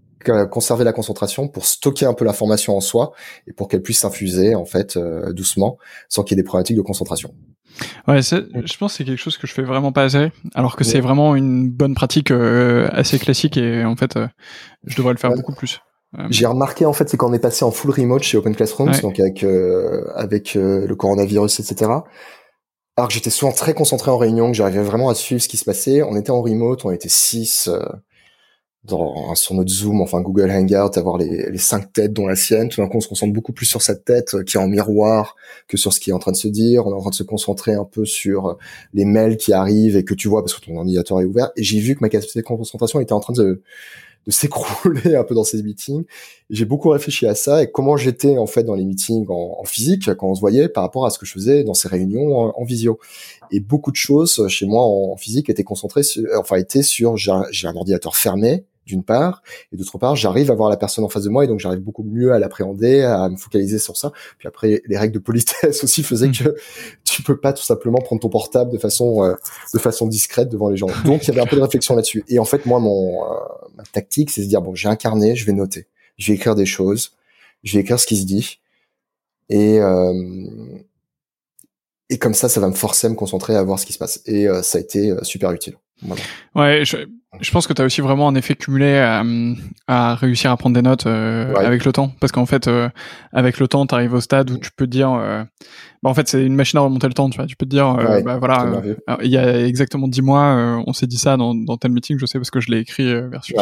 conserver 0.51 0.85
la 0.85 0.93
concentration, 0.93 1.49
pour 1.49 1.67
stocker 1.67 2.07
un 2.07 2.15
peu 2.15 2.25
l'information 2.25 2.77
en 2.77 2.81
soi 2.81 3.13
et 3.47 3.53
pour 3.53 3.69
qu'elle 3.69 3.83
puisse 3.83 4.01
s'infuser 4.01 4.55
en 4.55 4.65
fait 4.65 4.97
euh, 4.97 5.33
doucement, 5.33 5.79
sans 6.09 6.23
qu'il 6.23 6.37
y 6.37 6.41
ait 6.41 6.43
des 6.43 6.47
problématiques 6.47 6.77
de 6.77 6.83
concentration. 6.83 7.35
Ouais, 8.09 8.23
je 8.23 8.77
pense 8.79 8.93
que 8.93 8.99
c'est 8.99 9.05
quelque 9.05 9.21
chose 9.21 9.37
que 9.37 9.47
je 9.47 9.53
fais 9.53 9.63
vraiment 9.63 9.93
pas 9.93 10.05
assez, 10.05 10.33
alors 10.55 10.77
que 10.77 10.85
c'est 10.85 11.01
vraiment 11.01 11.37
une 11.37 11.69
bonne 11.69 11.95
pratique 11.95 12.31
euh, 12.31 12.89
assez 12.91 13.19
classique 13.19 13.57
et 13.57 13.85
en 13.85 13.97
fait, 13.97 14.17
euh, 14.17 14.27
je 14.87 14.97
devrais 14.97 15.13
le 15.13 15.19
faire 15.19 15.33
beaucoup 15.33 15.55
plus. 15.55 15.81
Euh, 16.19 16.27
J'ai 16.31 16.47
remarqué 16.47 16.87
en 16.87 16.95
fait, 16.95 17.11
c'est 17.11 17.19
quand 17.19 17.29
on 17.29 17.35
est 17.35 17.39
passé 17.39 17.65
en 17.65 17.71
full 17.71 17.91
remote 17.91 18.23
chez 18.23 18.39
Open 18.39 18.57
Classrooms, 18.57 18.93
donc 19.03 19.21
avec 19.21 19.45
avec 20.15 20.55
le 20.55 20.95
coronavirus, 20.95 21.61
etc. 21.61 21.91
Alors 22.97 23.09
que 23.09 23.15
j'étais 23.15 23.31
souvent 23.31 23.53
très 23.53 23.75
concentré 23.75 24.11
en 24.11 24.17
réunion, 24.17 24.51
que 24.51 24.57
j'arrivais 24.57 24.83
vraiment 24.83 25.11
à 25.11 25.15
suivre 25.15 25.43
ce 25.43 25.49
qui 25.49 25.59
se 25.59 25.65
passait. 25.65 26.03
On 26.03 26.17
était 26.17 26.31
en 26.31 26.41
remote, 26.41 26.85
on 26.85 26.91
était 26.91 27.11
six 27.11 27.69
dans, 28.87 29.35
sur 29.35 29.55
notre 29.55 29.71
Zoom, 29.71 30.01
enfin 30.01 30.21
Google 30.21 30.51
Hangout, 30.51 30.97
avoir 30.97 31.19
les, 31.19 31.51
les 31.51 31.59
cinq 31.59 31.93
têtes 31.93 32.13
dont 32.13 32.27
la 32.27 32.37
sienne. 32.37 32.69
Tout 32.69 32.81
d'un 32.81 32.89
coup, 32.89 32.97
on 32.97 33.01
se 33.01 33.09
concentre 33.09 33.33
beaucoup 33.33 33.53
plus 33.53 33.67
sur 33.67 33.83
cette 33.83 34.05
tête 34.05 34.35
euh, 34.35 34.43
qui 34.43 34.57
est 34.57 34.61
en 34.61 34.69
miroir 34.69 35.37
que 35.69 35.77
sur 35.77 35.93
ce 35.93 36.01
qui 36.01 36.11
est 36.11 36.13
en 36.13 36.19
train 36.19 36.33
de 36.33 36.37
se 36.37 36.49
dire. 36.49 36.87
On 36.87 36.91
est 36.93 36.95
en 36.95 37.01
train 37.01 37.11
de 37.11 37.15
se 37.15 37.23
concentrer 37.23 37.75
un 37.75 37.85
peu 37.85 38.05
sur 38.05 38.47
euh, 38.47 38.55
les 38.95 39.05
mails 39.05 39.37
qui 39.37 39.53
arrivent 39.53 39.97
et 39.97 40.05
que 40.05 40.15
tu 40.15 40.29
vois 40.29 40.43
parce 40.43 40.55
que 40.55 40.65
ton 40.65 40.77
ordinateur 40.77 41.21
est 41.21 41.25
ouvert. 41.25 41.51
Et 41.57 41.63
j'ai 41.63 41.81
vu 41.81 41.95
que 41.95 42.01
ma 42.01 42.09
capacité 42.09 42.41
de 42.41 42.45
concentration 42.45 43.01
était 43.01 43.13
en 43.13 43.21
train 43.21 43.35
de, 43.35 43.63
de 44.27 44.33
s'écrouler 44.33 45.15
un 45.17 45.25
peu 45.25 45.35
dans 45.35 45.45
ces 45.45 45.63
meetings. 45.63 46.05
J'ai 46.51 46.65
beaucoup 46.65 46.91
réfléchi 46.91 47.27
à 47.27 47.35
ça 47.35 47.63
et 47.63 47.71
comment 47.71 47.97
j'étais 47.97 48.39
en 48.39 48.47
fait 48.47 48.65
dans 48.65 48.75
les 48.75 48.85
meetings 48.85 49.27
en, 49.29 49.65
physique 49.65 50.15
quand 50.15 50.29
on 50.29 50.35
se 50.35 50.41
voyait 50.41 50.69
par 50.69 50.83
rapport 50.83 51.07
à 51.07 51.11
ce 51.11 51.19
que 51.19 51.27
je 51.27 51.33
faisais 51.33 51.65
dans 51.65 51.75
ces 51.75 51.89
réunions 51.89 52.37
en, 52.57 52.65
visio. 52.65 52.99
Et 53.51 53.61
beaucoup 53.61 53.91
de 53.91 53.97
choses 53.97 54.47
chez 54.49 54.67
moi 54.67 54.83
en 54.83 55.17
physique 55.17 55.49
étaient 55.49 55.65
concentrées, 55.65 56.03
sur, 56.03 56.25
enfin 56.39 56.57
étaient 56.57 56.83
sur 56.83 57.17
j'ai 57.17 57.31
un 57.33 57.77
ordinateur 57.77 58.17
fermé 58.17 58.65
d'une 58.87 59.03
part, 59.03 59.43
et 59.73 59.77
d'autre 59.77 59.99
part, 59.99 60.15
j'arrive 60.15 60.51
à 60.51 60.55
voir 60.55 60.71
la 60.71 60.77
personne 60.77 61.05
en 61.05 61.09
face 61.09 61.25
de 61.25 61.29
moi 61.29 61.45
et 61.45 61.49
donc 61.49 61.59
j'arrive 61.59 61.81
beaucoup 61.81 62.05
mieux 62.05 62.33
à 62.33 62.39
l'appréhender, 62.39 63.03
à 63.03 63.29
me 63.29 63.37
focaliser 63.37 63.81
sur 63.81 63.97
ça. 63.97 64.13
Puis 64.39 64.47
après, 64.47 64.81
les 64.87 64.97
règles 64.97 65.15
de 65.15 65.19
politesse 65.19 65.83
aussi 65.85 66.05
faisaient 66.05 66.29
mm. 66.29 66.33
que 66.33 66.57
tu 67.05 67.23
peux 67.23 67.37
pas 67.37 67.53
tout 67.53 67.65
simplement 67.65 67.99
prendre 67.99 68.23
ton 68.23 68.29
portable 68.29 68.71
de 68.71 68.79
façon 68.79 69.25
euh, 69.25 69.35
de 69.75 69.79
façon 69.79 70.07
discrète 70.07 70.49
devant 70.49 70.69
les 70.69 70.77
gens. 70.77 70.87
Donc 71.05 71.25
il 71.25 71.29
y 71.29 71.31
avait 71.33 71.41
un 71.41 71.47
peu 71.47 71.57
de 71.57 71.63
réflexion 71.63 71.97
là-dessus. 71.97 72.25
Et 72.29 72.39
en 72.39 72.45
fait, 72.45 72.65
moi, 72.65 72.79
mon 72.79 73.25
euh, 73.25 73.37
ma 73.77 73.83
tactique, 73.83 74.31
c'est 74.31 74.43
de 74.43 74.47
dire 74.47 74.63
bon, 74.63 74.75
j'ai 74.75 74.89
un 74.89 74.97
carnet, 74.97 75.35
je 75.35 75.45
vais 75.45 75.53
noter, 75.53 75.89
je 76.17 76.31
vais 76.31 76.37
écrire 76.37 76.55
des 76.55 76.67
choses, 76.67 77.17
je 77.65 77.75
vais 77.75 77.81
écrire 77.81 77.99
ce 77.99 78.07
qui 78.07 78.17
se 78.17 78.25
dit, 78.25 78.61
et 79.49 79.81
euh, 79.81 80.13
et 82.09 82.19
comme 82.19 82.35
ça, 82.35 82.49
ça 82.49 82.61
va 82.61 82.69
me 82.69 82.75
forcer 82.75 83.09
à 83.09 83.11
me 83.11 83.17
concentrer 83.17 83.57
à 83.57 83.63
voir 83.65 83.81
ce 83.81 83.87
qui 83.87 83.93
se 83.93 83.99
passe. 83.99 84.23
Et 84.27 84.47
ça 84.63 84.79
a 84.79 84.81
été 84.81 85.13
super 85.25 85.51
utile. 85.51 85.77
Ouais, 86.55 86.85
je, 86.85 86.97
je 87.41 87.51
pense 87.51 87.67
que 87.67 87.73
tu 87.73 87.83
as 87.83 87.85
aussi 87.85 88.01
vraiment 88.01 88.29
un 88.29 88.35
effet 88.35 88.55
cumulé 88.55 88.99
à, 88.99 89.23
à 89.87 90.15
réussir 90.15 90.51
à 90.51 90.57
prendre 90.57 90.75
des 90.75 90.83
notes 90.83 91.07
euh, 91.07 91.55
avec 91.55 91.85
le 91.85 91.93
temps. 91.93 92.13
Parce 92.21 92.33
qu'en 92.33 92.47
fait, 92.47 92.69
euh, 92.69 92.89
avec 93.33 93.59
le 93.59 93.69
temps, 93.69 93.87
tu 93.87 93.95
arrives 93.95 94.15
au 94.15 94.21
stade 94.21 94.51
où 94.51 94.59
tu 94.59 94.71
peux 94.73 94.87
te 94.87 94.91
dire... 94.91 95.13
Euh, 95.13 95.43
bah 96.03 96.11
en 96.11 96.15
fait, 96.15 96.29
c'est 96.29 96.45
une 96.45 96.55
machine 96.55 96.79
à 96.79 96.83
remonter 96.83 97.09
le 97.09 97.15
temps, 97.15 97.31
tu 97.31 97.37
vois. 97.37 97.47
Tu 97.47 97.57
peux 97.57 97.67
te 97.67 97.71
dire, 97.71 97.95
bah 98.25 98.39
voilà, 98.39 98.83
il 99.23 99.31
y 99.31 99.37
a 99.37 99.67
exactement 99.67 100.09
dix 100.09 100.23
mois, 100.23 100.83
on 100.87 100.93
s'est 100.93 101.07
dit 101.07 101.19
ça 101.19 101.37
dans, 101.37 101.55
dans 101.55 101.77
tel 101.77 101.93
meeting, 101.93 102.19
je 102.19 102.27
sais 102.27 102.39
parce 102.39 102.51
que 102.51 102.61
je 102.61 102.71
l'ai 102.71 102.79
écrit 102.79 103.13
versus... 103.29 103.55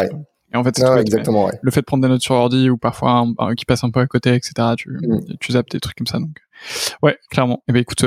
Et 0.53 0.57
en 0.57 0.63
fait, 0.63 0.77
c'est 0.77 1.01
exactement, 1.01 1.51
le 1.61 1.71
fait 1.73 1.81
de 1.81 1.85
prendre 1.85 2.03
des 2.05 2.09
notes 2.09 2.21
sur 2.21 2.37
ordi 2.37 2.71
ou 2.71 2.77
parfois 2.77 3.27
qui 3.57 3.65
passe 3.65 3.83
un 3.83 3.91
peu 3.91 3.99
à 3.99 4.07
côté, 4.07 4.35
etc. 4.35 4.53
Tu, 4.77 4.91
mm. 4.91 5.37
tu 5.41 5.53
zappes 5.53 5.71
des 5.71 5.81
trucs 5.81 5.97
comme 5.97 6.07
ça. 6.07 6.19
Donc, 6.19 6.37
ouais, 7.03 7.19
clairement. 7.29 7.57
Et 7.67 7.71
eh 7.71 7.73
ben 7.73 7.81
écoute, 7.81 8.05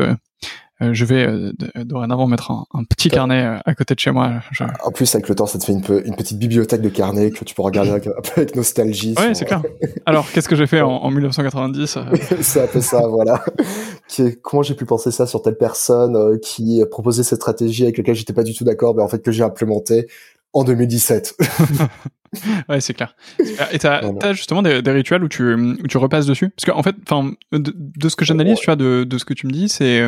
je 0.80 1.06
vais 1.06 1.26
euh, 1.26 1.52
dorénavant 1.84 2.28
mettre 2.28 2.52
un, 2.52 2.66
un 2.74 2.84
petit 2.84 3.10
carnet 3.10 3.44
euh, 3.44 3.60
à 3.66 3.74
côté 3.74 3.96
de 3.96 4.00
chez 4.00 4.12
moi. 4.12 4.42
En 4.84 4.92
plus, 4.92 5.14
avec 5.16 5.28
le 5.28 5.34
temps, 5.34 5.48
ça 5.48 5.58
te 5.58 5.66
fait 5.66 5.74
une, 5.74 5.84
une 6.06 6.16
petite 6.16 6.38
bibliothèque 6.38 6.82
de 6.82 6.90
carnets 6.90 7.32
que 7.32 7.44
tu 7.44 7.56
peux 7.56 7.64
regarder 7.64 7.92
avec, 7.92 8.08
un 8.08 8.12
peu 8.22 8.42
avec 8.42 8.56
nostalgie. 8.56 9.16
Ouais, 9.18 9.34
c'est 9.34 9.46
clair. 9.46 9.64
Alors, 10.06 10.30
qu'est-ce 10.32 10.48
que 10.48 10.56
j'ai 10.56 10.68
fait 10.68 10.82
en, 10.82 10.90
en 11.04 11.10
1990 11.10 11.98
C'est 12.42 12.62
un 12.62 12.68
peu 12.68 12.82
ça, 12.82 13.08
voilà. 13.08 13.44
comment 14.44 14.62
j'ai 14.62 14.76
pu 14.76 14.86
penser 14.86 15.10
ça 15.10 15.26
sur 15.26 15.42
telle 15.42 15.58
personne 15.58 16.40
qui 16.42 16.84
proposait 16.92 17.24
cette 17.24 17.40
stratégie 17.40 17.84
avec 17.84 17.98
laquelle 17.98 18.16
j'étais 18.16 18.34
pas 18.34 18.44
du 18.44 18.54
tout 18.54 18.64
d'accord, 18.64 18.96
mais 18.96 19.02
en 19.02 19.08
fait 19.08 19.24
que 19.24 19.32
j'ai 19.32 19.44
implémenté 19.44 20.08
en 20.54 20.64
2017. 20.64 21.38
ouais, 22.70 22.82
c'est 22.82 22.94
clair. 22.94 23.16
Et 23.72 23.80
t'as 23.80 24.02
as 24.22 24.34
justement 24.34 24.62
des, 24.62 24.84
des, 24.84 24.92
rituels 24.92 25.24
où 25.24 25.28
tu, 25.28 25.54
où 25.54 25.88
tu 25.88 25.98
repasses 25.98 26.28
dessus? 26.28 26.50
Parce 26.50 26.66
qu'en 26.66 26.84
fait, 26.84 26.96
enfin, 27.10 27.32
de, 27.52 27.74
de, 27.76 28.10
ce 28.10 28.16
que 28.16 28.26
j'analyse, 28.26 28.60
tu 28.60 28.66
vois, 28.66 28.76
de, 28.76 29.06
de 29.06 29.18
ce 29.18 29.26
que 29.26 29.34
tu 29.34 29.48
me 29.48 29.52
dis, 29.52 29.70
c'est 29.70 30.08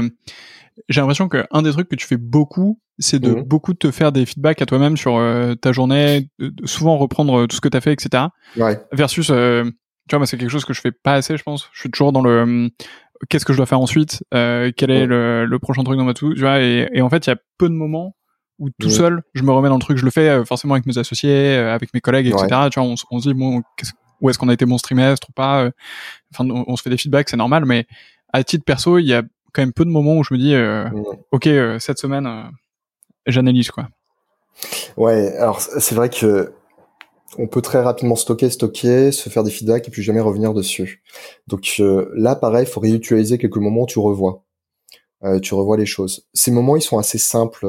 j'ai 0.88 1.02
l'impression 1.02 1.28
qu'un 1.28 1.62
des 1.62 1.72
trucs 1.72 1.90
que 1.90 1.96
tu 1.96 2.06
fais 2.06 2.18
beaucoup, 2.18 2.80
c'est 2.98 3.20
de 3.20 3.32
mhm. 3.32 3.44
beaucoup 3.44 3.74
te 3.74 3.92
faire 3.92 4.12
des 4.12 4.26
feedbacks 4.26 4.62
à 4.62 4.66
toi-même 4.66 4.98
sur 4.98 5.18
euh, 5.18 5.56
ta 5.56 5.72
journée, 5.72 6.30
souvent 6.66 6.98
reprendre 6.98 7.42
euh, 7.42 7.48
tout 7.48 7.56
ce 7.56 7.62
que 7.62 7.70
tu 7.70 7.78
as 7.78 7.82
fait, 7.82 7.94
etc. 7.94 8.26
Ouais. 8.58 8.80
Versus, 8.92 9.30
euh, 9.30 9.64
tu 9.64 9.72
vois, 10.12 10.20
moi, 10.20 10.26
c'est 10.28 10.38
quelque 10.38 10.50
chose 10.50 10.66
que 10.66 10.74
je 10.74 10.82
fais 10.82 10.92
pas 10.92 11.14
assez, 11.14 11.38
je 11.38 11.44
pense. 11.44 11.70
Je 11.74 11.80
suis 11.80 11.92
toujours 11.92 12.12
dans 12.12 12.22
le 12.22 12.70
qu'est-ce 13.30 13.46
que 13.46 13.52
je 13.52 13.58
dois 13.58 13.66
faire 13.66 13.82
ensuite, 13.82 14.24
quel 14.32 14.92
est 14.92 15.06
le, 15.06 15.46
le, 15.46 15.60
prochain 15.60 15.84
truc 15.84 15.98
dans 15.98 16.06
ma 16.06 16.14
tout, 16.14 16.34
tu 16.34 16.40
vois. 16.40 16.62
Et, 16.62 16.88
et 16.94 17.02
en 17.02 17.10
fait, 17.10 17.28
il 17.28 17.30
y 17.30 17.34
a 17.34 17.38
peu 17.58 17.68
de 17.68 17.74
moments 17.74 18.16
où 18.60 18.70
tout 18.70 18.90
seul, 18.90 19.24
je 19.34 19.44
me 19.44 19.52
remets 19.52 19.70
dans 19.70 19.76
le 19.76 19.82
truc. 19.82 19.98
Je 19.98 20.06
le 20.06 20.12
fais 20.12 20.44
forcément 20.46 20.74
avec 20.74 20.86
mes 20.86 20.98
associés, 20.98 21.56
avec 21.56 21.94
mes 21.94 22.02
collègues, 22.02 22.28
etc. 22.28 22.48
Tu 22.72 22.80
vois, 22.80 22.90
on, 22.90 22.96
on 23.12 23.20
se 23.20 23.30
dit 23.30 23.34
bon, 23.34 23.62
où 24.22 24.30
est-ce 24.30 24.40
qu'on 24.40 24.50
a 24.50 24.54
été 24.54 24.66
bon 24.66 24.78
ce 24.78 24.84
trimestre 24.84 25.30
ou 25.30 25.34
pas. 25.34 25.70
Enfin, 26.34 26.50
on, 26.50 26.66
on 26.68 26.76
se 26.76 26.82
fait 26.82 26.90
des 26.90 26.98
feedbacks, 26.98 27.30
c'est 27.30 27.38
normal, 27.38 27.66
mais 27.66 27.88
à 28.34 28.44
titre 28.44 28.64
perso, 28.64 28.98
il 29.00 29.06
y 29.06 29.14
a 29.14 29.24
quand 29.54 29.62
même 29.62 29.74
peu 29.74 29.86
de 29.86 29.90
moments 29.90 30.18
où 30.18 30.24
je 30.24 30.34
me 30.34 30.40
dis, 30.40 30.54
euh, 30.54 30.90
ok, 31.32 31.48
euh, 31.48 31.80
cette 31.80 32.00
semaine, 32.00 32.28
euh, 32.28 32.44
j'analyse 33.26 33.72
quoi. 33.72 33.88
Ouais, 34.98 35.36
alors 35.38 35.62
c'est 35.62 35.96
vrai 35.96 36.10
que 36.10 36.54
on 37.38 37.48
peut 37.48 37.62
très 37.62 37.82
rapidement 37.82 38.16
stocker, 38.16 38.50
stocker, 38.50 39.12
se 39.12 39.30
faire 39.30 39.44
des 39.44 39.52
feedbacks 39.52 39.88
et 39.88 39.92
puis 39.92 40.02
jamais 40.02 40.20
revenir 40.20 40.54
dessus. 40.54 41.04
Donc 41.48 41.80
là, 41.80 42.36
pareil, 42.36 42.66
il 42.68 42.72
faut 42.72 42.80
réutiliser 42.80 43.38
quelques 43.38 43.58
moments 43.58 43.84
où 43.84 43.86
tu 43.86 44.00
revois. 44.00 44.44
tu 45.44 45.54
revois 45.54 45.78
les 45.78 45.86
choses. 45.86 46.28
Ces 46.34 46.52
moments, 46.52 46.76
ils 46.76 46.82
sont 46.82 46.98
assez 46.98 47.20
simples. 47.20 47.68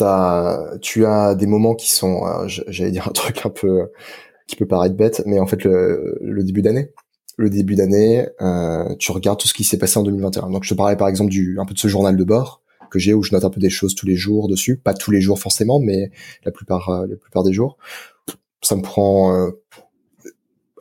As, 0.00 0.58
tu 0.82 1.06
as 1.06 1.34
des 1.34 1.46
moments 1.46 1.74
qui 1.74 1.90
sont, 1.90 2.22
j'allais 2.48 2.90
dire 2.90 3.06
un 3.08 3.12
truc 3.12 3.46
un 3.46 3.50
peu 3.50 3.90
qui 4.48 4.56
peut 4.56 4.66
paraître 4.66 4.96
bête, 4.96 5.22
mais 5.26 5.38
en 5.38 5.46
fait 5.46 5.64
le 5.64 6.42
début 6.42 6.60
d'année 6.60 6.92
le 7.40 7.48
début 7.48 7.74
d'année, 7.74 8.26
euh, 8.42 8.94
tu 8.98 9.12
regardes 9.12 9.40
tout 9.40 9.48
ce 9.48 9.54
qui 9.54 9.64
s'est 9.64 9.78
passé 9.78 9.98
en 9.98 10.02
2021. 10.02 10.50
Donc 10.50 10.64
je 10.64 10.70
te 10.70 10.74
parlais 10.74 10.96
par 10.96 11.08
exemple 11.08 11.30
du 11.30 11.58
un 11.58 11.64
peu 11.64 11.72
de 11.72 11.78
ce 11.78 11.88
journal 11.88 12.16
de 12.16 12.24
bord 12.24 12.62
que 12.90 12.98
j'ai 12.98 13.14
où 13.14 13.22
je 13.22 13.32
note 13.32 13.44
un 13.44 13.50
peu 13.50 13.60
des 13.60 13.70
choses 13.70 13.94
tous 13.94 14.06
les 14.06 14.16
jours 14.16 14.48
dessus, 14.48 14.76
pas 14.76 14.92
tous 14.92 15.10
les 15.10 15.22
jours 15.22 15.38
forcément, 15.38 15.80
mais 15.80 16.10
la 16.44 16.52
plupart 16.52 16.90
euh, 16.90 17.06
la 17.06 17.16
plupart 17.16 17.42
des 17.42 17.52
jours. 17.52 17.78
Ça 18.60 18.76
me 18.76 18.82
prend 18.82 19.34
euh, 19.34 19.50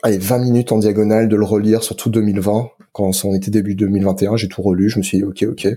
allez 0.04 0.18
20 0.18 0.40
minutes 0.40 0.72
en 0.74 0.80
diagonale 0.80 1.30
de 1.30 1.36
le 1.38 1.46
relire 1.46 1.82
sur 1.82 1.96
tout 1.96 2.10
2020. 2.10 2.70
Quand 2.92 3.12
on 3.24 3.34
était 3.34 3.52
début 3.52 3.76
2021, 3.76 4.36
j'ai 4.36 4.50
tout 4.50 4.62
relu, 4.62 4.90
je 4.90 4.98
me 4.98 5.04
suis 5.04 5.20
dit 5.20 5.24
ok 5.24 5.44
ok. 5.44 5.68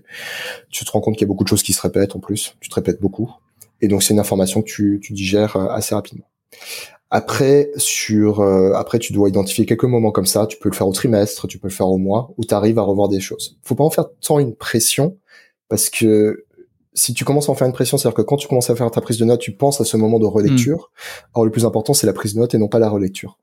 Tu 0.71 0.85
te 0.85 0.91
rends 0.91 1.01
compte 1.01 1.15
qu'il 1.15 1.23
y 1.23 1.27
a 1.27 1.29
beaucoup 1.29 1.45
de 1.45 1.49
choses 1.49 1.63
qui 1.63 1.75
se 1.75 1.83
répètent 1.83 2.17
en 2.17 2.21
plus, 2.21 2.57
tu 2.61 2.69
te 2.69 2.75
répètes 2.75 3.01
beaucoup, 3.01 3.31
et 3.81 3.87
donc 3.87 4.03
c'est 4.03 4.15
une 4.15 4.21
information 4.21 4.63
que 4.63 4.69
tu, 4.69 4.99
tu 5.01 5.13
digères 5.13 5.55
euh, 5.55 5.69
assez 5.69 5.95
rapidement. 5.95 6.27
Après, 7.15 7.71
sur, 7.77 8.41
euh, 8.41 8.73
après, 8.73 8.99
tu 8.99 9.13
dois 9.13 9.29
identifier 9.29 9.67
quelques 9.67 9.85
moments 9.85 10.13
comme 10.13 10.25
ça. 10.25 10.47
Tu 10.47 10.57
peux 10.57 10.71
le 10.71 10.75
faire 10.75 10.89
au 10.89 10.95
trimestre, 10.95 11.47
tu 11.47 11.59
peux 11.59 11.69
le 11.69 11.73
faire 11.73 11.89
au 11.89 11.99
mois, 11.99 12.33
où 12.39 12.45
tu 12.47 12.55
arrives 12.55 12.79
à 12.79 12.83
revoir 12.83 13.11
des 13.11 13.21
choses. 13.21 13.59
Faut 13.63 13.75
pas 13.75 13.85
en 13.85 13.91
faire 13.91 14.07
tant 14.27 14.39
une 14.39 14.57
pression, 14.57 15.19
parce 15.69 15.91
que 15.91 16.47
si 16.95 17.13
tu 17.13 17.27
commences 17.27 17.51
à 17.51 17.53
en 17.53 17.55
faire 17.55 17.67
une 17.67 17.75
pression, 17.75 17.99
c'est-à-dire 17.99 18.17
que 18.17 18.23
quand 18.23 18.39
tu 18.39 18.49
commences 18.49 18.71
à 18.71 18.77
faire 18.77 18.91
ta 18.91 19.03
prise 19.03 19.19
de 19.19 19.27
notes, 19.27 19.41
tu 19.41 19.53
penses 19.53 19.79
à 19.83 19.85
ce 19.85 19.99
moment 19.99 20.19
de 20.19 20.25
relecture. 20.25 20.91
Alors 21.35 21.45
hmm. 21.45 21.49
le 21.49 21.51
plus 21.51 21.67
important, 21.67 21.93
c'est 21.93 22.07
la 22.07 22.15
prise 22.15 22.33
de 22.33 22.41
notes 22.41 22.55
et 22.55 22.59
non 22.59 22.69
pas 22.69 22.79
la 22.79 22.89
relecture. 22.89 23.39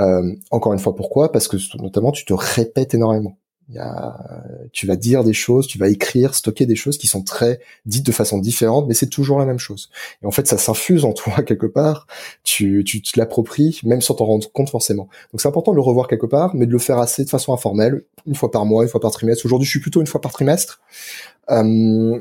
Euh, 0.00 0.34
encore 0.50 0.72
une 0.72 0.80
fois, 0.80 0.96
pourquoi? 0.96 1.30
Parce 1.30 1.46
que 1.46 1.56
notamment, 1.80 2.10
tu 2.10 2.24
te 2.24 2.34
répètes 2.34 2.92
énormément. 2.92 3.38
Y 3.68 3.78
a, 3.78 4.16
tu 4.72 4.86
vas 4.86 4.96
dire 4.96 5.24
des 5.24 5.32
choses, 5.32 5.66
tu 5.66 5.76
vas 5.76 5.88
écrire, 5.88 6.34
stocker 6.34 6.66
des 6.66 6.76
choses 6.76 6.98
qui 6.98 7.08
sont 7.08 7.22
très 7.22 7.60
dites 7.84 8.06
de 8.06 8.12
façon 8.12 8.38
différente, 8.38 8.86
mais 8.86 8.94
c'est 8.94 9.08
toujours 9.08 9.38
la 9.38 9.44
même 9.44 9.58
chose. 9.58 9.90
Et 10.22 10.26
en 10.26 10.30
fait, 10.30 10.46
ça 10.46 10.56
s'infuse 10.56 11.04
en 11.04 11.12
toi 11.14 11.42
quelque 11.42 11.66
part. 11.66 12.06
Tu, 12.44 12.84
tu 12.84 13.02
te 13.02 13.18
l'appropries, 13.18 13.80
même 13.84 14.00
sans 14.00 14.14
t'en 14.14 14.26
rendre 14.26 14.50
compte 14.52 14.70
forcément. 14.70 15.08
Donc 15.32 15.40
c'est 15.40 15.48
important 15.48 15.72
de 15.72 15.76
le 15.76 15.82
revoir 15.82 16.06
quelque 16.06 16.26
part, 16.26 16.54
mais 16.54 16.66
de 16.66 16.72
le 16.72 16.78
faire 16.78 16.98
assez 16.98 17.24
de 17.24 17.30
façon 17.30 17.52
informelle, 17.52 18.04
une 18.26 18.34
fois 18.34 18.50
par 18.50 18.66
mois, 18.66 18.84
une 18.84 18.88
fois 18.88 19.00
par 19.00 19.10
trimestre. 19.10 19.44
Aujourd'hui, 19.46 19.66
je 19.66 19.70
suis 19.70 19.80
plutôt 19.80 20.00
une 20.00 20.06
fois 20.06 20.20
par 20.20 20.32
trimestre. 20.32 20.80
Euh, 21.50 22.20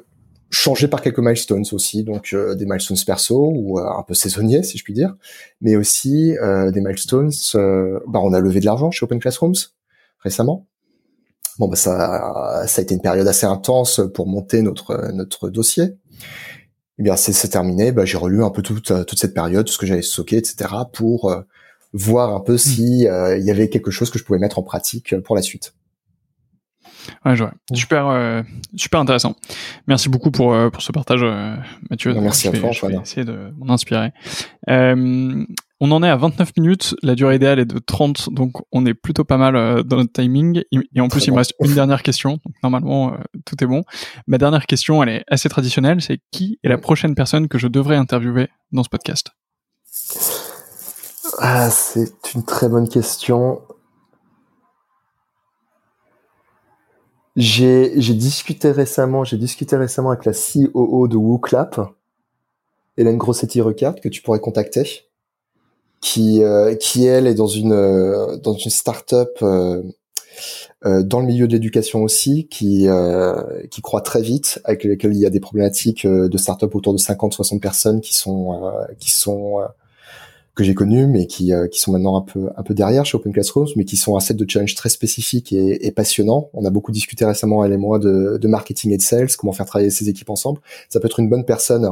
changer 0.55 0.87
par 0.87 1.01
quelques 1.01 1.19
milestones 1.19 1.65
aussi, 1.73 2.03
donc 2.03 2.29
euh, 2.33 2.55
des 2.55 2.65
milestones 2.65 2.97
perso 3.05 3.51
ou 3.53 3.79
euh, 3.79 3.83
un 3.85 4.03
peu 4.03 4.13
saisonniers 4.13 4.63
si 4.63 4.77
je 4.77 4.83
puis 4.83 4.93
dire, 4.93 5.15
mais 5.61 5.75
aussi 5.75 6.37
euh, 6.37 6.71
des 6.71 6.81
milestones. 6.81 7.31
bah, 7.53 8.19
on 8.23 8.33
a 8.33 8.39
levé 8.39 8.59
de 8.59 8.65
l'argent 8.65 8.91
chez 8.91 9.03
Open 9.03 9.19
Classrooms 9.19 9.55
récemment. 10.19 10.65
Bon, 11.57 11.67
bah 11.67 11.75
ça, 11.75 12.65
ça 12.67 12.81
a 12.81 12.83
été 12.83 12.93
une 12.93 13.01
période 13.01 13.27
assez 13.27 13.45
intense 13.45 14.01
pour 14.13 14.27
monter 14.27 14.61
notre 14.61 15.11
notre 15.13 15.49
dossier. 15.49 15.95
Eh 16.97 17.03
bien, 17.03 17.15
c'est 17.15 17.47
terminé. 17.49 17.91
Bah, 17.91 18.05
j'ai 18.05 18.17
relu 18.17 18.43
un 18.43 18.49
peu 18.49 18.61
toute 18.61 18.91
toute 19.05 19.19
cette 19.19 19.33
période, 19.33 19.65
tout 19.65 19.73
ce 19.73 19.77
que 19.77 19.85
j'avais 19.85 20.01
stocké, 20.01 20.37
etc., 20.37 20.69
pour 20.93 21.29
euh, 21.29 21.41
voir 21.93 22.33
un 22.33 22.39
peu 22.39 22.53
hmm. 22.53 22.57
si 22.57 23.07
euh, 23.07 23.37
il 23.37 23.45
y 23.45 23.51
avait 23.51 23.69
quelque 23.69 23.91
chose 23.91 24.09
que 24.09 24.19
je 24.19 24.23
pouvais 24.23 24.39
mettre 24.39 24.59
en 24.59 24.63
pratique 24.63 25.19
pour 25.21 25.35
la 25.35 25.41
suite. 25.41 25.73
Ouais, 27.23 27.35
je 27.35 27.43
vois. 27.43 27.53
Super, 27.73 28.07
euh, 28.07 28.41
super 28.75 28.99
intéressant. 28.99 29.35
Merci 29.87 30.09
beaucoup 30.09 30.31
pour 30.31 30.55
pour 30.71 30.81
ce 30.81 30.91
partage, 30.91 31.23
Mathieu. 31.89 32.13
Merci 32.13 32.47
à 32.47 32.51
toi. 32.51 32.71
Je 32.71 32.85
vais 32.85 32.95
essayer 32.95 33.25
de 33.25 33.51
m'en 33.57 33.73
inspirer. 33.73 34.11
On 35.81 35.91
en 35.91 36.01
est 36.03 36.09
à 36.09 36.15
29 36.15 36.53
minutes, 36.57 36.95
la 37.03 37.15
durée 37.15 37.35
idéale 37.35 37.59
est 37.59 37.65
de 37.65 37.79
30, 37.79 38.29
donc 38.33 38.53
on 38.71 38.85
est 38.85 38.93
plutôt 38.93 39.25
pas 39.25 39.35
mal 39.35 39.57
euh, 39.57 39.83
dans 39.83 39.97
notre 39.97 40.13
timing. 40.13 40.63
Et 40.71 41.01
en 41.01 41.09
plus, 41.09 41.27
il 41.27 41.31
me 41.31 41.37
reste 41.37 41.53
une 41.59 41.73
dernière 41.73 42.01
question, 42.01 42.39
donc 42.45 42.55
normalement, 42.63 43.13
euh, 43.13 43.17
tout 43.45 43.61
est 43.61 43.67
bon. 43.67 43.83
Ma 44.25 44.37
dernière 44.37 44.67
question, 44.67 45.03
elle 45.03 45.09
est 45.09 45.23
assez 45.27 45.49
traditionnelle, 45.49 46.01
c'est 46.01 46.19
qui 46.31 46.59
est 46.63 46.69
la 46.69 46.77
prochaine 46.77 47.13
personne 47.13 47.49
que 47.49 47.57
je 47.57 47.67
devrais 47.67 47.97
interviewer 47.97 48.47
dans 48.71 48.83
ce 48.83 48.89
podcast? 48.89 49.31
Ah, 51.39 51.69
C'est 51.69 52.33
une 52.33 52.43
très 52.43 52.69
bonne 52.69 52.87
question. 52.87 53.61
J'ai 57.35 57.89
discuté 58.13 58.71
récemment, 58.71 59.25
j'ai 59.25 59.37
discuté 59.37 59.75
récemment 59.75 60.11
avec 60.11 60.23
la 60.23 60.31
COO 60.31 61.09
de 61.09 61.17
WooClap, 61.17 61.81
Hélène 62.95 63.17
Grossetti-Recart, 63.17 63.95
que 63.95 64.07
tu 64.07 64.21
pourrais 64.21 64.39
contacter 64.39 65.09
qui 66.01 66.43
euh, 66.43 66.75
qui 66.75 67.05
elle 67.05 67.27
est 67.27 67.33
dans 67.33 67.47
une 67.47 67.73
euh, 67.73 68.37
dans 68.37 68.53
une 68.53 68.71
start-up 68.71 69.37
euh, 69.41 69.81
dans 70.83 71.19
le 71.19 71.25
milieu 71.25 71.47
de 71.47 71.53
l'éducation 71.53 72.03
aussi, 72.03 72.47
qui 72.47 72.87
qui 73.71 73.81
croît 73.81 74.01
très 74.01 74.21
vite, 74.21 74.59
avec 74.65 74.83
lesquels 74.83 75.13
il 75.13 75.19
y 75.19 75.25
a 75.25 75.31
des 75.31 75.39
problématiques 75.39 76.05
de 76.05 76.37
start-up 76.37 76.75
autour 76.75 76.93
de 76.93 76.99
50-60 76.99 77.59
personnes 77.59 78.01
qui 78.01 78.13
sont 78.13 78.71
qui 78.99 79.09
sont 79.09 79.61
que 80.53 80.63
j'ai 80.63 80.75
connues, 80.75 81.07
mais 81.07 81.25
qui 81.25 81.51
qui 81.71 81.79
sont 81.79 81.91
maintenant 81.91 82.17
un 82.17 82.21
peu 82.21 82.51
un 82.55 82.61
peu 82.61 82.75
derrière 82.75 83.03
chez 83.03 83.15
Open 83.17 83.33
Classrooms, 83.33 83.69
mais 83.75 83.85
qui 83.85 83.97
sont 83.97 84.15
un 84.15 84.19
set 84.19 84.37
de 84.37 84.47
challenges 84.47 84.75
très 84.75 84.89
spécifiques 84.89 85.51
et, 85.53 85.87
et 85.87 85.91
passionnants. 85.91 86.49
On 86.53 86.65
a 86.65 86.69
beaucoup 86.69 86.91
discuté 86.91 87.25
récemment 87.25 87.65
elle 87.65 87.73
et 87.73 87.77
moi 87.77 87.97
de, 87.97 88.37
de 88.39 88.47
marketing 88.47 88.91
et 88.91 88.97
de 88.97 89.01
sales, 89.01 89.35
comment 89.39 89.53
faire 89.53 89.65
travailler 89.65 89.89
ces 89.89 90.07
équipes 90.07 90.29
ensemble. 90.29 90.59
Ça 90.89 90.99
peut 90.99 91.07
être 91.07 91.19
une 91.19 91.29
bonne 91.29 91.45
personne, 91.45 91.89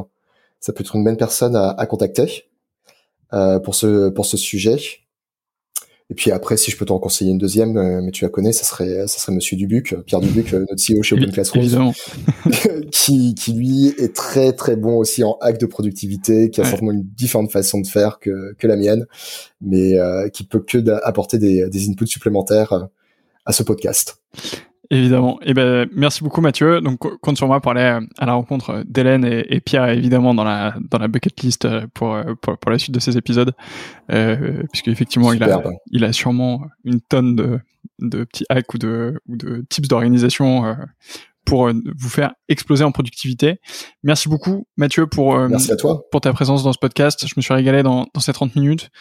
ça 0.60 0.72
peut 0.72 0.82
être 0.82 0.96
une 0.96 1.04
bonne 1.04 1.18
personne 1.18 1.56
à, 1.56 1.70
à 1.70 1.86
contacter. 1.88 2.46
Euh, 3.34 3.60
pour 3.60 3.74
ce 3.74 4.10
pour 4.10 4.26
ce 4.28 4.38
sujet. 4.38 4.78
Et 6.10 6.14
puis 6.14 6.30
après, 6.30 6.56
si 6.58 6.70
je 6.70 6.78
peux 6.78 6.86
t'en 6.86 7.00
conseiller 7.00 7.32
une 7.32 7.40
deuxième, 7.40 7.78
euh, 7.78 8.02
mais 8.04 8.12
tu 8.12 8.26
la 8.26 8.30
connais, 8.30 8.52
ça 8.52 8.64
serait 8.64 9.08
ça 9.08 9.20
serait 9.20 9.32
Monsieur 9.32 9.58
Dubuc, 9.58 9.96
Pierre 10.06 10.20
Dubuc, 10.20 10.54
euh, 10.54 10.66
notre 10.70 10.76
CEO 10.76 11.02
chez 11.02 11.16
Open 11.16 11.32
Classroom, 11.32 11.94
qui 12.92 13.34
qui 13.34 13.54
lui 13.54 13.88
est 13.98 14.16
très 14.16 14.52
très 14.54 14.76
bon 14.76 14.98
aussi 14.98 15.24
en 15.24 15.38
hack 15.42 15.58
de 15.60 15.66
productivité, 15.66 16.52
qui 16.52 16.62
a 16.62 16.66
certainement 16.66 16.92
une 16.92 17.08
différente 17.16 17.52
façon 17.52 17.80
de 17.80 17.88
faire 17.88 18.20
que 18.20 18.54
que 18.60 18.68
la 18.68 18.76
mienne, 18.76 19.08
mais 19.62 19.98
qui 20.32 20.44
peut 20.44 20.60
que 20.60 20.78
apporter 21.04 21.40
des 21.40 21.68
des 21.70 21.90
inputs 21.90 22.06
supplémentaires 22.06 22.88
à 23.46 23.52
ce 23.52 23.64
podcast. 23.64 24.18
Évidemment. 24.94 25.40
Eh 25.42 25.56
ben, 25.56 25.90
merci 25.92 26.24
beaucoup 26.24 26.40
Mathieu. 26.40 26.80
Donc, 26.80 27.00
compte 27.20 27.36
sur 27.36 27.48
moi 27.48 27.60
pour 27.62 27.72
aller 27.72 27.82
euh, 27.82 28.06
à 28.20 28.28
la 28.28 28.34
rencontre 28.34 28.84
d'Hélène 28.86 29.26
et, 29.26 29.60
Pierre, 29.60 29.90
évidemment, 29.90 30.36
dans 30.36 30.44
la, 30.44 30.76
dans 30.92 31.00
la 31.00 31.08
bucket 31.08 31.42
list 31.42 31.66
euh, 31.66 31.88
pour, 31.96 32.14
euh, 32.14 32.36
pour, 32.40 32.60
pour 32.60 32.70
la 32.70 32.78
suite 32.78 32.94
de 32.94 33.00
ces 33.00 33.18
épisodes. 33.18 33.54
Euh, 34.12 34.62
puisque 34.72 34.90
effectivement, 34.90 35.34
il 35.34 35.42
a, 35.44 35.64
il 35.92 36.04
a 36.04 36.14
sûrement 36.14 36.62
une 36.84 37.02
tonne 37.02 37.36
de, 37.36 37.60
de 38.00 38.24
petits 38.24 38.46
hacks 38.50 38.72
ou 38.76 38.78
de, 38.78 39.20
ou 39.28 39.36
de 39.36 39.66
tips 39.68 39.88
d'organisation 39.88 40.76
pour 41.44 41.72
vous 41.98 42.10
faire 42.10 42.34
exploser 42.48 42.84
en 42.84 42.92
productivité. 42.92 43.60
Merci 44.04 44.30
beaucoup 44.30 44.68
Mathieu 44.78 45.08
pour, 45.08 45.38
merci 45.50 45.72
à 45.72 45.76
toi. 45.76 46.04
pour 46.12 46.22
ta 46.22 46.32
présence 46.34 46.64
dans 46.64 46.72
ce 46.72 46.78
podcast. 46.78 47.26
Je 47.28 47.34
me 47.36 47.42
suis 47.42 47.54
régalé 47.54 47.82
dans, 47.82 48.06
dans 48.14 48.22
ces 48.22 48.32
30 48.32 48.56
minutes 48.56 48.92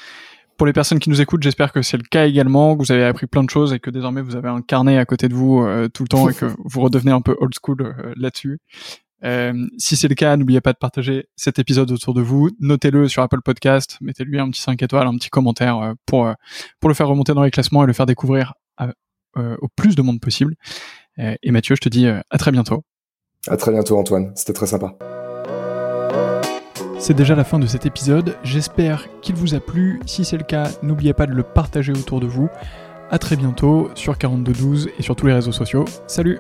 pour 0.57 0.67
les 0.67 0.73
personnes 0.73 0.99
qui 0.99 1.11
nous 1.11 1.21
écoutent, 1.21 1.43
j'espère 1.43 1.73
que 1.73 1.83
c'est 1.83 1.97
le 1.97 2.03
cas 2.03 2.27
également, 2.27 2.77
que 2.77 2.83
vous 2.83 2.93
avez 2.93 3.05
appris 3.05 3.27
plein 3.27 3.43
de 3.43 3.51
choses 3.51 3.73
et 3.73 3.81
que 3.81 3.91
désormais 3.91 4.23
vous 4.23 4.37
avez 4.37 4.49
un 4.49 4.63
carnet 4.63 4.99
à 4.99 5.05
côté 5.05 5.29
de 5.29 5.35
vous 5.35 5.61
euh, 5.61 5.89
tout 5.89 6.03
le 6.05 6.09
temps 6.09 6.29
et 6.29 6.35
que 6.35 6.47
vous 6.65 6.81
redevenez 6.81 7.13
un 7.13 7.21
peu 7.21 7.37
old 7.41 7.53
school 7.61 7.83
euh, 7.83 8.13
là-dessus. 8.17 8.59
Euh, 9.25 9.53
si 9.79 9.97
c'est 9.97 10.09
le 10.09 10.15
cas, 10.15 10.37
n'oubliez 10.37 10.61
pas 10.61 10.73
de 10.73 10.79
partager 10.79 11.27
cet 11.37 11.59
épisode 11.59 11.91
autour 11.93 12.13
de 12.13 12.21
vous. 12.21 12.51
Notez-le 12.59 13.09
sur 13.09 13.23
Apple 13.23 13.41
Podcast, 13.45 13.97
mettez-lui 14.01 14.41
un 14.41 14.51
petit 14.51 14.61
5 14.61 14.83
étoiles, 14.83 15.07
un 15.07 15.17
petit 15.17 15.31
commentaire 15.31 15.95
pour 16.07 16.33
pour 16.81 16.89
le 16.89 16.95
faire 16.95 17.07
remonter 17.07 17.33
dans 17.33 17.45
les 17.45 17.53
classements 17.53 17.85
et 17.85 17.87
le 17.87 17.93
faire 17.93 18.07
découvrir 18.07 18.55
au 19.37 19.69
plus 19.77 19.95
de 19.95 20.03
monde 20.03 20.21
possible. 20.21 20.57
et 21.19 21.51
Mathieu, 21.53 21.77
je 21.77 21.81
te 21.81 21.89
dis 21.89 22.09
à 22.09 22.39
très 22.39 22.51
bientôt. 22.51 22.83
À 23.47 23.57
très 23.57 23.71
bientôt 23.71 23.97
Antoine, 23.97 24.33
c'était 24.35 24.55
très 24.55 24.67
sympa. 24.67 24.97
C'est 27.03 27.15
déjà 27.15 27.35
la 27.35 27.43
fin 27.43 27.59
de 27.59 27.67
cet 27.67 27.85
épisode, 27.85 28.37
j'espère 28.45 29.09
qu'il 29.23 29.35
vous 29.35 29.57
a 29.57 29.61
plu, 29.61 29.99
si 30.07 30.25
c'est 30.25 30.37
le 30.37 30.45
cas, 30.45 30.71
n'oubliez 30.85 31.13
pas 31.13 31.27
de 31.27 31.33
le 31.33 31.43
partager 31.43 31.91
autour 31.91 32.21
de 32.21 32.29
vous. 32.29 32.49
A 33.11 33.19
très 33.19 33.35
bientôt 33.35 33.91
sur 33.97 34.17
4212 34.17 34.89
et 34.97 35.03
sur 35.03 35.17
tous 35.17 35.27
les 35.27 35.33
réseaux 35.33 35.51
sociaux. 35.51 35.85
Salut 36.07 36.39